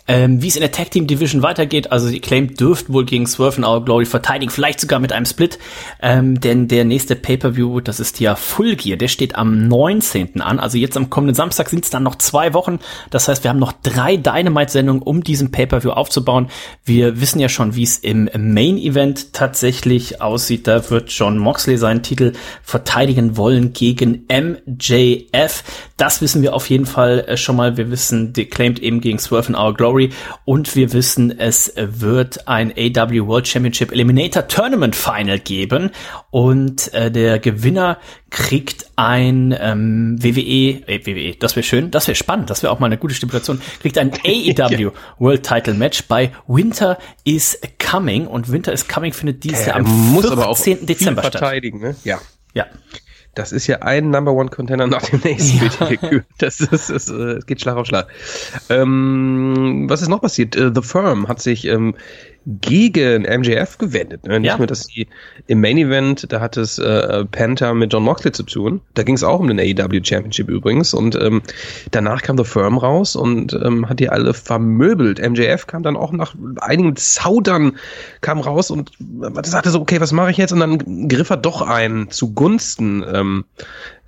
ähm, 0.09 0.43
wie 0.43 0.49
es 0.49 0.57
in 0.57 0.61
der 0.61 0.73
Tag 0.73 0.91
Team 0.91 1.07
Division 1.07 1.43
weitergeht. 1.43 1.93
Also 1.93 2.11
die 2.11 2.21
Claim 2.21 2.55
dürften 2.55 2.93
wohl 2.93 3.05
gegen 3.05 3.27
Swerve 3.27 3.59
and 3.59 3.67
Our 3.67 3.85
Glory 3.85 4.07
verteidigen, 4.07 4.51
vielleicht 4.51 4.81
sogar 4.81 4.99
mit 4.99 5.13
einem 5.13 5.27
Split. 5.27 5.59
Ähm, 6.03 6.41
denn 6.41 6.67
der 6.67 6.85
nächste 6.85 7.15
Pay-Per-View, 7.15 7.81
das 7.81 8.01
ist 8.01 8.19
ja 8.19 8.35
Full 8.35 8.75
Gear, 8.75 8.97
der 8.97 9.07
steht 9.07 9.37
am 9.37 9.69
19. 9.69 10.41
an. 10.41 10.59
Also 10.59 10.79
jetzt 10.79 10.97
am 10.97 11.11
kommenden 11.11 11.37
Samstag 11.37 11.69
sind 11.69 11.85
es 11.85 11.91
dann 11.91 12.03
noch 12.03 12.17
zwei 12.17 12.55
Wochen. 12.55 12.81
Das 13.11 13.29
heißt, 13.29 13.45
wir 13.45 13.51
haben 13.51 13.61
noch 13.61 13.73
drei 13.73 14.17
Dynamite-Sendungen, 14.17 15.03
um 15.03 15.23
diesen 15.23 15.53
Pay-Per-View 15.53 15.91
aufzubauen. 15.91 16.49
Wir 16.85 17.21
wissen 17.21 17.39
ja 17.39 17.49
schon, 17.49 17.77
wie 17.77 17.85
es 17.85 17.99
im 17.99 18.29
Main-Event 18.37 19.33
tatsächlich 19.33 20.21
aussieht. 20.21 20.67
Da 20.67 20.91
wird 20.91 21.11
John 21.11 21.39
Moxley 21.39 21.79
seinen 21.79 22.03
Titel 22.03 22.33
verteidigen 22.65 23.37
wollen 23.37 23.73
gegen 23.73 24.27
MJF. 24.29 25.63
Das 25.97 26.21
wissen 26.21 26.43
wir 26.43 26.55
auf 26.55 26.69
jeden 26.69 26.87
Fall 26.87 27.21
äh, 27.21 27.37
schon 27.37 27.57
mal. 27.57 27.77
Wir 27.77 27.91
wissen, 27.91 28.33
declaimed 28.33 28.81
eben 28.81 29.01
gegen 29.01 29.19
Swerve 29.19 29.49
in 29.49 29.55
Our 29.55 29.75
Glory. 29.75 30.11
Und 30.45 30.75
wir 30.75 30.93
wissen, 30.93 31.39
es 31.39 31.73
wird 31.77 32.49
ein 32.49 32.73
AW 32.73 33.27
World 33.27 33.47
Championship 33.47 33.93
Eliminator 33.93 34.49
Tournament 34.49 34.97
Final 34.97 35.39
geben. 35.39 35.91
Und 36.31 36.93
äh, 36.95 37.13
der 37.13 37.39
Gewinner 37.39 37.99
kriegt 38.31 38.91
ein 38.97 39.57
ähm, 39.61 40.17
WWE, 40.21 40.83
äh, 40.89 41.07
WWE, 41.07 41.37
das 41.39 41.55
wäre 41.55 41.63
schön, 41.63 41.93
das 41.93 42.09
wäre 42.09 42.17
spannend, 42.17 42.51
das 42.51 42.65
wäre 42.65 42.73
auch 42.73 42.81
mal 42.81 42.87
eine 42.87 42.99
gute 42.99 43.15
Stipulation, 43.15 43.61
kriegt 43.81 43.97
ein 43.97 44.11
AEW 44.25 44.91
World 45.19 45.45
Title 45.47 45.75
Match 45.75 46.05
bei 46.09 46.33
Winter 46.49 46.99
is 47.23 47.61
Coming. 47.79 48.27
Und 48.27 48.51
Winter 48.51 48.73
is 48.73 48.89
Coming 48.89 49.13
findet 49.13 49.45
dieses 49.45 49.67
Jahr 49.67 49.77
am 49.77 49.87
14. 50.21 50.87
Dezember 50.87 51.23
statt. 51.23 51.63
Ne? 51.63 51.95
Ja. 52.03 52.21
Ja. 52.55 52.67
Das 53.35 53.53
ist 53.53 53.67
ja 53.67 53.79
ein 53.83 54.11
Number 54.11 54.33
One 54.33 54.51
Contender 54.51 54.87
nach 54.87 55.03
dem 55.03 55.21
nächsten. 55.25 55.65
Ja. 55.65 56.21
Das 56.39 56.61
ist, 56.61 56.91
es 56.91 57.11
äh, 57.11 57.41
geht 57.47 57.61
Schlag 57.61 57.77
auf 57.77 57.87
Schlag. 57.87 58.09
Ähm, 58.69 59.87
was 59.89 60.03
ist 60.03 60.09
noch 60.09 60.21
passiert? 60.21 60.57
Uh, 60.57 60.71
The 60.75 60.83
Firm 60.83 61.29
hat 61.29 61.41
sich 61.41 61.67
ähm, 61.67 61.95
gegen 62.47 63.23
MJF 63.23 63.79
gewendet. 63.79 64.27
Ne? 64.27 64.41
Nicht 64.41 64.51
ja. 64.51 64.59
nur, 64.59 64.67
dass 64.67 64.85
sie 64.85 65.07
im 65.47 65.61
Main 65.61 65.79
Event, 65.79 66.33
da 66.33 66.41
hat 66.41 66.57
es 66.57 66.79
äh, 66.79 67.25
Panther 67.25 67.75
mit 67.75 67.93
John 67.93 68.03
Moxley 68.03 68.33
zu 68.33 68.43
tun. 68.43 68.81
Da 68.95 69.03
ging 69.03 69.15
es 69.15 69.25
auch 69.25 69.41
um 69.41 69.49
den 69.49 69.59
AEW 69.59 70.01
Championship 70.03 70.49
übrigens. 70.49 70.95
Und 70.95 71.15
ähm, 71.17 71.43
danach 71.91 72.23
kam 72.23 72.37
The 72.37 72.45
Firm 72.45 72.77
raus 72.77 73.17
und 73.17 73.55
ähm, 73.55 73.89
hat 73.89 74.01
die 74.01 74.09
alle 74.09 74.35
vermöbelt. 74.35 75.19
MJF 75.19 75.67
kam 75.67 75.83
dann 75.83 75.97
auch 75.97 76.13
nach 76.13 76.35
einigen 76.61 76.97
Zaudern 76.97 77.77
kam 78.21 78.41
raus 78.41 78.71
und 78.71 78.93
äh, 79.01 79.45
sagte 79.45 79.71
so, 79.71 79.81
okay, 79.81 80.01
was 80.01 80.13
mache 80.13 80.31
ich 80.31 80.37
jetzt? 80.37 80.53
Und 80.53 80.61
dann 80.61 81.09
griff 81.09 81.31
er 81.31 81.37
doch 81.39 81.63
ein 81.63 82.11
zugunsten 82.11 83.05
ähm, 83.13 83.45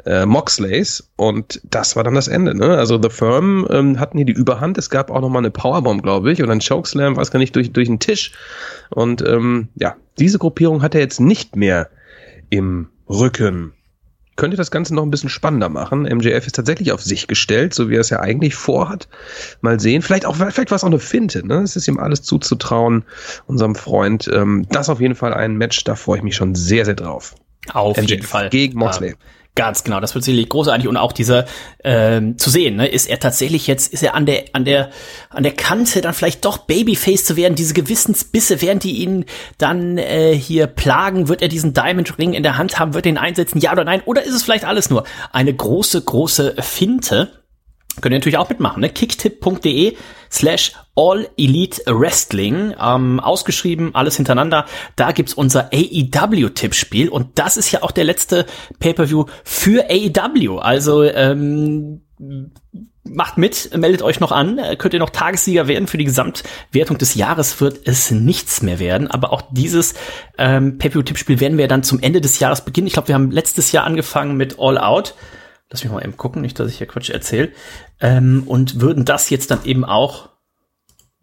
äh, 0.07 0.25
Moxleys 0.25 1.11
und 1.17 1.61
das 1.65 1.97
war 1.97 2.05
dann 2.05 2.15
das 2.15 2.29
Ende. 2.29 2.55
Ne? 2.55 2.77
Also 2.79 3.01
The 3.03 3.11
Firm 3.11 3.67
ähm, 3.71 3.99
hatten 3.99 4.19
hier 4.19 4.27
die 4.27 4.33
Überhand. 4.33 4.79
Es 4.79 4.89
gab 4.89 5.11
auch 5.11 5.21
noch 5.21 5.29
mal 5.29 5.41
eine 5.41 5.51
Powerbomb, 5.51 6.03
glaube 6.03 6.33
ich, 6.33 6.43
oder 6.43 6.53
ein 6.53 6.61
Chokeslam, 6.61 7.17
weiß 7.17 7.31
gar 7.31 7.39
nicht, 7.41 7.55
durch, 7.57 7.73
durch 7.73 7.89
den 7.89 7.99
Tisch. 7.99 8.33
Und 8.91 9.23
ähm, 9.27 9.69
ja, 9.75 9.97
diese 10.19 10.39
Gruppierung 10.39 10.83
hat 10.83 10.95
er 10.95 11.01
jetzt 11.01 11.21
nicht 11.21 11.57
mehr 11.57 11.91
im 12.51 12.89
Rücken. 13.09 13.73
Könnte 14.37 14.57
das 14.57 14.71
Ganze 14.71 14.95
noch 14.95 15.03
ein 15.03 15.11
bisschen 15.11 15.31
spannender 15.31 15.71
machen. 15.71 16.03
MJF 16.03 16.47
ist 16.47 16.55
tatsächlich 16.55 16.93
auf 16.93 17.03
sich 17.03 17.27
gestellt, 17.27 17.73
so 17.73 17.89
wie 17.89 17.97
er 17.97 18.03
es 18.03 18.11
ja 18.11 18.21
eigentlich 18.21 18.55
vorhat. 18.55 19.09
Mal 19.63 19.81
sehen. 19.81 20.03
Vielleicht 20.03 20.27
auch, 20.27 20.37
vielleicht 20.37 20.71
war 20.71 20.77
es 20.77 20.85
auch 20.85 20.89
eine 20.89 20.99
Finte, 20.99 21.45
ne? 21.45 21.63
Es 21.63 21.75
ist 21.75 21.89
ihm 21.89 21.99
alles 21.99 22.23
zuzutrauen, 22.23 23.05
unserem 23.47 23.75
Freund. 23.75 24.31
Ähm, 24.33 24.67
das 24.71 24.91
auf 24.91 25.01
jeden 25.01 25.15
Fall 25.15 25.33
ein 25.33 25.57
Match, 25.57 25.83
da 25.85 25.95
freue 25.95 26.19
ich 26.19 26.23
mich 26.23 26.37
schon 26.37 26.55
sehr, 26.55 26.85
sehr 26.85 26.95
drauf. 26.95 27.35
Auf 27.73 27.97
MJF 27.97 28.11
jeden 28.11 28.27
Fall. 28.27 28.51
Gegen 28.51 28.79
Moxley. 28.79 29.11
Ja. 29.11 29.17
Ganz 29.57 29.85
genau, 29.85 30.01
das 30.01 30.15
wird 30.15 30.23
sicherlich 30.23 30.51
großartig 30.51 30.87
und 30.87 30.99
auch 30.99 31.13
dieser 31.13 31.47
ähm, 31.83 32.37
zu 32.37 32.51
sehen, 32.51 32.77
ne, 32.77 32.89
ist 32.89 33.09
er 33.09 33.19
tatsächlich 33.19 33.67
jetzt, 33.67 33.91
ist 33.91 34.03
er 34.03 34.15
an 34.15 34.27
der 34.27 34.45
an 34.53 34.67
der 34.67 34.91
an 35.31 35.45
der 35.45 35.53
Kante 35.53 36.03
dann 36.03 36.13
vielleicht 36.13 36.45
doch 36.45 36.59
Babyface 36.59 37.25
zu 37.25 37.37
werden, 37.39 37.55
diese 37.55 37.73
Gewissensbisse, 37.73 38.61
während 38.61 38.85
die 38.85 38.99
ihn 38.99 39.25
dann 39.57 39.97
äh, 39.97 40.35
hier 40.35 40.67
plagen, 40.67 41.29
wird 41.29 41.41
er 41.41 41.49
diesen 41.49 41.73
Diamond 41.73 42.19
Ring 42.19 42.35
in 42.35 42.43
der 42.43 42.59
Hand 42.59 42.79
haben, 42.79 42.93
wird 42.93 43.07
ihn 43.07 43.17
einsetzen, 43.17 43.59
ja 43.59 43.73
oder 43.73 43.85
nein, 43.85 44.03
oder 44.05 44.23
ist 44.23 44.35
es 44.35 44.43
vielleicht 44.43 44.67
alles 44.67 44.91
nur 44.91 45.05
eine 45.33 45.55
große 45.55 46.03
große 46.03 46.57
Finte? 46.61 47.31
Könnt 48.01 48.13
ihr 48.13 48.19
natürlich 48.19 48.39
auch 48.39 48.49
mitmachen, 48.49 48.81
ne? 48.81 48.91
kicktip.de 48.91 49.97
slash 50.31 50.73
All 50.95 51.29
Elite 51.37 51.83
Wrestling, 51.87 52.75
ähm, 52.81 53.21
ausgeschrieben, 53.21 53.95
alles 53.95 54.17
hintereinander. 54.17 54.67
Da 54.97 55.13
gibt's 55.13 55.35
unser 55.35 55.71
AEW-Tippspiel 55.73 57.09
und 57.09 57.39
das 57.39 57.57
ist 57.57 57.71
ja 57.71 57.83
auch 57.83 57.91
der 57.91 58.05
letzte 58.05 58.47
Pay-Per-View 58.81 59.27
für 59.45 59.87
AEW. 59.91 60.59
Also 60.59 61.03
ähm, 61.03 62.01
macht 63.05 63.39
mit, 63.39 63.77
meldet 63.77 64.03
euch 64.03 64.21
noch 64.21 64.33
an, 64.33 64.61
könnt 64.79 64.95
ihr 64.95 65.01
noch 65.01 65.11
Tagessieger 65.11 65.69
werden. 65.69 65.87
Für 65.87 65.99
die 65.99 66.05
Gesamtwertung 66.05 66.99
des 66.99 67.15
Jahres 67.15 67.61
wird 67.61 67.87
es 67.87 68.11
nichts 68.11 68.63
mehr 68.63 68.79
werden. 68.79 69.11
Aber 69.11 69.33
auch 69.33 69.43
dieses 69.51 69.95
ähm, 70.39 70.79
Pay-Per-View-Tippspiel 70.79 71.41
werden 71.41 71.59
wir 71.59 71.69
dann 71.69 71.83
zum 71.83 72.01
Ende 72.01 72.21
des 72.21 72.39
Jahres 72.39 72.65
beginnen. 72.65 72.87
Ich 72.87 72.95
glaube, 72.95 73.09
wir 73.09 73.15
haben 73.15 73.31
letztes 73.31 73.73
Jahr 73.73 73.85
angefangen 73.85 74.37
mit 74.37 74.57
All 74.59 74.79
Out. 74.79 75.15
Lass 75.71 75.83
mich 75.83 75.93
mal 75.93 76.03
eben 76.03 76.17
gucken, 76.17 76.43
nicht, 76.43 76.59
dass 76.59 76.71
ich 76.71 76.79
hier 76.79 76.87
Quatsch 76.87 77.11
erzähle. 77.11 77.53
Ähm, 78.01 78.45
und 78.47 78.81
würden 78.81 79.05
das 79.05 79.31
jetzt 79.31 79.51
dann 79.51 79.65
eben 79.65 79.85
auch 79.85 80.31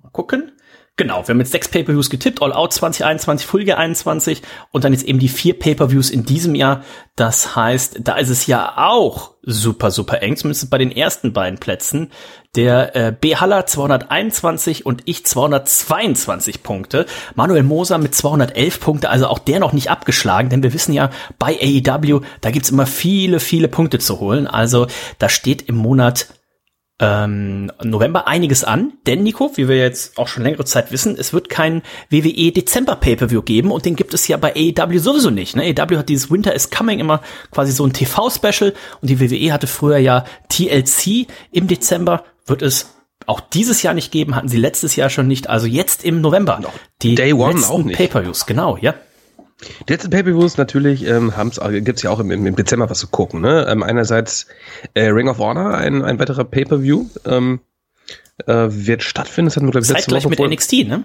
mal 0.01 0.10
gucken. 0.10 0.53
Genau, 0.95 1.27
wir 1.27 1.34
haben 1.34 1.39
jetzt 1.39 1.51
sechs 1.51 1.69
Pay-Per-Views 1.69 2.12
getippt, 2.12 2.43
All 2.43 2.53
Out 2.53 2.71
2021, 2.71 3.47
Full 3.47 3.63
Gear 3.63 3.79
21 3.79 4.43
und 4.69 4.84
dann 4.84 4.93
jetzt 4.93 5.06
eben 5.06 5.17
die 5.17 5.27
vier 5.27 5.58
Pay-Per-Views 5.58 6.12
in 6.12 6.23
diesem 6.23 6.53
Jahr. 6.53 6.84
Das 7.15 7.56
heißt, 7.56 8.01
da 8.03 8.15
ist 8.17 8.29
es 8.29 8.45
ja 8.45 8.73
auch 8.77 9.32
super, 9.41 9.89
super 9.89 10.21
eng, 10.21 10.38
zumindest 10.38 10.69
bei 10.69 10.77
den 10.77 10.91
ersten 10.91 11.34
beiden 11.34 11.58
Plätzen. 11.58 12.12
Der 12.56 12.95
äh, 12.95 13.12
B. 13.12 13.36
Haller 13.36 13.65
221 13.65 14.86
und 14.86 15.01
ich 15.06 15.25
222 15.25 16.62
Punkte. 16.62 17.08
Manuel 17.34 17.63
Moser 17.63 17.97
mit 17.97 18.13
211 18.13 18.79
Punkte, 18.79 19.10
also 19.10 19.25
auch 19.25 19.39
der 19.39 19.60
noch 19.60 19.73
nicht 19.73 19.89
abgeschlagen, 19.89 20.49
denn 20.49 20.62
wir 20.62 20.73
wissen 20.73 20.93
ja, 20.93 21.10
bei 21.39 21.58
AEW, 21.60 22.21
da 22.41 22.51
gibt's 22.51 22.69
immer 22.69 22.86
viele, 22.86 23.39
viele 23.39 23.67
Punkte 23.67 23.97
zu 23.97 24.19
holen. 24.19 24.45
Also 24.45 24.86
da 25.17 25.27
steht 25.27 25.63
im 25.63 25.75
Monat 25.75 26.27
ähm, 26.99 27.71
November 27.84 28.27
einiges 28.27 28.63
an, 28.63 28.93
denn 29.08 29.23
Nico, 29.23 29.51
wie 29.56 29.67
wir 29.67 29.77
jetzt 29.77 30.17
auch 30.17 30.27
schon 30.27 30.43
längere 30.43 30.63
Zeit 30.65 30.91
wissen, 30.91 31.17
es 31.17 31.34
wird 31.34 31.49
kein 31.49 31.82
WWE 32.10 32.51
Dezember 32.51 32.95
Pay-Per-View 32.95 33.41
geben 33.41 33.71
und 33.71 33.86
den 33.86 33.95
gibt 33.95 34.13
es 34.13 34.27
ja 34.27 34.38
bei 34.38 34.53
AEW 34.56 34.99
sowieso 34.99 35.29
nicht. 35.32 35.56
Ne? 35.56 35.73
AEW 35.77 35.97
hat 35.97 36.10
dieses 36.10 36.29
Winter 36.29 36.53
is 36.53 36.69
Coming 36.69 36.99
immer 36.99 37.21
quasi 37.51 37.71
so 37.71 37.86
ein 37.86 37.93
TV-Special 37.93 38.73
und 39.01 39.10
die 39.10 39.19
WWE 39.19 39.51
hatte 39.51 39.67
früher 39.67 39.97
ja 39.97 40.25
TLC 40.49 41.27
im 41.51 41.67
Dezember, 41.67 42.23
wird 42.45 42.62
es 42.62 42.93
auch 43.25 43.39
dieses 43.39 43.82
Jahr 43.82 43.93
nicht 43.93 44.12
geben, 44.12 44.36
hatten 44.36 44.49
sie 44.49 44.58
letztes 44.58 44.95
Jahr 44.95 45.10
schon 45.10 45.27
nicht, 45.27 45.49
also 45.49 45.65
jetzt 45.65 46.03
im 46.06 46.21
November. 46.21 46.62
Die 47.01 47.15
Day 47.15 47.34
One 47.34 47.65
auch 47.67 47.84
nicht. 47.84 47.97
Pay-Per-Views, 47.97 48.45
genau, 48.45 48.77
ja. 48.77 48.93
Die 49.88 49.93
letzten 49.93 50.10
Pay-Per-Views 50.10 50.58
natürlich 50.58 51.06
ähm, 51.06 51.36
haben's, 51.36 51.60
gibt's 51.84 52.02
ja 52.04 52.12
auch 52.12 52.19
im, 52.19 52.32
im 52.32 52.56
Dezember 52.56 52.89
was 52.89 52.99
zu 52.99 53.08
gucken. 53.08 53.41
Ne? 53.41 53.65
Ähm, 53.69 53.84
einerseits 53.84 54.47
äh, 54.93 55.06
Ring 55.08 55.30
of 55.30 55.39
Honor, 55.39 55.76
ein, 55.76 56.04
ein 56.04 56.19
weiterer 56.19 56.43
Pay-Per-View, 56.43 57.06
ähm, 57.26 57.60
äh, 58.45 58.67
wird 58.69 59.04
stattfinden. 59.04 59.47
Das 59.47 59.56
hatten 59.56 59.67
wir, 59.67 59.71
glaube 59.71 59.86
ich, 59.86 59.91
letzte 59.91 60.12
Woche 60.12 60.30
mit 60.30 60.39
NXT, 60.39 60.88
ne? 60.88 61.04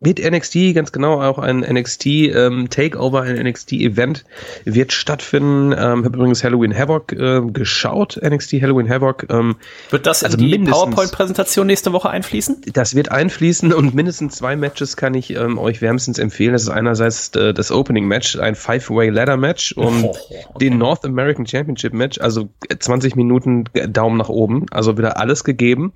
Mit 0.00 0.22
NXT, 0.22 0.74
ganz 0.74 0.92
genau, 0.92 1.22
auch 1.22 1.38
ein 1.38 1.60
NXT 1.60 2.06
ähm, 2.06 2.68
Takeover, 2.68 3.22
ein 3.22 3.36
NXT 3.36 3.72
Event 3.72 4.24
wird 4.64 4.92
stattfinden. 4.92 5.72
Ähm, 5.72 6.04
habe 6.04 6.16
übrigens 6.16 6.44
Halloween 6.44 6.76
Havoc 6.76 7.12
äh, 7.12 7.40
geschaut, 7.40 8.20
NXT 8.22 8.60
Halloween 8.60 8.90
Havoc. 8.90 9.26
Ähm, 9.30 9.56
wird 9.90 10.06
das 10.06 10.22
also 10.22 10.36
in 10.36 10.50
die 10.50 10.58
PowerPoint-Präsentation 10.70 11.66
nächste 11.66 11.94
Woche 11.94 12.10
einfließen? 12.10 12.60
Das 12.74 12.94
wird 12.94 13.10
einfließen 13.10 13.72
und 13.72 13.94
mindestens 13.94 14.36
zwei 14.36 14.54
Matches 14.54 14.98
kann 14.98 15.14
ich 15.14 15.30
ähm, 15.34 15.56
euch 15.58 15.80
wärmstens 15.80 16.18
empfehlen. 16.18 16.52
Das 16.52 16.64
ist 16.64 16.68
einerseits 16.68 17.34
äh, 17.34 17.54
das 17.54 17.72
Opening 17.72 18.06
Match, 18.06 18.38
ein 18.38 18.54
Five-Way 18.54 19.08
Ladder 19.08 19.38
Match 19.38 19.72
und 19.72 20.04
oh, 20.04 20.10
okay. 20.10 20.44
den 20.60 20.76
North 20.76 21.06
American 21.06 21.46
Championship 21.46 21.94
Match, 21.94 22.20
also 22.20 22.50
20 22.78 23.16
Minuten 23.16 23.64
Daumen 23.88 24.18
nach 24.18 24.28
oben, 24.28 24.66
also 24.70 24.98
wieder 24.98 25.18
alles 25.18 25.42
gegeben. 25.42 25.94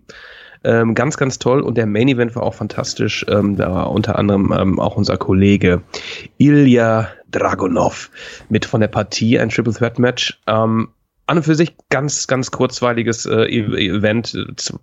Ähm, 0.62 0.94
ganz, 0.94 1.16
ganz 1.16 1.38
toll. 1.38 1.61
Und 1.61 1.76
der 1.76 1.86
Main 1.86 2.08
Event 2.08 2.36
war 2.36 2.42
auch 2.42 2.54
fantastisch. 2.54 3.24
Ähm, 3.28 3.56
da 3.56 3.72
war 3.72 3.90
unter 3.90 4.18
anderem 4.18 4.54
ähm, 4.56 4.78
auch 4.78 4.96
unser 4.96 5.16
Kollege 5.16 5.82
Ilya 6.38 7.08
Dragunov 7.30 8.11
mit 8.48 8.64
von 8.64 8.80
der 8.80 8.88
Partie, 8.88 9.38
ein 9.38 9.50
Triple 9.50 9.72
Threat 9.72 9.98
Match. 9.98 10.38
Ähm, 10.46 10.88
an 11.30 11.36
und 11.36 11.44
für 11.44 11.54
sich 11.54 11.76
ganz, 11.90 12.26
ganz 12.26 12.50
kurzweiliges 12.50 13.24
äh, 13.24 13.44
e-, 13.44 13.88
Event, 13.88 14.34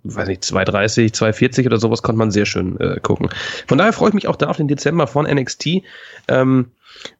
weiß 0.02 0.28
nicht, 0.28 0.44
230, 0.44 1.12
240 1.12 1.66
oder 1.66 1.78
sowas 1.78 2.02
konnte 2.02 2.18
man 2.18 2.30
sehr 2.30 2.46
schön 2.46 2.80
äh, 2.80 2.98
gucken. 3.00 3.28
Von 3.66 3.76
daher 3.76 3.92
freue 3.92 4.08
ich 4.08 4.14
mich 4.14 4.28
auch 4.28 4.36
da 4.36 4.48
auf 4.48 4.56
den 4.56 4.66
Dezember 4.66 5.06
von 5.06 5.26
NXT 5.26 5.82
ähm, 6.28 6.72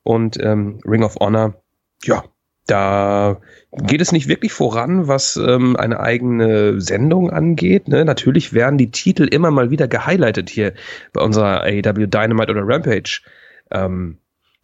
und 0.02 0.42
ähm, 0.42 0.80
Ring 0.86 1.02
of 1.02 1.16
Honor. 1.20 1.60
Ja, 2.04 2.24
da 2.68 3.40
geht 3.72 4.00
es 4.00 4.12
nicht 4.12 4.28
wirklich 4.28 4.52
voran, 4.52 5.08
was 5.08 5.36
ähm, 5.36 5.76
eine 5.76 6.00
eigene 6.00 6.80
Sendung 6.80 7.30
angeht. 7.30 7.88
Ne? 7.88 8.04
Natürlich 8.04 8.52
werden 8.52 8.78
die 8.78 8.90
Titel 8.90 9.24
immer 9.24 9.50
mal 9.50 9.70
wieder 9.70 9.88
gehighlightet 9.88 10.50
hier 10.50 10.74
bei 11.12 11.22
unserer 11.22 11.62
AEW 11.62 12.06
Dynamite 12.06 12.52
oder 12.52 12.62
Rampage 12.64 13.22
ähm, 13.70 14.18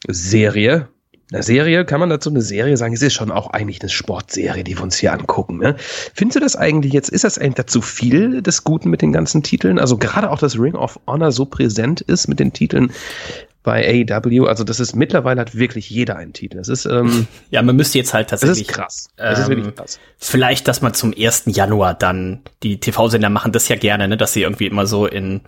Serie. 0.06 0.88
Eine 1.32 1.42
Serie, 1.42 1.84
kann 1.86 2.00
man 2.00 2.10
dazu 2.10 2.28
eine 2.28 2.42
Serie 2.42 2.76
sagen? 2.76 2.92
Es 2.92 3.02
ist 3.02 3.14
schon 3.14 3.30
auch 3.30 3.50
eigentlich 3.50 3.80
eine 3.80 3.88
Sportserie, 3.88 4.62
die 4.62 4.76
wir 4.76 4.82
uns 4.82 4.98
hier 4.98 5.12
angucken. 5.12 5.58
Ne? 5.58 5.76
Findest 5.78 6.36
du 6.36 6.40
das 6.40 6.54
eigentlich 6.54 6.92
jetzt, 6.92 7.08
ist 7.08 7.24
das 7.24 7.38
eigentlich 7.38 7.54
dazu 7.54 7.80
viel 7.80 8.42
des 8.42 8.64
Guten 8.64 8.90
mit 8.90 9.00
den 9.00 9.12
ganzen 9.12 9.42
Titeln? 9.42 9.78
Also 9.78 9.96
gerade 9.96 10.30
auch, 10.30 10.38
dass 10.38 10.58
Ring 10.58 10.74
of 10.74 11.00
Honor 11.06 11.32
so 11.32 11.46
präsent 11.46 12.02
ist 12.02 12.28
mit 12.28 12.40
den 12.40 12.52
Titeln, 12.52 12.92
bei 13.64 14.06
AEW. 14.08 14.44
Also 14.46 14.62
das 14.62 14.78
ist 14.78 14.94
mittlerweile 14.94 15.40
hat 15.40 15.56
wirklich 15.56 15.90
jeder 15.90 16.16
einen 16.16 16.34
Titel. 16.34 16.58
Das 16.58 16.68
ist 16.68 16.84
ähm, 16.84 17.26
ja, 17.50 17.62
man 17.62 17.74
müsste 17.74 17.98
jetzt 17.98 18.14
halt 18.14 18.28
tatsächlich. 18.30 18.68
Das 18.68 18.76
ist 18.76 18.80
krass. 18.80 19.08
Das 19.16 19.38
ähm, 19.38 19.42
ist 19.42 19.48
wirklich 19.48 19.74
krass. 19.74 19.98
Vielleicht, 20.18 20.68
dass 20.68 20.82
man 20.82 20.94
zum 20.94 21.14
1. 21.18 21.44
Januar 21.46 21.94
dann 21.94 22.42
die 22.62 22.78
TV-Sender 22.78 23.30
machen 23.30 23.52
das 23.52 23.68
ja 23.68 23.76
gerne, 23.76 24.06
ne, 24.06 24.16
dass 24.16 24.34
sie 24.34 24.42
irgendwie 24.42 24.66
immer 24.66 24.86
so 24.86 25.06
in 25.06 25.40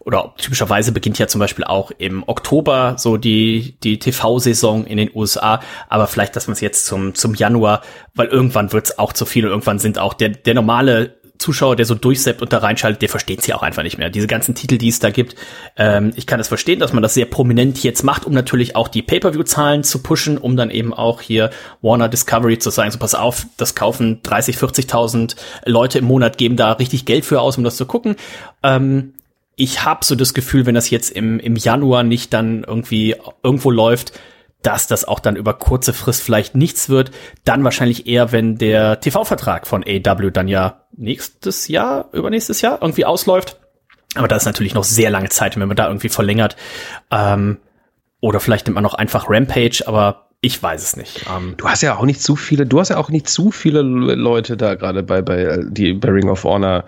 oder 0.00 0.34
typischerweise 0.38 0.92
beginnt 0.92 1.18
ja 1.18 1.28
zum 1.28 1.38
Beispiel 1.38 1.64
auch 1.64 1.90
im 1.98 2.24
Oktober 2.26 2.96
so 2.96 3.18
die 3.18 3.76
die 3.84 3.98
TV-Saison 3.98 4.86
in 4.86 4.96
den 4.96 5.10
USA. 5.14 5.60
Aber 5.90 6.06
vielleicht, 6.06 6.34
dass 6.36 6.46
man 6.46 6.54
es 6.54 6.62
jetzt 6.62 6.86
zum 6.86 7.14
zum 7.14 7.34
Januar, 7.34 7.82
weil 8.14 8.28
irgendwann 8.28 8.72
wird 8.72 8.86
es 8.86 8.98
auch 8.98 9.12
zu 9.12 9.26
viel 9.26 9.44
und 9.44 9.50
irgendwann 9.50 9.78
sind 9.78 9.98
auch 9.98 10.14
der 10.14 10.30
der 10.30 10.54
normale 10.54 11.17
Zuschauer, 11.38 11.76
der 11.76 11.86
so 11.86 11.94
durchseppt 11.94 12.42
und 12.42 12.52
da 12.52 12.58
reinschaltet, 12.58 13.02
der 13.02 13.08
versteht 13.08 13.42
sie 13.42 13.54
auch 13.54 13.62
einfach 13.62 13.82
nicht 13.82 13.98
mehr. 13.98 14.10
Diese 14.10 14.26
ganzen 14.26 14.54
Titel, 14.54 14.78
die 14.78 14.88
es 14.88 14.98
da 14.98 15.10
gibt, 15.10 15.36
ähm, 15.76 16.12
ich 16.16 16.26
kann 16.26 16.40
es 16.40 16.46
das 16.46 16.48
verstehen, 16.48 16.80
dass 16.80 16.92
man 16.92 17.02
das 17.02 17.14
sehr 17.14 17.26
prominent 17.26 17.82
jetzt 17.82 18.02
macht, 18.02 18.24
um 18.24 18.32
natürlich 18.32 18.74
auch 18.74 18.88
die 18.88 19.02
Pay-per-view-Zahlen 19.02 19.84
zu 19.84 20.02
pushen, 20.02 20.38
um 20.38 20.56
dann 20.56 20.70
eben 20.70 20.94
auch 20.94 21.20
hier 21.20 21.50
Warner 21.82 22.08
Discovery 22.08 22.58
zu 22.58 22.70
sagen, 22.70 22.90
so 22.90 22.98
pass 22.98 23.14
auf, 23.14 23.46
das 23.56 23.74
kaufen 23.74 24.20
30, 24.22 24.56
40.000 24.56 25.36
Leute 25.64 25.98
im 25.98 26.06
Monat, 26.06 26.38
geben 26.38 26.56
da 26.56 26.72
richtig 26.72 27.04
Geld 27.04 27.24
für 27.24 27.40
aus, 27.40 27.58
um 27.58 27.64
das 27.64 27.76
zu 27.76 27.86
gucken. 27.86 28.16
Ähm, 28.62 29.12
ich 29.56 29.84
habe 29.84 30.04
so 30.04 30.14
das 30.14 30.34
Gefühl, 30.34 30.66
wenn 30.66 30.74
das 30.74 30.88
jetzt 30.88 31.10
im, 31.10 31.38
im 31.40 31.56
Januar 31.56 32.04
nicht 32.04 32.32
dann 32.32 32.64
irgendwie 32.64 33.16
irgendwo 33.42 33.70
läuft, 33.70 34.12
dass 34.62 34.86
das 34.86 35.06
auch 35.06 35.20
dann 35.20 35.36
über 35.36 35.54
kurze 35.54 35.92
Frist 35.92 36.22
vielleicht 36.22 36.54
nichts 36.54 36.88
wird. 36.88 37.10
Dann 37.44 37.64
wahrscheinlich 37.64 38.06
eher, 38.06 38.32
wenn 38.32 38.56
der 38.56 39.00
TV-Vertrag 39.00 39.66
von 39.66 39.84
AW 39.84 40.30
dann 40.30 40.48
ja 40.48 40.82
nächstes 40.96 41.68
Jahr, 41.68 42.08
übernächstes 42.12 42.60
Jahr 42.60 42.78
irgendwie 42.80 43.04
ausläuft. 43.04 43.58
Aber 44.14 44.26
da 44.26 44.36
ist 44.36 44.46
natürlich 44.46 44.74
noch 44.74 44.84
sehr 44.84 45.10
lange 45.10 45.28
Zeit, 45.28 45.58
wenn 45.58 45.68
man 45.68 45.76
da 45.76 45.86
irgendwie 45.86 46.08
verlängert. 46.08 46.56
Ähm, 47.10 47.58
oder 48.20 48.40
vielleicht 48.40 48.66
nimmt 48.66 48.74
man 48.74 48.82
noch 48.82 48.94
einfach 48.94 49.26
Rampage, 49.28 49.84
aber 49.86 50.28
ich 50.40 50.60
weiß 50.60 50.82
es 50.82 50.96
nicht. 50.96 51.26
Ähm, 51.34 51.54
du 51.56 51.68
hast 51.68 51.82
ja 51.82 51.96
auch 51.96 52.04
nicht 52.04 52.22
zu 52.22 52.34
viele, 52.34 52.66
du 52.66 52.80
hast 52.80 52.88
ja 52.88 52.96
auch 52.96 53.10
nicht 53.10 53.28
zu 53.28 53.50
viele 53.50 53.82
Leute 53.82 54.56
da 54.56 54.74
gerade 54.74 55.02
bei, 55.02 55.22
bei, 55.22 55.60
die 55.68 55.92
bei 55.92 56.08
Ring 56.10 56.28
of 56.28 56.44
Honor 56.44 56.84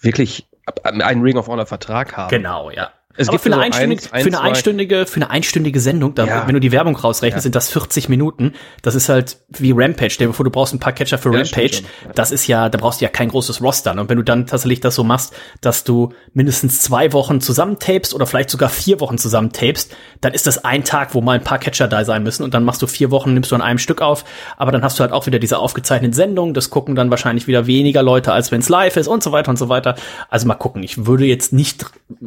wirklich 0.00 0.46
einen 0.82 1.22
Ring 1.22 1.36
of 1.36 1.48
Honor 1.48 1.66
Vertrag 1.66 2.16
haben. 2.16 2.30
Genau, 2.30 2.70
ja. 2.70 2.90
Es 3.16 3.28
gibt 3.28 3.42
für 3.42 3.52
eine, 3.52 3.56
so 3.56 3.60
einstündige, 3.62 4.12
eins, 4.12 4.22
für 4.22 4.28
eine 4.28 4.40
einstündige, 4.40 5.06
für 5.06 5.16
eine 5.16 5.30
einstündige 5.30 5.78
Sendung, 5.78 6.14
da, 6.14 6.26
ja. 6.26 6.46
wenn 6.46 6.54
du 6.54 6.60
die 6.60 6.72
Werbung 6.72 6.96
rausrechnest, 6.96 7.42
ja. 7.42 7.42
sind 7.42 7.54
das 7.54 7.70
40 7.70 8.08
Minuten. 8.08 8.54
Das 8.82 8.96
ist 8.96 9.08
halt 9.08 9.38
wie 9.50 9.72
Rampage. 9.72 10.10
Stell 10.10 10.26
dir 10.26 10.32
vor, 10.32 10.44
du 10.44 10.50
brauchst 10.50 10.74
ein 10.74 10.80
paar 10.80 10.92
Catcher 10.92 11.18
für 11.18 11.32
ja, 11.32 11.38
Rampage. 11.38 11.82
Das 12.14 12.32
ist 12.32 12.48
ja, 12.48 12.68
da 12.68 12.78
brauchst 12.78 13.00
du 13.00 13.04
ja 13.04 13.10
kein 13.10 13.28
großes 13.28 13.62
Roster. 13.62 13.92
Und 13.92 14.08
wenn 14.08 14.16
du 14.16 14.24
dann 14.24 14.46
tatsächlich 14.46 14.80
das 14.80 14.96
so 14.96 15.04
machst, 15.04 15.32
dass 15.60 15.84
du 15.84 16.12
mindestens 16.32 16.80
zwei 16.80 17.12
Wochen 17.12 17.40
zusammentapest 17.40 18.14
oder 18.14 18.26
vielleicht 18.26 18.50
sogar 18.50 18.68
vier 18.68 18.98
Wochen 19.00 19.16
zusammentapest, 19.16 19.94
dann 20.20 20.34
ist 20.34 20.48
das 20.48 20.64
ein 20.64 20.82
Tag, 20.82 21.14
wo 21.14 21.20
mal 21.20 21.38
ein 21.38 21.44
paar 21.44 21.58
Catcher 21.58 21.86
da 21.86 22.04
sein 22.04 22.24
müssen. 22.24 22.42
Und 22.42 22.52
dann 22.54 22.64
machst 22.64 22.82
du 22.82 22.88
vier 22.88 23.12
Wochen, 23.12 23.32
nimmst 23.32 23.52
du 23.52 23.54
an 23.54 23.62
einem 23.62 23.78
Stück 23.78 24.02
auf. 24.02 24.24
Aber 24.56 24.72
dann 24.72 24.82
hast 24.82 24.98
du 24.98 25.02
halt 25.02 25.12
auch 25.12 25.26
wieder 25.26 25.38
diese 25.38 25.58
aufgezeichneten 25.58 26.14
Sendungen. 26.14 26.52
Das 26.52 26.70
gucken 26.70 26.96
dann 26.96 27.10
wahrscheinlich 27.10 27.46
wieder 27.46 27.68
weniger 27.68 28.02
Leute, 28.02 28.32
als 28.32 28.50
wenn 28.50 28.60
es 28.60 28.68
live 28.68 28.96
ist 28.96 29.06
und 29.06 29.22
so 29.22 29.30
weiter 29.30 29.50
und 29.50 29.58
so 29.58 29.68
weiter. 29.68 29.94
Also 30.30 30.48
mal 30.48 30.54
gucken. 30.54 30.82
Ich 30.82 31.06
würde 31.06 31.26
jetzt 31.26 31.52
nicht, 31.52 31.86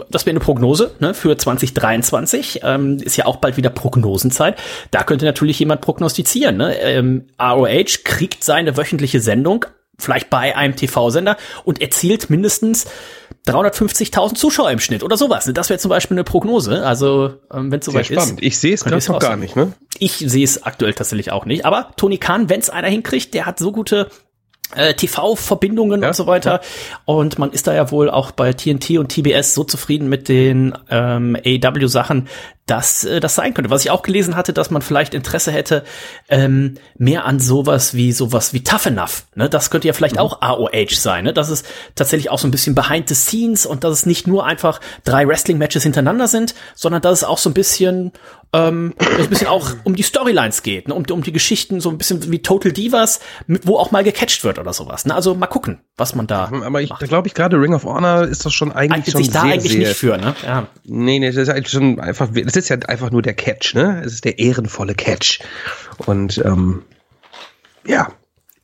das 0.09 0.25
wäre 0.25 0.31
eine 0.31 0.39
Prognose, 0.39 0.76
ne, 0.99 1.13
für 1.13 1.37
20 1.37 1.67
2023 1.67 2.61
ähm, 2.63 2.97
ist 2.97 3.17
ja 3.17 3.25
auch 3.25 3.37
bald 3.37 3.57
wieder 3.57 3.69
Prognosenzeit. 3.69 4.57
Da 4.91 5.03
könnte 5.03 5.25
natürlich 5.25 5.59
jemand 5.59 5.81
prognostizieren. 5.81 6.57
Ne? 6.57 6.77
Ähm, 6.79 7.27
ROH 7.41 8.03
kriegt 8.03 8.43
seine 8.43 8.77
wöchentliche 8.77 9.19
Sendung 9.19 9.65
vielleicht 9.99 10.29
bei 10.29 10.55
einem 10.55 10.75
TV-Sender 10.75 11.37
und 11.63 11.81
erzielt 11.81 12.29
mindestens 12.29 12.85
350.000 13.47 14.35
Zuschauer 14.35 14.71
im 14.71 14.79
Schnitt 14.79 15.03
oder 15.03 15.17
sowas. 15.17 15.49
Das 15.51 15.69
wäre 15.69 15.79
zum 15.79 15.89
Beispiel 15.89 16.15
eine 16.15 16.23
Prognose. 16.23 16.85
Also, 16.85 17.35
ähm, 17.51 17.71
wenn 17.71 17.79
es 17.79 17.85
soweit 17.85 18.09
ist. 18.09 18.35
Ich 18.39 18.59
sehe 18.59 18.75
es 18.75 18.83
gerade 18.83 19.03
noch 19.11 19.19
gar 19.19 19.37
nicht, 19.37 19.55
ne? 19.55 19.73
Ich 19.99 20.17
sehe 20.17 20.43
es 20.43 20.63
aktuell 20.63 20.93
tatsächlich 20.93 21.31
auch 21.31 21.45
nicht. 21.45 21.65
Aber 21.65 21.91
Tony 21.97 22.17
Khan, 22.17 22.49
wenn 22.49 22.59
es 22.59 22.69
einer 22.69 22.89
hinkriegt, 22.89 23.33
der 23.33 23.45
hat 23.45 23.57
so 23.57 23.71
gute 23.71 24.09
äh, 24.75 24.93
TV-Verbindungen 24.93 26.01
ja, 26.01 26.09
und 26.09 26.15
so 26.15 26.27
weiter. 26.27 26.61
Ja. 26.61 26.61
Und 27.05 27.39
man 27.39 27.51
ist 27.51 27.67
da 27.67 27.73
ja 27.73 27.91
wohl 27.91 28.09
auch 28.09 28.31
bei 28.31 28.53
TNT 28.53 28.97
und 28.97 29.09
TBS 29.09 29.53
so 29.53 29.63
zufrieden 29.63 30.09
mit 30.09 30.29
den 30.29 30.77
ähm, 30.89 31.37
AW-Sachen, 31.45 32.27
dass 32.67 33.03
äh, 33.03 33.19
das 33.19 33.33
sein 33.33 33.53
könnte. 33.53 33.71
Was 33.71 33.83
ich 33.83 33.89
auch 33.89 34.03
gelesen 34.03 34.35
hatte, 34.35 34.53
dass 34.53 34.69
man 34.69 34.83
vielleicht 34.83 35.15
Interesse 35.15 35.51
hätte 35.51 35.83
ähm, 36.29 36.75
mehr 36.97 37.25
an 37.25 37.39
sowas 37.39 37.95
wie 37.95 38.11
sowas 38.11 38.53
wie 38.53 38.63
Tough 38.63 38.85
Enough. 38.85 39.25
Ne? 39.33 39.49
Das 39.49 39.71
könnte 39.71 39.87
ja 39.87 39.93
vielleicht 39.93 40.15
mhm. 40.15 40.21
auch 40.21 40.41
AOH 40.41 40.95
sein. 40.95 41.23
Ne? 41.23 41.33
Das 41.33 41.49
ist 41.49 41.65
tatsächlich 41.95 42.29
auch 42.29 42.39
so 42.39 42.47
ein 42.47 42.51
bisschen 42.51 42.75
behind 42.75 43.09
the 43.09 43.15
scenes 43.15 43.65
und 43.65 43.83
dass 43.83 43.93
es 43.93 44.05
nicht 44.05 44.27
nur 44.27 44.45
einfach 44.45 44.79
drei 45.03 45.27
Wrestling-Matches 45.27 45.83
hintereinander 45.83 46.27
sind, 46.27 46.53
sondern 46.75 47.01
dass 47.01 47.19
es 47.19 47.23
auch 47.23 47.39
so 47.39 47.49
ein 47.49 47.53
bisschen 47.53 48.11
ähm, 48.53 48.93
ein 49.19 49.29
bisschen 49.29 49.47
auch 49.47 49.71
um 49.83 49.95
die 49.95 50.03
Storylines 50.03 50.63
geht, 50.63 50.87
ne? 50.87 50.93
um, 50.93 51.05
um 51.09 51.23
die 51.23 51.31
Geschichten, 51.31 51.81
so 51.81 51.89
ein 51.89 51.97
bisschen 51.97 52.31
wie 52.31 52.41
Total 52.41 52.71
Divas, 52.71 53.19
mit, 53.45 53.67
wo 53.67 53.77
auch 53.77 53.91
mal 53.91 54.03
gecatcht 54.03 54.43
wird 54.43 54.59
oder 54.59 54.73
sowas. 54.73 55.05
Ne? 55.05 55.15
Also 55.15 55.35
mal 55.35 55.47
gucken, 55.47 55.81
was 55.97 56.13
man 56.13 56.27
da. 56.27 56.51
Aber 56.63 56.81
ich 56.81 56.93
glaube 56.99 57.27
ich 57.27 57.33
gerade 57.33 57.59
Ring 57.59 57.73
of 57.73 57.83
Honor 57.83 58.23
ist 58.23 58.45
das 58.45 58.53
schon 58.53 58.71
eigentlich 58.71 58.91
Eignet 58.91 59.11
schon 59.11 59.23
sich 59.23 59.33
da 59.33 59.41
sehr, 59.41 59.51
eigentlich 59.53 59.71
sehr, 59.71 59.79
nicht 59.79 59.97
für, 59.97 60.17
ne? 60.17 60.35
Ja. 60.45 60.67
Nee, 60.85 61.19
nee, 61.19 61.27
das 61.27 61.35
ist 61.35 61.49
eigentlich 61.49 61.69
schon 61.69 61.99
einfach. 61.99 62.29
Das 62.31 62.55
ist 62.55 62.69
ja 62.69 62.77
einfach 62.87 63.11
nur 63.11 63.21
der 63.21 63.33
Catch, 63.33 63.73
ne? 63.73 64.01
Es 64.05 64.13
ist 64.13 64.25
der 64.25 64.37
ehrenvolle 64.39 64.93
Catch. 64.93 65.39
Und 66.05 66.37
ähm, 66.45 66.83
ja, 67.85 68.09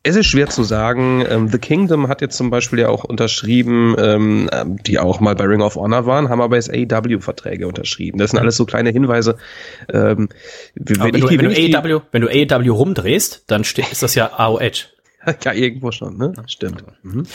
es 0.04 0.18
ist 0.18 0.28
schwer 0.28 0.50
zu 0.50 0.64
sagen. 0.64 1.26
Ähm, 1.28 1.48
The 1.48 1.58
Kingdom 1.58 2.10
hat 2.10 2.22
jetzt 2.22 2.36
zum 2.36 2.50
Beispiel 2.50 2.80
ja 2.80 2.90
auch 2.90 3.06
unterschrieben, 3.06 3.96
ähm, 3.98 4.50
die 4.86 5.00
auch 5.00 5.22
mal 5.22 5.34
bei 5.34 5.46
Ring 5.46 5.62
of 5.62 5.76
Honor 5.76 6.06
waren, 6.06 6.30
haben 6.30 6.42
aber 6.42 6.58
jetzt 6.58 6.70
AEW-Verträge 6.70 7.68
unterschrieben. 7.68 8.20
Das 8.20 8.32
sind 8.32 8.40
alles 8.40 8.58
so 8.58 8.66
kleine 8.66 8.90
Hinweise. 8.92 9.38
Ähm, 9.92 10.28
wenn, 10.76 11.00
wenn, 11.00 11.22
du, 11.22 11.30
wenn, 11.30 11.40
du 11.40 11.78
AEW, 11.80 12.02
wenn 12.12 12.22
du 12.22 12.28
AEW 12.28 12.74
rumdrehst, 12.74 13.46
dann 13.48 13.62
ist 13.62 14.04
das 14.04 14.14
ja 14.14 14.32
AOH. 14.38 14.93
ja, 15.44 15.54
irgendwo 15.54 15.92
schon, 15.92 16.18
ne? 16.18 16.34
Stimmt. 16.48 16.84
Mhm. 17.04 17.26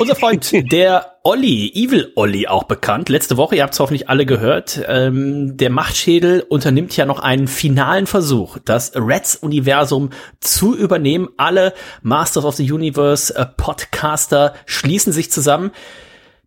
Unser 0.00 0.14
Freund, 0.14 0.50
der 0.72 1.18
Olli, 1.24 1.70
Evil 1.74 2.12
Olli 2.16 2.46
auch 2.46 2.64
bekannt, 2.64 3.10
letzte 3.10 3.36
Woche, 3.36 3.56
ihr 3.56 3.62
habt 3.62 3.74
es 3.74 3.80
hoffentlich 3.80 4.08
alle 4.08 4.24
gehört, 4.24 4.80
ähm, 4.88 5.58
der 5.58 5.68
Machtschädel 5.68 6.40
unternimmt 6.48 6.96
ja 6.96 7.04
noch 7.04 7.18
einen 7.18 7.48
finalen 7.48 8.06
Versuch, 8.06 8.56
das 8.64 8.92
Reds-Universum 8.94 10.10
zu 10.40 10.74
übernehmen. 10.74 11.28
Alle 11.36 11.74
Masters 12.00 12.46
of 12.46 12.56
the 12.56 12.72
Universe 12.72 13.34
äh, 13.36 13.44
Podcaster 13.44 14.54
schließen 14.64 15.12
sich 15.12 15.30
zusammen. 15.30 15.70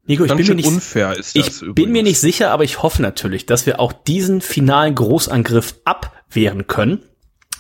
Nico, 0.06 0.26
ich 0.26 0.36
bin 0.36 0.48
mir 0.48 0.56
nicht, 0.56 0.68
unfair 0.68 1.16
ist 1.18 1.38
das 1.38 1.48
ich 1.48 1.62
übrigens. 1.62 1.76
bin 1.76 1.92
mir 1.92 2.04
nicht 2.04 2.20
sicher, 2.20 2.50
aber 2.52 2.64
ich 2.64 2.82
hoffe 2.82 3.02
natürlich, 3.02 3.46
dass 3.46 3.66
wir 3.66 3.80
auch 3.80 3.94
diesen 3.94 4.42
finalen 4.42 4.96
Großangriff 4.96 5.76
abwehren 5.86 6.68
können. 6.68 7.04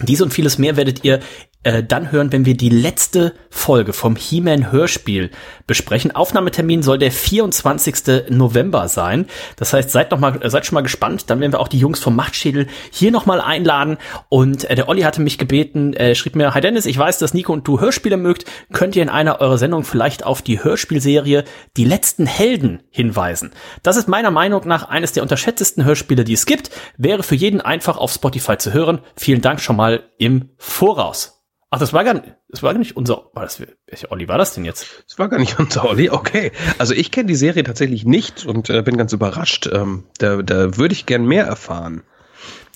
Dies 0.01 0.21
und 0.21 0.33
vieles 0.33 0.57
mehr 0.57 0.75
werdet 0.75 1.05
ihr 1.05 1.19
äh, 1.63 1.83
dann 1.83 2.11
hören, 2.11 2.31
wenn 2.31 2.45
wir 2.45 2.55
die 2.55 2.69
letzte 2.69 3.33
Folge 3.49 3.93
vom 3.93 4.15
He-Man 4.15 4.71
Hörspiel 4.71 5.31
besprechen. 5.67 6.11
Aufnahmetermin 6.11 6.83
soll 6.83 6.97
der 6.97 7.11
24. 7.11 8.29
November 8.29 8.87
sein. 8.87 9.27
Das 9.55 9.73
heißt, 9.73 9.89
seid 9.89 10.11
noch 10.11 10.19
mal, 10.19 10.41
äh, 10.41 10.49
seid 10.49 10.65
schon 10.65 10.75
mal 10.75 10.81
gespannt. 10.81 11.29
Dann 11.29 11.39
werden 11.39 11.53
wir 11.53 11.59
auch 11.59 11.67
die 11.67 11.79
Jungs 11.79 11.99
vom 11.99 12.15
Machtschädel 12.15 12.67
hier 12.91 13.11
noch 13.11 13.25
mal 13.25 13.41
einladen. 13.41 13.97
Und 14.29 14.69
äh, 14.69 14.75
der 14.75 14.89
Olli 14.89 15.01
hatte 15.01 15.21
mich 15.21 15.37
gebeten, 15.37 15.93
äh, 15.93 16.15
schrieb 16.15 16.35
mir, 16.35 16.53
Hi 16.53 16.61
Dennis, 16.61 16.85
ich 16.85 16.97
weiß, 16.97 17.17
dass 17.19 17.33
Nico 17.33 17.53
und 17.53 17.67
du 17.67 17.79
Hörspiele 17.79 18.17
mögt. 18.17 18.45
Könnt 18.71 18.95
ihr 18.95 19.03
in 19.03 19.09
einer 19.09 19.39
eurer 19.39 19.57
Sendungen 19.57 19.85
vielleicht 19.85 20.25
auf 20.25 20.41
die 20.41 20.63
Hörspielserie 20.63 21.43
Die 21.77 21.85
letzten 21.85 22.25
Helden 22.25 22.83
hinweisen? 22.89 23.51
Das 23.83 23.97
ist 23.97 24.07
meiner 24.07 24.31
Meinung 24.31 24.67
nach 24.67 24.89
eines 24.89 25.13
der 25.13 25.23
unterschätztesten 25.23 25.85
Hörspiele, 25.85 26.23
die 26.23 26.33
es 26.33 26.45
gibt. 26.45 26.71
Wäre 26.97 27.23
für 27.23 27.35
jeden 27.35 27.61
einfach 27.61 27.97
auf 27.97 28.11
Spotify 28.11 28.57
zu 28.57 28.73
hören. 28.73 28.99
Vielen 29.15 29.41
Dank 29.41 29.61
schon 29.61 29.75
mal 29.75 30.03
im 30.17 30.49
Voraus. 30.57 31.32
Ach, 31.75 31.79
das 31.79 31.91
war 31.91 32.03
gar 32.03 32.13
nicht, 32.13 32.35
das 32.49 32.61
war 32.61 32.71
gar 32.71 32.77
nicht 32.77 32.95
unser, 32.95 33.31
war 33.33 33.41
das, 33.41 33.59
welcher 33.87 34.11
Olli 34.11 34.27
war 34.27 34.37
das 34.37 34.53
denn 34.53 34.63
jetzt? 34.63 35.03
Das 35.07 35.17
war 35.17 35.27
gar 35.27 35.39
nicht 35.39 35.57
unser 35.59 35.85
Olli, 35.85 36.11
okay. 36.11 36.51
Also 36.77 36.93
ich 36.93 37.09
kenne 37.09 37.25
die 37.25 37.35
Serie 37.35 37.63
tatsächlich 37.63 38.05
nicht 38.05 38.45
und 38.45 38.69
äh, 38.69 38.83
bin 38.83 38.95
ganz 38.95 39.11
überrascht. 39.11 39.67
Ähm, 39.73 40.03
da 40.19 40.43
da 40.43 40.77
würde 40.77 40.93
ich 40.93 41.07
gern 41.07 41.25
mehr 41.25 41.45
erfahren. 41.47 42.03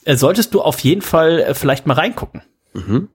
Äh, 0.03 0.15
solltest 0.15 0.55
du 0.55 0.63
auf 0.63 0.79
jeden 0.79 1.03
Fall 1.03 1.41
äh, 1.41 1.53
vielleicht 1.53 1.85
mal 1.85 1.93
reingucken. 1.93 2.41
Mhm. 2.73 3.09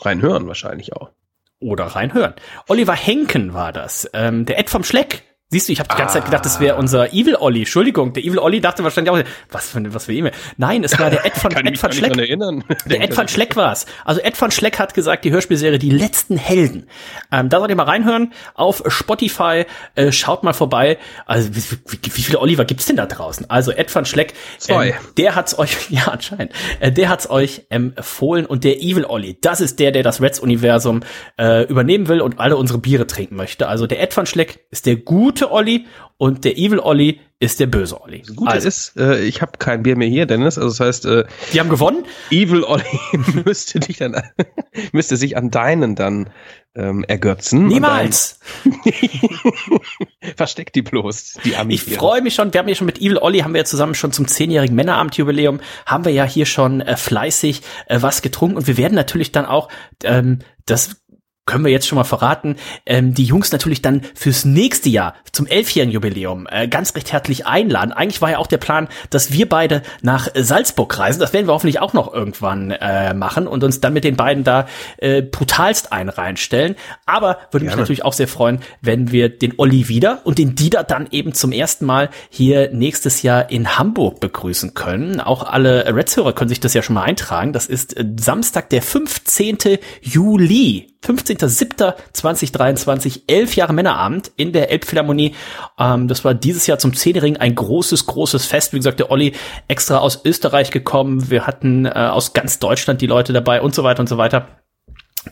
Reinhören 0.00 0.46
wahrscheinlich 0.46 0.92
auch. 0.92 1.10
Oder 1.58 1.86
reinhören. 1.86 2.34
Oliver 2.68 2.94
Henken 2.94 3.52
war 3.52 3.72
das. 3.72 4.08
Ähm, 4.12 4.46
der 4.46 4.60
Ed 4.60 4.70
vom 4.70 4.84
Schleck 4.84 5.24
Siehst 5.52 5.68
du, 5.68 5.72
ich 5.72 5.80
habe 5.80 5.88
die 5.88 5.96
ganze 5.96 6.14
Zeit 6.14 6.26
gedacht, 6.26 6.44
das 6.44 6.60
wäre 6.60 6.76
unser 6.76 7.12
Evil 7.12 7.34
Olli. 7.34 7.60
Entschuldigung, 7.60 8.12
der 8.12 8.24
Evil 8.24 8.38
Olli 8.38 8.60
dachte 8.60 8.84
wahrscheinlich 8.84 9.12
auch, 9.12 9.20
was 9.50 9.70
für 9.70 9.94
was 9.94 10.04
für 10.04 10.12
E-Mail. 10.12 10.32
Nein, 10.58 10.84
es 10.84 10.96
war 10.96 11.10
der 11.10 11.26
Ed 11.26 11.32
von, 11.36 11.50
Ed 11.50 11.76
von 11.76 11.92
Schleck. 11.92 12.12
Der 12.12 13.02
Ed 13.02 13.14
von 13.14 13.26
Schleck 13.26 13.56
war's. 13.56 13.86
Also 14.04 14.20
Ed 14.20 14.36
von 14.36 14.52
Schleck 14.52 14.78
hat 14.78 14.94
gesagt, 14.94 15.24
die 15.24 15.32
Hörspielserie 15.32 15.78
Die 15.78 15.90
letzten 15.90 16.36
Helden. 16.36 16.86
Ähm, 17.32 17.48
da 17.48 17.58
sollt 17.58 17.70
ihr 17.70 17.76
mal 17.76 17.82
reinhören 17.82 18.32
auf 18.54 18.82
Spotify. 18.86 19.64
Äh, 19.96 20.12
schaut 20.12 20.44
mal 20.44 20.52
vorbei. 20.52 20.98
Also 21.26 21.48
wie, 21.54 21.62
wie, 21.88 21.98
wie 22.02 22.22
viele 22.22 22.38
Oliver 22.38 22.64
gibt's 22.64 22.86
denn 22.86 22.96
da 22.96 23.06
draußen? 23.06 23.50
Also 23.50 23.72
Ed 23.72 23.90
von 23.90 24.04
Schleck, 24.04 24.34
Zwei. 24.58 24.90
Ähm, 24.90 24.94
der 25.16 25.34
hat's 25.34 25.58
euch, 25.58 25.76
ja 25.90 26.04
anscheinend, 26.08 26.52
äh, 26.78 26.92
der 26.92 27.08
hat's 27.08 27.28
euch 27.28 27.66
empfohlen 27.70 28.46
und 28.46 28.62
der 28.62 28.80
Evil 28.80 29.04
Olli, 29.04 29.36
das 29.40 29.60
ist 29.60 29.80
der, 29.80 29.90
der 29.90 30.04
das 30.04 30.20
Reds-Universum 30.20 31.00
äh, 31.38 31.64
übernehmen 31.64 32.06
will 32.06 32.20
und 32.20 32.38
alle 32.38 32.56
unsere 32.56 32.78
Biere 32.78 33.06
trinken 33.06 33.34
möchte. 33.34 33.66
Also 33.66 33.86
der 33.86 34.00
Ed 34.00 34.14
von 34.14 34.26
Schleck 34.26 34.60
ist 34.70 34.86
der 34.86 34.96
gute 34.96 35.39
gute 35.40 35.52
Olli 35.52 35.86
und 36.18 36.44
der 36.44 36.58
Evil 36.58 36.80
Olli 36.80 37.20
ist 37.38 37.60
der 37.60 37.66
böse 37.66 38.02
Olli. 38.02 38.22
Das 38.26 38.36
Gute 38.36 38.50
also. 38.50 38.68
ist, 38.68 38.96
äh, 38.98 39.22
ich 39.22 39.40
habe 39.40 39.52
kein 39.58 39.82
Bier 39.82 39.96
mehr 39.96 40.08
hier, 40.08 40.26
Dennis. 40.26 40.58
Also 40.58 40.68
das 40.68 40.80
heißt, 40.80 41.06
äh, 41.06 41.24
die 41.54 41.60
haben 41.60 41.70
gewonnen. 41.70 42.04
Evil 42.30 42.62
Olli 42.64 42.84
müsste 43.46 43.80
dich 43.80 43.96
dann 43.96 44.14
müsste 44.92 45.16
sich 45.16 45.38
an 45.38 45.50
deinen 45.50 45.94
dann 45.94 46.28
ähm, 46.74 47.04
ergötzen. 47.08 47.68
Niemals. 47.68 48.38
Versteck 50.36 50.74
die 50.74 50.82
bloß, 50.82 51.38
die 51.44 51.56
Amis. 51.56 51.86
Ich 51.86 51.94
freue 51.94 52.20
mich 52.20 52.34
schon. 52.34 52.52
Wir 52.52 52.60
haben 52.60 52.68
ja 52.68 52.74
schon 52.74 52.86
mit 52.86 52.98
Evil 52.98 53.16
Olli 53.16 53.38
haben 53.38 53.54
wir 53.54 53.60
ja 53.62 53.64
zusammen 53.64 53.94
schon 53.94 54.12
zum 54.12 54.28
zehnjährigen 54.28 54.76
Männerabendjubiläum 54.76 55.60
haben 55.86 56.04
wir 56.04 56.12
ja 56.12 56.24
hier 56.24 56.44
schon 56.44 56.82
äh, 56.82 56.98
fleißig 56.98 57.62
äh, 57.86 58.02
was 58.02 58.20
getrunken 58.20 58.58
und 58.58 58.66
wir 58.66 58.76
werden 58.76 58.94
natürlich 58.94 59.32
dann 59.32 59.46
auch 59.46 59.70
ähm, 60.04 60.40
das 60.66 61.00
können 61.46 61.64
wir 61.64 61.72
jetzt 61.72 61.88
schon 61.88 61.96
mal 61.96 62.04
verraten, 62.04 62.56
ähm, 62.86 63.14
die 63.14 63.24
Jungs 63.24 63.50
natürlich 63.50 63.82
dann 63.82 64.02
fürs 64.14 64.44
nächste 64.44 64.88
Jahr 64.88 65.14
zum 65.32 65.46
elfjährigen 65.46 65.92
Jubiläum 65.92 66.46
äh, 66.48 66.68
ganz 66.68 66.94
recht 66.94 67.12
herzlich 67.12 67.46
einladen. 67.46 67.92
Eigentlich 67.92 68.22
war 68.22 68.30
ja 68.30 68.38
auch 68.38 68.46
der 68.46 68.58
Plan, 68.58 68.88
dass 69.10 69.32
wir 69.32 69.48
beide 69.48 69.82
nach 70.02 70.28
Salzburg 70.34 70.96
reisen. 70.98 71.18
Das 71.18 71.32
werden 71.32 71.48
wir 71.48 71.52
hoffentlich 71.52 71.80
auch 71.80 71.92
noch 71.92 72.12
irgendwann 72.12 72.70
äh, 72.70 73.14
machen 73.14 73.46
und 73.48 73.64
uns 73.64 73.80
dann 73.80 73.92
mit 73.92 74.04
den 74.04 74.16
beiden 74.16 74.44
da 74.44 74.66
äh, 74.98 75.22
brutalst 75.22 75.92
ein 75.92 76.08
reinstellen. 76.08 76.76
Aber 77.06 77.38
würde 77.50 77.66
mich 77.66 77.74
natürlich 77.74 78.04
auch 78.04 78.12
sehr 78.12 78.28
freuen, 78.28 78.60
wenn 78.80 79.10
wir 79.10 79.28
den 79.28 79.54
Olli 79.56 79.88
wieder 79.88 80.20
und 80.24 80.38
den 80.38 80.54
Dieter 80.54 80.84
dann 80.84 81.08
eben 81.10 81.32
zum 81.32 81.52
ersten 81.52 81.84
Mal 81.84 82.10
hier 82.28 82.70
nächstes 82.72 83.22
Jahr 83.22 83.50
in 83.50 83.78
Hamburg 83.78 84.20
begrüßen 84.20 84.74
können. 84.74 85.20
Auch 85.20 85.42
alle 85.42 85.86
Reds-Hörer 85.94 86.32
können 86.32 86.48
sich 86.48 86.60
das 86.60 86.74
ja 86.74 86.82
schon 86.82 86.94
mal 86.94 87.02
eintragen. 87.02 87.52
Das 87.52 87.66
ist 87.66 87.96
äh, 87.96 88.04
Samstag, 88.18 88.70
der 88.70 88.82
15. 88.82 89.58
Juli 90.02 90.90
15.07.2023, 91.04 93.22
elf 93.26 93.56
Jahre 93.56 93.72
Männerabend 93.72 94.30
in 94.36 94.52
der 94.52 94.70
Elbphilharmonie. 94.70 95.34
Ähm, 95.78 96.08
das 96.08 96.24
war 96.24 96.34
dieses 96.34 96.66
Jahr 96.66 96.78
zum 96.78 96.94
Zehnjährigen 96.94 97.38
ein 97.38 97.54
großes, 97.54 98.06
großes 98.06 98.46
Fest. 98.46 98.72
Wie 98.72 98.76
gesagt, 98.76 99.00
der 99.00 99.10
Olli 99.10 99.32
extra 99.66 99.98
aus 99.98 100.24
Österreich 100.24 100.70
gekommen. 100.70 101.30
Wir 101.30 101.46
hatten 101.46 101.86
äh, 101.86 101.90
aus 101.90 102.34
ganz 102.34 102.58
Deutschland 102.58 103.00
die 103.00 103.06
Leute 103.06 103.32
dabei 103.32 103.62
und 103.62 103.74
so 103.74 103.82
weiter 103.82 104.00
und 104.00 104.08
so 104.08 104.18
weiter. 104.18 104.59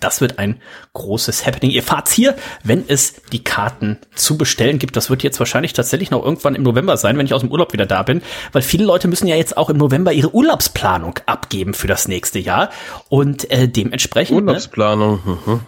Das 0.01 0.21
wird 0.21 0.39
ein 0.39 0.61
großes 0.93 1.47
Happening. 1.47 1.71
Ihr 1.71 1.83
fahrt's 1.83 2.13
hier, 2.13 2.37
wenn 2.63 2.85
es 2.87 3.15
die 3.33 3.43
Karten 3.43 3.97
zu 4.15 4.37
bestellen 4.37 4.79
gibt. 4.79 4.97
Das 4.97 5.09
wird 5.09 5.23
jetzt 5.23 5.39
wahrscheinlich 5.39 5.73
tatsächlich 5.73 6.11
noch 6.11 6.23
irgendwann 6.23 6.55
im 6.55 6.63
November 6.63 6.99
sein, 6.99 7.17
wenn 7.17 7.25
ich 7.25 7.33
aus 7.33 7.41
dem 7.41 7.51
Urlaub 7.51 7.73
wieder 7.73 7.87
da 7.87 8.03
bin, 8.03 8.21
weil 8.53 8.61
viele 8.61 8.85
Leute 8.85 9.09
müssen 9.09 9.27
ja 9.27 9.37
jetzt 9.37 9.57
auch 9.57 9.71
im 9.71 9.79
November 9.79 10.13
ihre 10.13 10.35
Urlaubsplanung 10.35 11.15
abgeben 11.25 11.73
für 11.73 11.87
das 11.87 12.07
nächste 12.07 12.39
Jahr 12.39 12.69
und 13.09 13.51
äh, 13.51 13.67
dementsprechend. 13.67 14.45
Ne? 14.45 14.53
Urlaubsplanung. 14.53 15.21
Ne? 15.47 15.61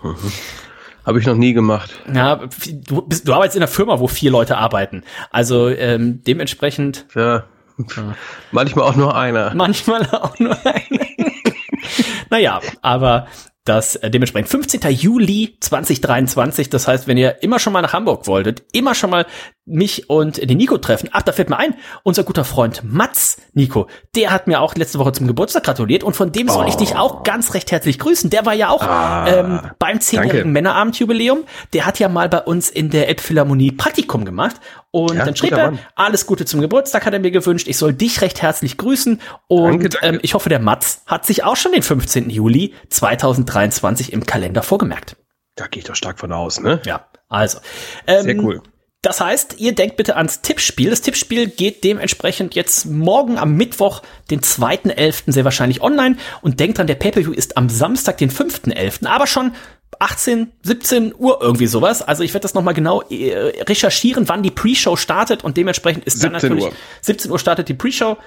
Habe 1.07 1.19
ich 1.19 1.27
noch 1.27 1.35
nie 1.35 1.55
gemacht. 1.55 1.91
Ja, 2.13 2.41
du, 2.69 3.03
bist, 3.03 3.27
du 3.27 3.33
arbeitest 3.33 3.57
in 3.57 3.63
einer 3.63 3.73
Firma, 3.73 4.01
wo 4.01 4.07
vier 4.07 4.31
Leute 4.31 4.59
arbeiten. 4.59 5.03
Also 5.31 5.69
ähm, 5.69 6.23
dementsprechend. 6.25 7.07
Ja. 7.15 7.45
ja. 7.79 8.15
Manchmal 8.53 8.85
auch 8.85 8.97
nur 8.97 9.17
einer. 9.17 9.55
Manchmal 9.55 10.07
auch 10.11 10.39
nur 10.39 10.59
einer. 10.67 11.07
naja, 12.31 12.61
aber 12.83 13.27
das 13.65 13.97
äh, 13.97 14.11
dementsprechend 14.11 14.49
15. 14.49 14.81
Juli 14.91 15.57
2023. 15.61 16.71
Das 16.71 16.89
heißt, 16.89 17.07
wenn 17.07 17.19
ihr 17.19 17.43
immer 17.43 17.59
schon 17.59 17.73
mal 17.73 17.83
nach 17.83 17.93
Hamburg 17.93 18.27
wolltet, 18.27 18.65
immer 18.73 18.95
schon 18.95 19.11
mal 19.11 19.27
mich 19.67 20.11
und 20.11 20.49
den 20.49 20.57
Nico 20.57 20.79
treffen. 20.79 21.09
Ach, 21.13 21.23
da 21.23 21.33
fällt 21.33 21.51
mir 21.51 21.59
ein, 21.59 21.75
unser 22.03 22.25
guter 22.25 22.45
Freund 22.45 22.83
Mats, 22.83 23.37
Nico, 23.53 23.87
der 24.17 24.31
hat 24.31 24.47
mir 24.47 24.61
auch 24.61 24.75
letzte 24.75 24.99
Woche 24.99 25.13
zum 25.13 25.27
Geburtstag 25.27 25.65
gratuliert 25.65 26.03
und 26.03 26.17
von 26.17 26.33
dem 26.33 26.49
soll 26.49 26.69
ich 26.69 26.77
dich 26.77 26.97
auch 26.97 27.23
ganz 27.23 27.55
recht 27.55 27.71
herzlich 27.71 27.99
grüßen. 27.99 28.31
Der 28.31 28.47
war 28.47 28.55
ja 28.55 28.71
auch 28.71 28.83
ah, 28.83 29.27
ähm, 29.29 29.61
beim 29.79 30.01
zehnjährigen 30.01 30.53
Männerabendjubiläum. 30.53 31.45
Der 31.73 31.87
hat 31.87 31.99
ja 31.99 32.09
mal 32.09 32.29
bei 32.29 32.41
uns 32.41 32.71
in 32.71 32.91
der 32.91 33.09
Elbphilharmonie 33.09 33.73
Praktikum 33.73 34.25
gemacht 34.25 34.57
und 34.91 35.17
ja, 35.17 35.25
dann 35.25 35.37
schrieb 35.37 35.53
er, 35.53 35.73
Mann. 35.73 35.79
alles 35.95 36.27
Gute 36.27 36.45
zum 36.47 36.61
Geburtstag 36.61 37.07
hat 37.07 37.13
er 37.13 37.21
mir 37.21 37.31
gewünscht. 37.31 37.69
Ich 37.69 37.77
soll 37.77 37.93
dich 37.93 38.23
recht 38.23 38.43
herzlich 38.43 38.77
grüßen 38.77 39.21
und 39.47 39.65
danke, 39.65 39.89
danke. 39.91 40.07
Ähm, 40.07 40.21
ich 40.23 40.35
hoffe, 40.35 40.49
der 40.49 40.59
Mats 40.59 41.03
hat 41.07 41.27
sich 41.27 41.45
auch 41.45 41.57
schon 41.57 41.73
den 41.73 41.83
15. 41.83 42.31
Juli 42.31 42.75
2023 42.89 44.13
im 44.13 44.27
Kalender 44.27 44.63
vorgemerkt. 44.63 45.17
Da 45.55 45.67
gehe 45.67 45.81
ich 45.81 45.87
doch 45.87 45.95
stark 45.95 46.19
von 46.19 46.33
aus, 46.33 46.61
ne? 46.61 46.81
Ja, 46.85 47.07
also. 47.29 47.59
Ähm, 48.07 48.23
Sehr 48.23 48.37
cool. 48.39 48.63
Das 49.03 49.21
heißt, 49.21 49.57
ihr 49.59 49.75
denkt 49.75 49.97
bitte 49.97 50.17
ans 50.17 50.43
Tippspiel. 50.43 50.91
Das 50.91 51.01
Tippspiel 51.01 51.49
geht 51.49 51.85
dementsprechend 51.85 52.55
jetzt 52.55 52.85
morgen 52.85 53.39
am 53.39 53.55
Mittwoch, 53.55 54.03
den 54.31 54.41
2.11. 54.41 55.33
sehr 55.33 55.45
wahrscheinlich 55.45 55.81
online. 55.81 56.17
Und 56.43 56.61
denkt 56.61 56.77
dran, 56.77 56.87
der 56.87 56.97
Pay-Per-View 56.97 57.33
ist 57.33 57.57
am 57.57 57.71
Samstag, 57.71 58.19
den 58.19 58.31
5.11. 58.31 59.07
Aber 59.07 59.27
schon 59.27 59.53
18, 59.99 60.53
17 60.63 61.15
Uhr 61.17 61.39
irgendwie 61.41 61.67
sowas. 61.67 62.03
Also 62.03 62.23
ich 62.25 62.35
werde 62.35 62.43
das 62.43 62.53
nochmal 62.53 62.75
genau 62.75 63.01
äh, 63.03 63.63
recherchieren, 63.63 64.29
wann 64.29 64.43
die 64.43 64.51
Pre-Show 64.51 64.97
startet. 64.97 65.45
Und 65.45 65.57
dementsprechend 65.57 66.05
ist 66.05 66.23
dann 66.23 66.33
natürlich 66.33 66.65
Uhr. 66.65 66.73
17 67.01 67.31
Uhr 67.31 67.39
startet 67.39 67.71
die 67.71 67.75
Pre-Show. 67.75 68.19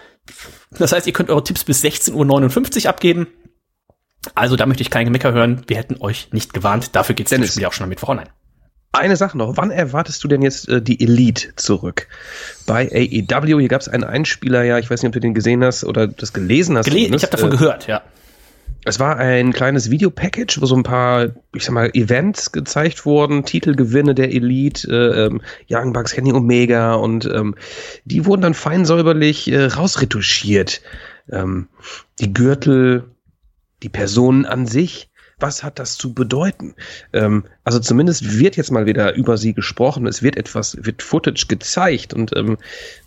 Das 0.72 0.92
heißt, 0.92 1.06
ihr 1.06 1.14
könnt 1.14 1.30
eure 1.30 1.44
Tipps 1.44 1.64
bis 1.64 1.84
16.59 1.84 2.84
Uhr 2.84 2.90
abgeben. 2.90 3.28
Also 4.34 4.56
da 4.56 4.66
möchte 4.66 4.82
ich 4.82 4.90
kein 4.90 5.06
Gemecker 5.06 5.34
hören. 5.34 5.64
Wir 5.68 5.78
hätten 5.78 5.98
euch 6.02 6.30
nicht 6.32 6.54
gewarnt. 6.54 6.96
Dafür 6.96 7.14
geht's 7.14 7.30
das 7.30 7.48
Spiel 7.48 7.66
auch 7.66 7.74
schon 7.74 7.84
am 7.84 7.90
Mittwoch 7.90 8.10
online. 8.10 8.30
Eine 8.96 9.16
Sache 9.16 9.36
noch, 9.39 9.58
wann 9.58 9.72
erwartest 9.72 10.24
du 10.24 10.28
denn 10.28 10.44
jetzt 10.44 10.70
äh, 10.70 10.80
die 10.80 11.02
Elite 11.04 11.56
zurück? 11.56 12.08
Bei 12.68 12.88
AEW, 12.91 13.60
hier 13.60 13.68
gab 13.68 13.82
es 13.82 13.89
einen 13.89 14.04
Einspieler, 14.04 14.64
ja, 14.64 14.78
ich 14.78 14.88
weiß 14.88 15.02
nicht, 15.02 15.08
ob 15.08 15.14
du 15.14 15.20
den 15.20 15.34
gesehen 15.34 15.64
hast 15.64 15.84
oder 15.84 16.08
das 16.08 16.32
gelesen 16.32 16.78
hast. 16.78 16.86
Gele 16.86 17.16
ich 17.16 17.24
habe 17.24 17.32
davon 17.32 17.50
äh, 17.50 17.58
gehört, 17.58 17.88
ja. 17.88 18.04
Es 18.86 19.00
war 19.00 19.18
ein 19.18 19.52
kleines 19.52 19.89
Videopackage, 19.89 20.62
wo 20.62 20.68
so 20.68 20.76
ein 20.76 20.84
paar, 20.84 21.30
ich 21.56 21.66
sag 21.66 21.74
mal, 21.74 21.89
Events 21.96 22.52
gezeigt 22.52 23.04
wurden, 23.04 23.46
Titelgewinne 23.46 24.14
der 24.14 24.32
Elite, 24.32 24.88
äh, 24.88 25.26
ähm, 25.26 25.41
Young 25.68 25.91
Bucks, 25.94 26.12
Kenny 26.14 26.32
Omega 26.32 26.94
und 26.94 27.26
ähm, 27.26 27.56
die 28.06 28.28
wurden 28.28 28.44
dann 28.44 28.54
fein 28.54 28.86
säuberlich 28.86 29.52
äh, 29.52 29.66
rausretuschiert. 29.66 30.82
Ähm, 31.32 31.68
die 32.20 32.32
Gürtel, 32.32 33.06
die 33.82 33.89
Personen 33.89 34.46
an 34.46 34.68
sich 34.68 35.10
was 35.44 35.64
hat 35.64 35.78
das 35.78 35.98
zu 35.98 36.14
bedeuten? 36.14 36.74
Ähm, 37.12 37.44
also 37.64 37.80
zumindest 37.80 38.39
wird 38.39 38.57
jetzt 38.57 38.72
mal 38.72 38.86
wieder 38.86 39.14
über 39.16 39.38
sie 39.38 39.53
gesprochen, 39.53 40.05
es 40.05 40.22
wird 40.22 40.36
etwas, 40.36 40.78
wird 40.82 41.01
Footage 41.01 41.45
gezeigt 41.47 42.14
und 42.14 42.36
ähm, 42.36 42.57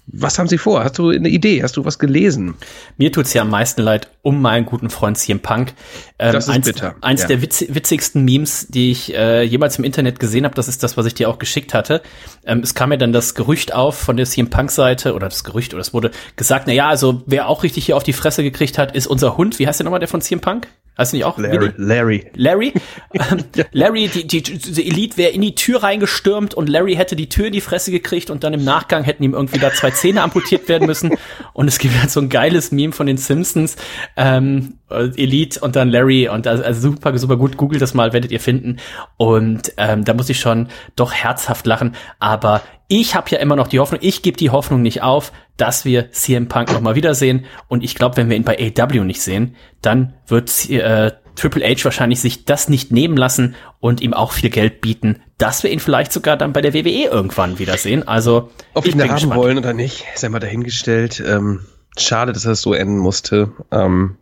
was 0.06 0.38
haben 0.38 0.46
sie 0.46 0.56
vor? 0.56 0.84
Hast 0.84 0.98
du 0.98 1.10
eine 1.10 1.28
Idee? 1.28 1.62
Hast 1.62 1.76
du 1.76 1.84
was 1.84 1.98
gelesen? 1.98 2.54
Mir 2.96 3.10
tut's 3.10 3.34
ja 3.34 3.42
am 3.42 3.50
meisten 3.50 3.82
leid 3.82 4.08
um 4.22 4.40
meinen 4.40 4.64
guten 4.64 4.88
Freund 4.88 5.18
CM 5.18 5.40
Punk. 5.40 5.74
Ähm, 6.18 6.32
das 6.32 6.46
ist 6.46 6.54
eins, 6.54 6.66
bitter. 6.66 6.94
Eins 7.00 7.22
ja. 7.22 7.28
der 7.28 7.42
witz, 7.42 7.64
witzigsten 7.68 8.24
Memes, 8.24 8.68
die 8.68 8.92
ich 8.92 9.14
äh, 9.14 9.42
jemals 9.42 9.78
im 9.78 9.84
Internet 9.84 10.20
gesehen 10.20 10.44
habe, 10.44 10.54
das 10.54 10.68
ist 10.68 10.82
das, 10.82 10.96
was 10.96 11.06
ich 11.06 11.14
dir 11.14 11.28
auch 11.28 11.38
geschickt 11.38 11.74
hatte. 11.74 12.02
Ähm, 12.44 12.60
es 12.60 12.74
kam 12.74 12.90
mir 12.90 12.98
dann 12.98 13.12
das 13.12 13.34
Gerücht 13.34 13.74
auf 13.74 13.98
von 13.98 14.16
der 14.16 14.26
CM 14.26 14.48
Punk 14.48 14.70
Seite 14.70 15.14
oder 15.14 15.28
das 15.28 15.42
Gerücht 15.42 15.74
oder 15.74 15.80
es 15.80 15.92
wurde 15.92 16.12
gesagt, 16.36 16.66
na 16.68 16.72
ja, 16.72 16.88
also 16.88 17.22
wer 17.26 17.48
auch 17.48 17.64
richtig 17.64 17.86
hier 17.86 17.96
auf 17.96 18.04
die 18.04 18.12
Fresse 18.12 18.44
gekriegt 18.44 18.78
hat, 18.78 18.94
ist 18.94 19.08
unser 19.08 19.36
Hund. 19.36 19.58
Wie 19.58 19.66
heißt 19.66 19.80
der 19.80 19.84
nochmal 19.84 20.00
der 20.00 20.08
von 20.08 20.20
CM 20.20 20.40
Punk? 20.40 20.68
Heißt 20.98 21.12
nicht 21.12 21.24
auch? 21.24 21.36
Larry. 21.36 21.72
Larry. 21.76 22.26
Larry. 22.34 22.72
Larry, 23.72 24.08
die, 24.08 24.26
die, 24.26 24.42
die 24.48 24.88
Elite 24.88 25.16
wäre 25.16 25.30
in 25.30 25.40
die 25.40 25.54
Tür 25.54 25.82
reingestürmt 25.82 26.54
und 26.54 26.68
Larry 26.68 26.94
hätte 26.94 27.16
die 27.16 27.28
Tür 27.28 27.46
in 27.46 27.52
die 27.52 27.60
Fresse 27.60 27.90
gekriegt 27.90 28.30
und 28.30 28.44
dann 28.44 28.54
im 28.54 28.64
Nachgang 28.64 29.04
hätten 29.04 29.22
ihm 29.22 29.34
irgendwie 29.34 29.58
da 29.58 29.72
zwei 29.72 29.90
Zähne 29.90 30.22
amputiert 30.22 30.68
werden 30.68 30.86
müssen. 30.86 31.16
Und 31.52 31.68
es 31.68 31.78
gibt 31.78 31.98
halt 31.98 32.10
so 32.10 32.20
ein 32.20 32.28
geiles 32.28 32.72
Meme 32.72 32.92
von 32.92 33.06
den 33.06 33.16
Simpsons. 33.16 33.76
Ähm, 34.16 34.78
Elite 34.88 35.60
und 35.60 35.74
dann 35.74 35.88
Larry 35.88 36.28
und 36.28 36.46
also, 36.46 36.62
also 36.62 36.90
super, 36.90 37.16
super 37.18 37.36
gut. 37.36 37.56
Googelt 37.56 37.82
das 37.82 37.94
mal, 37.94 38.12
werdet 38.12 38.30
ihr 38.30 38.40
finden. 38.40 38.78
Und 39.16 39.72
ähm, 39.76 40.04
da 40.04 40.14
muss 40.14 40.28
ich 40.28 40.38
schon 40.38 40.68
doch 40.94 41.12
herzhaft 41.12 41.66
lachen. 41.66 41.96
Aber 42.18 42.62
ich 42.88 43.14
habe 43.14 43.30
ja 43.30 43.38
immer 43.38 43.56
noch 43.56 43.66
die 43.66 43.80
Hoffnung, 43.80 44.00
ich 44.02 44.22
gebe 44.22 44.36
die 44.36 44.50
Hoffnung 44.50 44.82
nicht 44.82 45.02
auf, 45.02 45.32
dass 45.56 45.84
wir 45.84 46.12
CM 46.12 46.48
Punk 46.48 46.72
noch 46.72 46.80
mal 46.80 46.94
wiedersehen. 46.94 47.46
Und 47.68 47.82
ich 47.82 47.94
glaube, 47.94 48.16
wenn 48.16 48.28
wir 48.28 48.36
ihn 48.36 48.44
bei 48.44 48.56
AW 48.58 49.04
nicht 49.04 49.22
sehen, 49.22 49.56
dann 49.82 50.14
wird 50.28 50.70
äh, 50.70 51.12
Triple 51.36 51.64
H 51.64 51.84
wahrscheinlich 51.84 52.20
sich 52.20 52.44
das 52.44 52.68
nicht 52.68 52.90
nehmen 52.90 53.16
lassen 53.16 53.54
und 53.80 54.00
ihm 54.00 54.14
auch 54.14 54.32
viel 54.32 54.50
Geld 54.50 54.80
bieten, 54.80 55.20
dass 55.38 55.62
wir 55.62 55.70
ihn 55.70 55.80
vielleicht 55.80 56.12
sogar 56.12 56.36
dann 56.36 56.52
bei 56.52 56.60
der 56.60 56.74
WWE 56.74 57.04
irgendwann 57.04 57.58
wiedersehen. 57.58 58.06
Also 58.06 58.50
ob 58.74 58.86
ich 58.86 58.94
ihn 58.94 59.10
haben 59.10 59.34
wollen 59.34 59.58
oder 59.58 59.72
nicht, 59.72 60.04
ist 60.14 60.24
einmal 60.24 60.40
dahingestellt. 60.40 61.22
Ähm, 61.24 61.60
schade, 61.96 62.32
dass 62.32 62.42
das 62.42 62.62
so 62.62 62.74
enden 62.74 62.98
musste. 62.98 63.52
Ähm, 63.70 64.16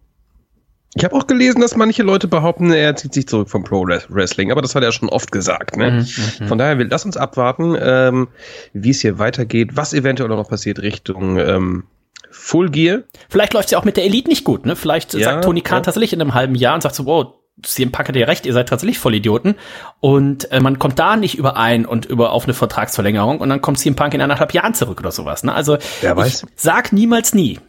ich 0.96 1.04
habe 1.04 1.16
auch 1.16 1.26
gelesen, 1.26 1.60
dass 1.60 1.74
manche 1.74 2.04
Leute 2.04 2.28
behaupten, 2.28 2.70
er 2.70 2.94
zieht 2.94 3.14
sich 3.14 3.26
zurück 3.26 3.50
vom 3.50 3.64
Pro 3.64 3.84
Wrestling, 3.84 4.52
aber 4.52 4.62
das 4.62 4.76
hat 4.76 4.84
er 4.84 4.92
schon 4.92 5.08
oft 5.08 5.32
gesagt. 5.32 5.76
Ne? 5.76 5.90
Mhm, 5.90 5.98
mhm. 6.44 6.48
Von 6.48 6.58
daher, 6.58 6.76
lass 6.76 7.04
uns 7.04 7.16
abwarten, 7.16 7.76
ähm, 7.80 8.28
wie 8.72 8.90
es 8.90 9.00
hier 9.00 9.18
weitergeht, 9.18 9.70
was 9.76 9.92
eventuell 9.92 10.28
noch 10.28 10.48
passiert 10.48 10.80
Richtung 10.80 11.38
ähm, 11.38 11.84
Full 12.44 12.68
Gear. 12.68 13.04
Vielleicht 13.30 13.54
läuft 13.54 13.66
es 13.66 13.70
ja 13.70 13.78
auch 13.78 13.86
mit 13.86 13.96
der 13.96 14.04
Elite 14.04 14.28
nicht 14.28 14.44
gut. 14.44 14.66
Ne? 14.66 14.76
Vielleicht 14.76 15.14
ja, 15.14 15.24
sagt 15.24 15.44
Tony 15.44 15.62
Khan 15.62 15.78
ja. 15.78 15.80
tatsächlich 15.84 16.12
in 16.12 16.20
einem 16.20 16.34
halben 16.34 16.54
Jahr 16.54 16.74
und 16.74 16.82
sagt 16.82 16.94
so, 16.94 17.06
wow, 17.06 17.32
CM 17.62 17.90
Punk 17.90 18.08
hat 18.08 18.16
ja 18.16 18.26
recht, 18.26 18.44
ihr 18.44 18.52
seid 18.52 18.68
tatsächlich 18.68 18.98
Vollidioten. 18.98 19.54
Und 20.00 20.52
äh, 20.52 20.60
man 20.60 20.78
kommt 20.78 20.98
da 20.98 21.16
nicht 21.16 21.38
überein 21.38 21.86
und 21.86 22.04
über 22.04 22.32
auf 22.32 22.44
eine 22.44 22.52
Vertragsverlängerung 22.52 23.40
und 23.40 23.48
dann 23.48 23.62
kommt 23.62 23.78
CM 23.78 23.96
Punk 23.96 24.12
in 24.12 24.20
anderthalb 24.20 24.52
Jahren 24.52 24.74
zurück 24.74 25.00
oder 25.00 25.10
sowas. 25.10 25.42
Ne? 25.42 25.54
Also 25.54 25.78
Wer 26.02 26.18
weiß. 26.18 26.44
sag 26.54 26.92
niemals 26.92 27.32
nie. 27.32 27.60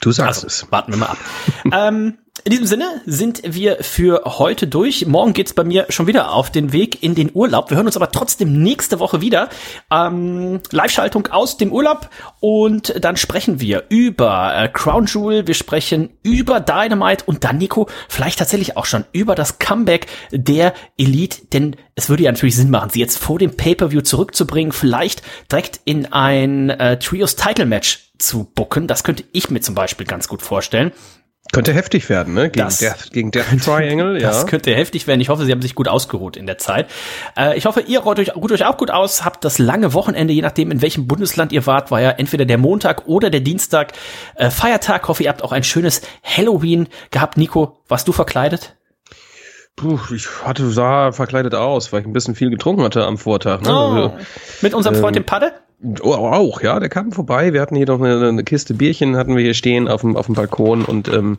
Du 0.00 0.10
sagst 0.10 0.44
also, 0.44 0.46
es. 0.46 0.72
Warten 0.72 0.92
wir 0.92 0.98
mal 0.98 1.06
ab. 1.06 1.18
ähm, 1.70 2.16
in 2.44 2.50
diesem 2.50 2.66
Sinne 2.66 3.00
sind 3.06 3.42
wir 3.44 3.78
für 3.82 4.22
heute 4.24 4.66
durch. 4.66 5.06
Morgen 5.06 5.32
geht's 5.32 5.52
bei 5.52 5.64
mir 5.64 5.86
schon 5.88 6.06
wieder 6.06 6.32
auf 6.32 6.50
den 6.50 6.72
Weg 6.72 7.02
in 7.02 7.14
den 7.14 7.30
Urlaub. 7.32 7.70
Wir 7.70 7.76
hören 7.76 7.86
uns 7.86 7.96
aber 7.96 8.10
trotzdem 8.10 8.62
nächste 8.62 9.00
Woche 9.00 9.20
wieder. 9.20 9.48
Ähm, 9.90 10.60
Live-Schaltung 10.70 11.28
aus 11.28 11.56
dem 11.56 11.72
Urlaub 11.72 12.10
und 12.40 12.94
dann 13.04 13.16
sprechen 13.16 13.60
wir 13.60 13.84
über 13.88 14.54
äh, 14.54 14.68
Crown 14.68 15.06
Jewel, 15.06 15.46
wir 15.46 15.54
sprechen 15.54 16.10
über 16.22 16.60
Dynamite 16.60 17.24
und 17.26 17.44
dann, 17.44 17.58
Nico, 17.58 17.88
vielleicht 18.08 18.38
tatsächlich 18.38 18.76
auch 18.76 18.86
schon 18.86 19.04
über 19.12 19.34
das 19.34 19.58
Comeback 19.58 20.06
der 20.30 20.74
Elite, 20.96 21.46
denn 21.52 21.76
es 21.94 22.08
würde 22.08 22.24
ja 22.24 22.32
natürlich 22.32 22.56
Sinn 22.56 22.70
machen, 22.70 22.90
sie 22.90 23.00
jetzt 23.00 23.18
vor 23.18 23.38
dem 23.38 23.56
Pay-Per-View 23.56 24.02
zurückzubringen, 24.02 24.72
vielleicht 24.72 25.22
direkt 25.50 25.80
in 25.84 26.12
ein 26.12 26.70
äh, 26.70 26.98
Trios-Title-Match 26.98 28.08
zu 28.18 28.44
bucken. 28.44 28.86
Das 28.86 29.04
könnte 29.04 29.24
ich 29.32 29.50
mir 29.50 29.60
zum 29.60 29.74
Beispiel 29.74 30.06
ganz 30.06 30.28
gut 30.28 30.42
vorstellen. 30.42 30.92
Könnte 31.52 31.72
heftig 31.72 32.08
werden, 32.10 32.34
ne? 32.34 32.50
Gegen, 32.50 32.64
das 32.64 32.78
Death, 32.78 33.10
gegen 33.10 33.30
Death 33.30 33.46
Triangle, 33.64 34.20
ja. 34.20 34.28
Das 34.28 34.46
könnte 34.46 34.74
heftig 34.74 35.06
werden. 35.06 35.20
Ich 35.20 35.30
hoffe, 35.30 35.46
Sie 35.46 35.52
haben 35.52 35.62
sich 35.62 35.74
gut 35.74 35.88
ausgeruht 35.88 36.36
in 36.36 36.46
der 36.46 36.58
Zeit. 36.58 36.88
Äh, 37.36 37.56
ich 37.56 37.64
hoffe, 37.64 37.80
ihr 37.80 38.00
ruht 38.00 38.18
euch, 38.18 38.36
ruht 38.36 38.52
euch 38.52 38.66
auch 38.66 38.76
gut 38.76 38.90
aus, 38.90 39.24
habt 39.24 39.44
das 39.44 39.58
lange 39.58 39.94
Wochenende, 39.94 40.34
je 40.34 40.42
nachdem, 40.42 40.70
in 40.70 40.82
welchem 40.82 41.06
Bundesland 41.06 41.52
ihr 41.52 41.66
wart, 41.66 41.90
war 41.90 42.00
ja 42.00 42.10
entweder 42.10 42.44
der 42.44 42.58
Montag 42.58 43.06
oder 43.06 43.30
der 43.30 43.40
Dienstag 43.40 43.92
äh, 44.34 44.50
Feiertag. 44.50 45.08
Hoffe, 45.08 45.22
ihr 45.22 45.30
habt 45.30 45.42
auch 45.42 45.52
ein 45.52 45.64
schönes 45.64 46.02
Halloween 46.22 46.88
gehabt. 47.10 47.38
Nico, 47.38 47.78
warst 47.88 48.06
du 48.06 48.12
verkleidet? 48.12 48.77
Puh, 49.78 49.98
ich 50.14 50.26
hatte, 50.44 50.70
sah 50.70 51.12
verkleidet 51.12 51.54
aus, 51.54 51.92
weil 51.92 52.00
ich 52.00 52.06
ein 52.06 52.12
bisschen 52.12 52.34
viel 52.34 52.50
getrunken 52.50 52.82
hatte 52.82 53.04
am 53.04 53.16
Vortag. 53.16 53.62
Ne? 53.62 53.70
Oh, 53.70 53.72
also, 53.72 54.12
mit 54.60 54.74
unserem 54.74 54.96
Freund 54.96 55.16
ähm, 55.16 55.22
dem 55.22 55.26
Padde? 55.26 55.52
Oh, 56.02 56.12
auch, 56.12 56.60
ja, 56.60 56.80
der 56.80 56.88
kam 56.88 57.12
vorbei. 57.12 57.52
Wir 57.52 57.60
hatten 57.60 57.76
hier 57.76 57.86
noch 57.86 58.00
eine, 58.00 58.28
eine 58.28 58.42
Kiste 58.42 58.74
Bierchen, 58.74 59.16
hatten 59.16 59.36
wir 59.36 59.42
hier 59.42 59.54
stehen 59.54 59.88
auf 59.88 60.00
dem, 60.00 60.16
auf 60.16 60.26
dem 60.26 60.34
Balkon 60.34 60.84
und 60.84 61.08
ähm, 61.08 61.38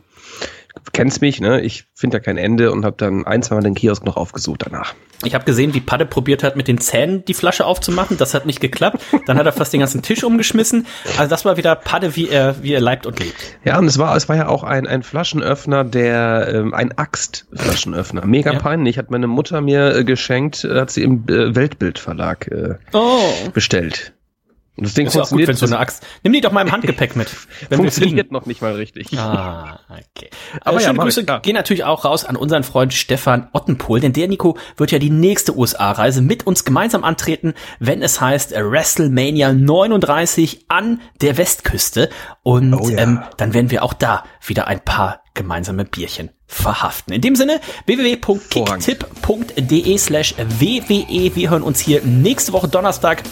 kennst 0.92 1.20
mich, 1.20 1.40
ne? 1.40 1.60
Ich 1.60 1.86
finde 1.94 2.18
da 2.18 2.20
kein 2.22 2.36
Ende 2.36 2.72
und 2.72 2.84
habe 2.84 2.96
dann 2.96 3.26
ein, 3.26 3.42
zwei 3.42 3.56
Mal 3.56 3.62
den 3.62 3.74
Kiosk 3.74 4.04
noch 4.04 4.16
aufgesucht 4.16 4.62
danach. 4.64 4.94
Ich 5.24 5.34
habe 5.34 5.44
gesehen, 5.44 5.74
wie 5.74 5.80
Padde 5.80 6.06
probiert 6.06 6.42
hat, 6.42 6.56
mit 6.56 6.66
den 6.66 6.78
Zähnen 6.78 7.24
die 7.26 7.34
Flasche 7.34 7.66
aufzumachen. 7.66 8.16
Das 8.16 8.32
hat 8.32 8.46
nicht 8.46 8.60
geklappt. 8.60 9.02
Dann 9.26 9.36
hat 9.36 9.44
er 9.44 9.52
fast 9.52 9.72
den 9.72 9.80
ganzen 9.80 10.00
Tisch 10.00 10.24
umgeschmissen. 10.24 10.86
Also 11.18 11.28
das 11.28 11.44
war 11.44 11.58
wieder 11.58 11.74
Padde, 11.74 12.16
wie 12.16 12.28
er, 12.28 12.62
wie 12.62 12.72
er 12.72 12.80
leibt 12.80 13.06
und 13.06 13.18
lebt. 13.20 13.58
Ja, 13.64 13.78
und 13.78 13.86
es 13.86 13.98
war, 13.98 14.16
es 14.16 14.28
war 14.30 14.36
ja 14.36 14.48
auch 14.48 14.64
ein, 14.64 14.86
ein 14.86 15.02
Flaschenöffner, 15.02 15.84
der 15.84 16.50
ähm, 16.54 16.72
ein 16.72 16.96
Axtflaschenöffner. 16.96 18.24
Mega 18.24 18.52
ja. 18.52 18.58
peinlich. 18.58 18.96
Hat 18.96 19.10
meine 19.10 19.26
Mutter 19.26 19.60
mir 19.60 19.94
äh, 19.94 20.04
geschenkt, 20.04 20.64
hat 20.64 20.90
sie 20.90 21.02
im 21.02 21.24
äh, 21.28 21.54
Weltbildverlag 21.54 22.48
äh, 22.48 22.74
oh. 22.94 23.20
bestellt. 23.52 24.14
Und 24.80 24.86
das 24.86 24.94
Ding 24.94 25.06
ist 25.06 25.12
funktioniert. 25.12 25.50
Auch 25.50 25.52
gut, 25.52 25.62
wenn 25.62 25.68
so 25.68 25.74
eine 25.74 25.78
Axt. 25.78 26.06
Nimm 26.22 26.32
die 26.32 26.40
doch 26.40 26.52
mal 26.52 26.62
im 26.62 26.72
Handgepäck 26.72 27.16
mit. 27.16 27.28
Wenn 27.68 27.80
funktioniert 27.80 28.32
noch 28.32 28.46
nicht 28.46 28.62
mal 28.62 28.72
richtig. 28.72 29.12
Ah, 29.18 29.78
okay. 29.90 30.30
Aber 30.62 30.78
äh, 30.78 30.80
schöne 30.80 30.96
ja, 30.96 31.02
Grüße 31.02 31.26
gehen 31.42 31.54
natürlich 31.54 31.84
auch 31.84 32.06
raus 32.06 32.24
an 32.24 32.36
unseren 32.36 32.62
Freund 32.62 32.94
Stefan 32.94 33.50
Ottenpohl, 33.52 34.00
denn 34.00 34.14
der 34.14 34.26
Nico 34.26 34.56
wird 34.78 34.90
ja 34.90 34.98
die 34.98 35.10
nächste 35.10 35.54
USA-Reise 35.54 36.22
mit 36.22 36.46
uns 36.46 36.64
gemeinsam 36.64 37.04
antreten, 37.04 37.52
wenn 37.78 38.00
es 38.02 38.22
heißt 38.22 38.52
WrestleMania 38.52 39.52
39 39.52 40.64
an 40.68 41.02
der 41.20 41.36
Westküste. 41.36 42.08
Und 42.42 42.72
oh, 42.72 42.88
ja. 42.88 42.96
ähm, 42.98 43.22
dann 43.36 43.52
werden 43.52 43.70
wir 43.70 43.82
auch 43.82 43.92
da 43.92 44.24
wieder 44.46 44.66
ein 44.66 44.80
paar 44.80 45.24
gemeinsame 45.34 45.84
Bierchen 45.84 46.30
verhaften. 46.46 47.12
In 47.12 47.20
dem 47.20 47.36
Sinne, 47.36 47.60
www.kicktipp.de 47.86 49.98
slash 49.98 50.34
WWE. 50.38 51.36
Wir 51.36 51.50
hören 51.50 51.62
uns 51.62 51.80
hier 51.80 52.02
nächste 52.02 52.52
Woche 52.52 52.68
Donnerstag 52.68 53.22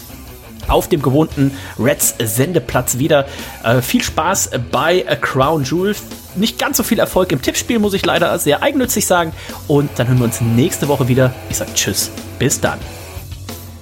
auf 0.69 0.87
dem 0.87 1.01
gewohnten 1.01 1.51
Reds 1.77 2.15
Sendeplatz 2.19 2.97
wieder. 2.97 3.25
Äh, 3.63 3.81
viel 3.81 4.03
Spaß 4.03 4.51
bei 4.71 5.05
A 5.07 5.15
Crown 5.15 5.63
Jewel. 5.63 5.95
Nicht 6.35 6.59
ganz 6.59 6.77
so 6.77 6.83
viel 6.83 6.99
Erfolg 6.99 7.31
im 7.31 7.41
Tippspiel, 7.41 7.79
muss 7.79 7.93
ich 7.93 8.05
leider 8.05 8.37
sehr 8.39 8.61
eigennützig 8.61 9.05
sagen. 9.05 9.33
Und 9.67 9.89
dann 9.97 10.07
hören 10.07 10.19
wir 10.19 10.25
uns 10.25 10.41
nächste 10.41 10.87
Woche 10.87 11.07
wieder. 11.07 11.33
Ich 11.49 11.57
sage 11.57 11.73
Tschüss. 11.73 12.11
Bis 12.37 12.59
dann. 12.59 12.79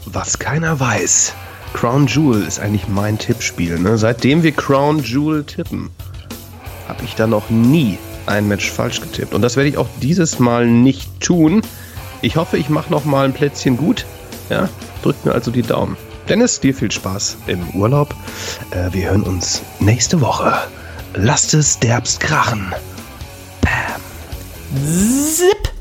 Was 0.06 0.40
keiner 0.40 0.80
weiß. 0.80 1.34
Crown 1.74 2.08
Jewel 2.08 2.44
ist 2.44 2.60
eigentlich 2.60 2.88
mein 2.88 3.18
Tippspiel. 3.18 3.78
Ne? 3.78 3.98
Seitdem 3.98 4.42
wir 4.42 4.52
Crown 4.52 5.04
Jewel 5.04 5.44
tippen, 5.44 5.92
habe 6.88 7.04
ich 7.04 7.16
da 7.16 7.28
noch 7.28 7.50
nie 7.50 7.98
ein 8.26 8.48
Match 8.48 8.72
falsch 8.72 9.02
getippt. 9.02 9.34
Und 9.34 9.42
das 9.42 9.56
werde 9.58 9.70
ich 9.70 9.78
auch 9.78 9.88
dieses 10.02 10.40
Mal 10.40 10.68
nicht 10.68 11.22
tun. 11.22 11.62
Ich 12.22 12.36
hoffe, 12.36 12.58
ich 12.58 12.70
mache 12.70 12.92
noch 12.92 13.06
mal 13.06 13.26
ein 13.26 13.34
Plätzchen 13.34 13.78
gut. 13.78 14.06
Ja, 14.50 14.70
drückt 15.04 15.26
mir 15.26 15.34
also 15.34 15.52
die 15.52 15.62
Daumen. 15.62 15.98
Dennis, 16.28 16.60
dir 16.60 16.74
viel 16.74 16.92
Spaß 16.92 17.38
im 17.48 17.70
Urlaub. 17.72 18.14
Äh, 18.72 18.92
wir 18.94 19.10
hören 19.10 19.24
uns 19.24 19.62
nächste 19.80 20.20
Woche. 20.20 20.54
Lasst 21.14 21.54
es 21.54 21.80
derbst 21.80 22.20
krachen. 22.20 22.74
Bam. 23.62 24.02
Zip. 25.34 25.77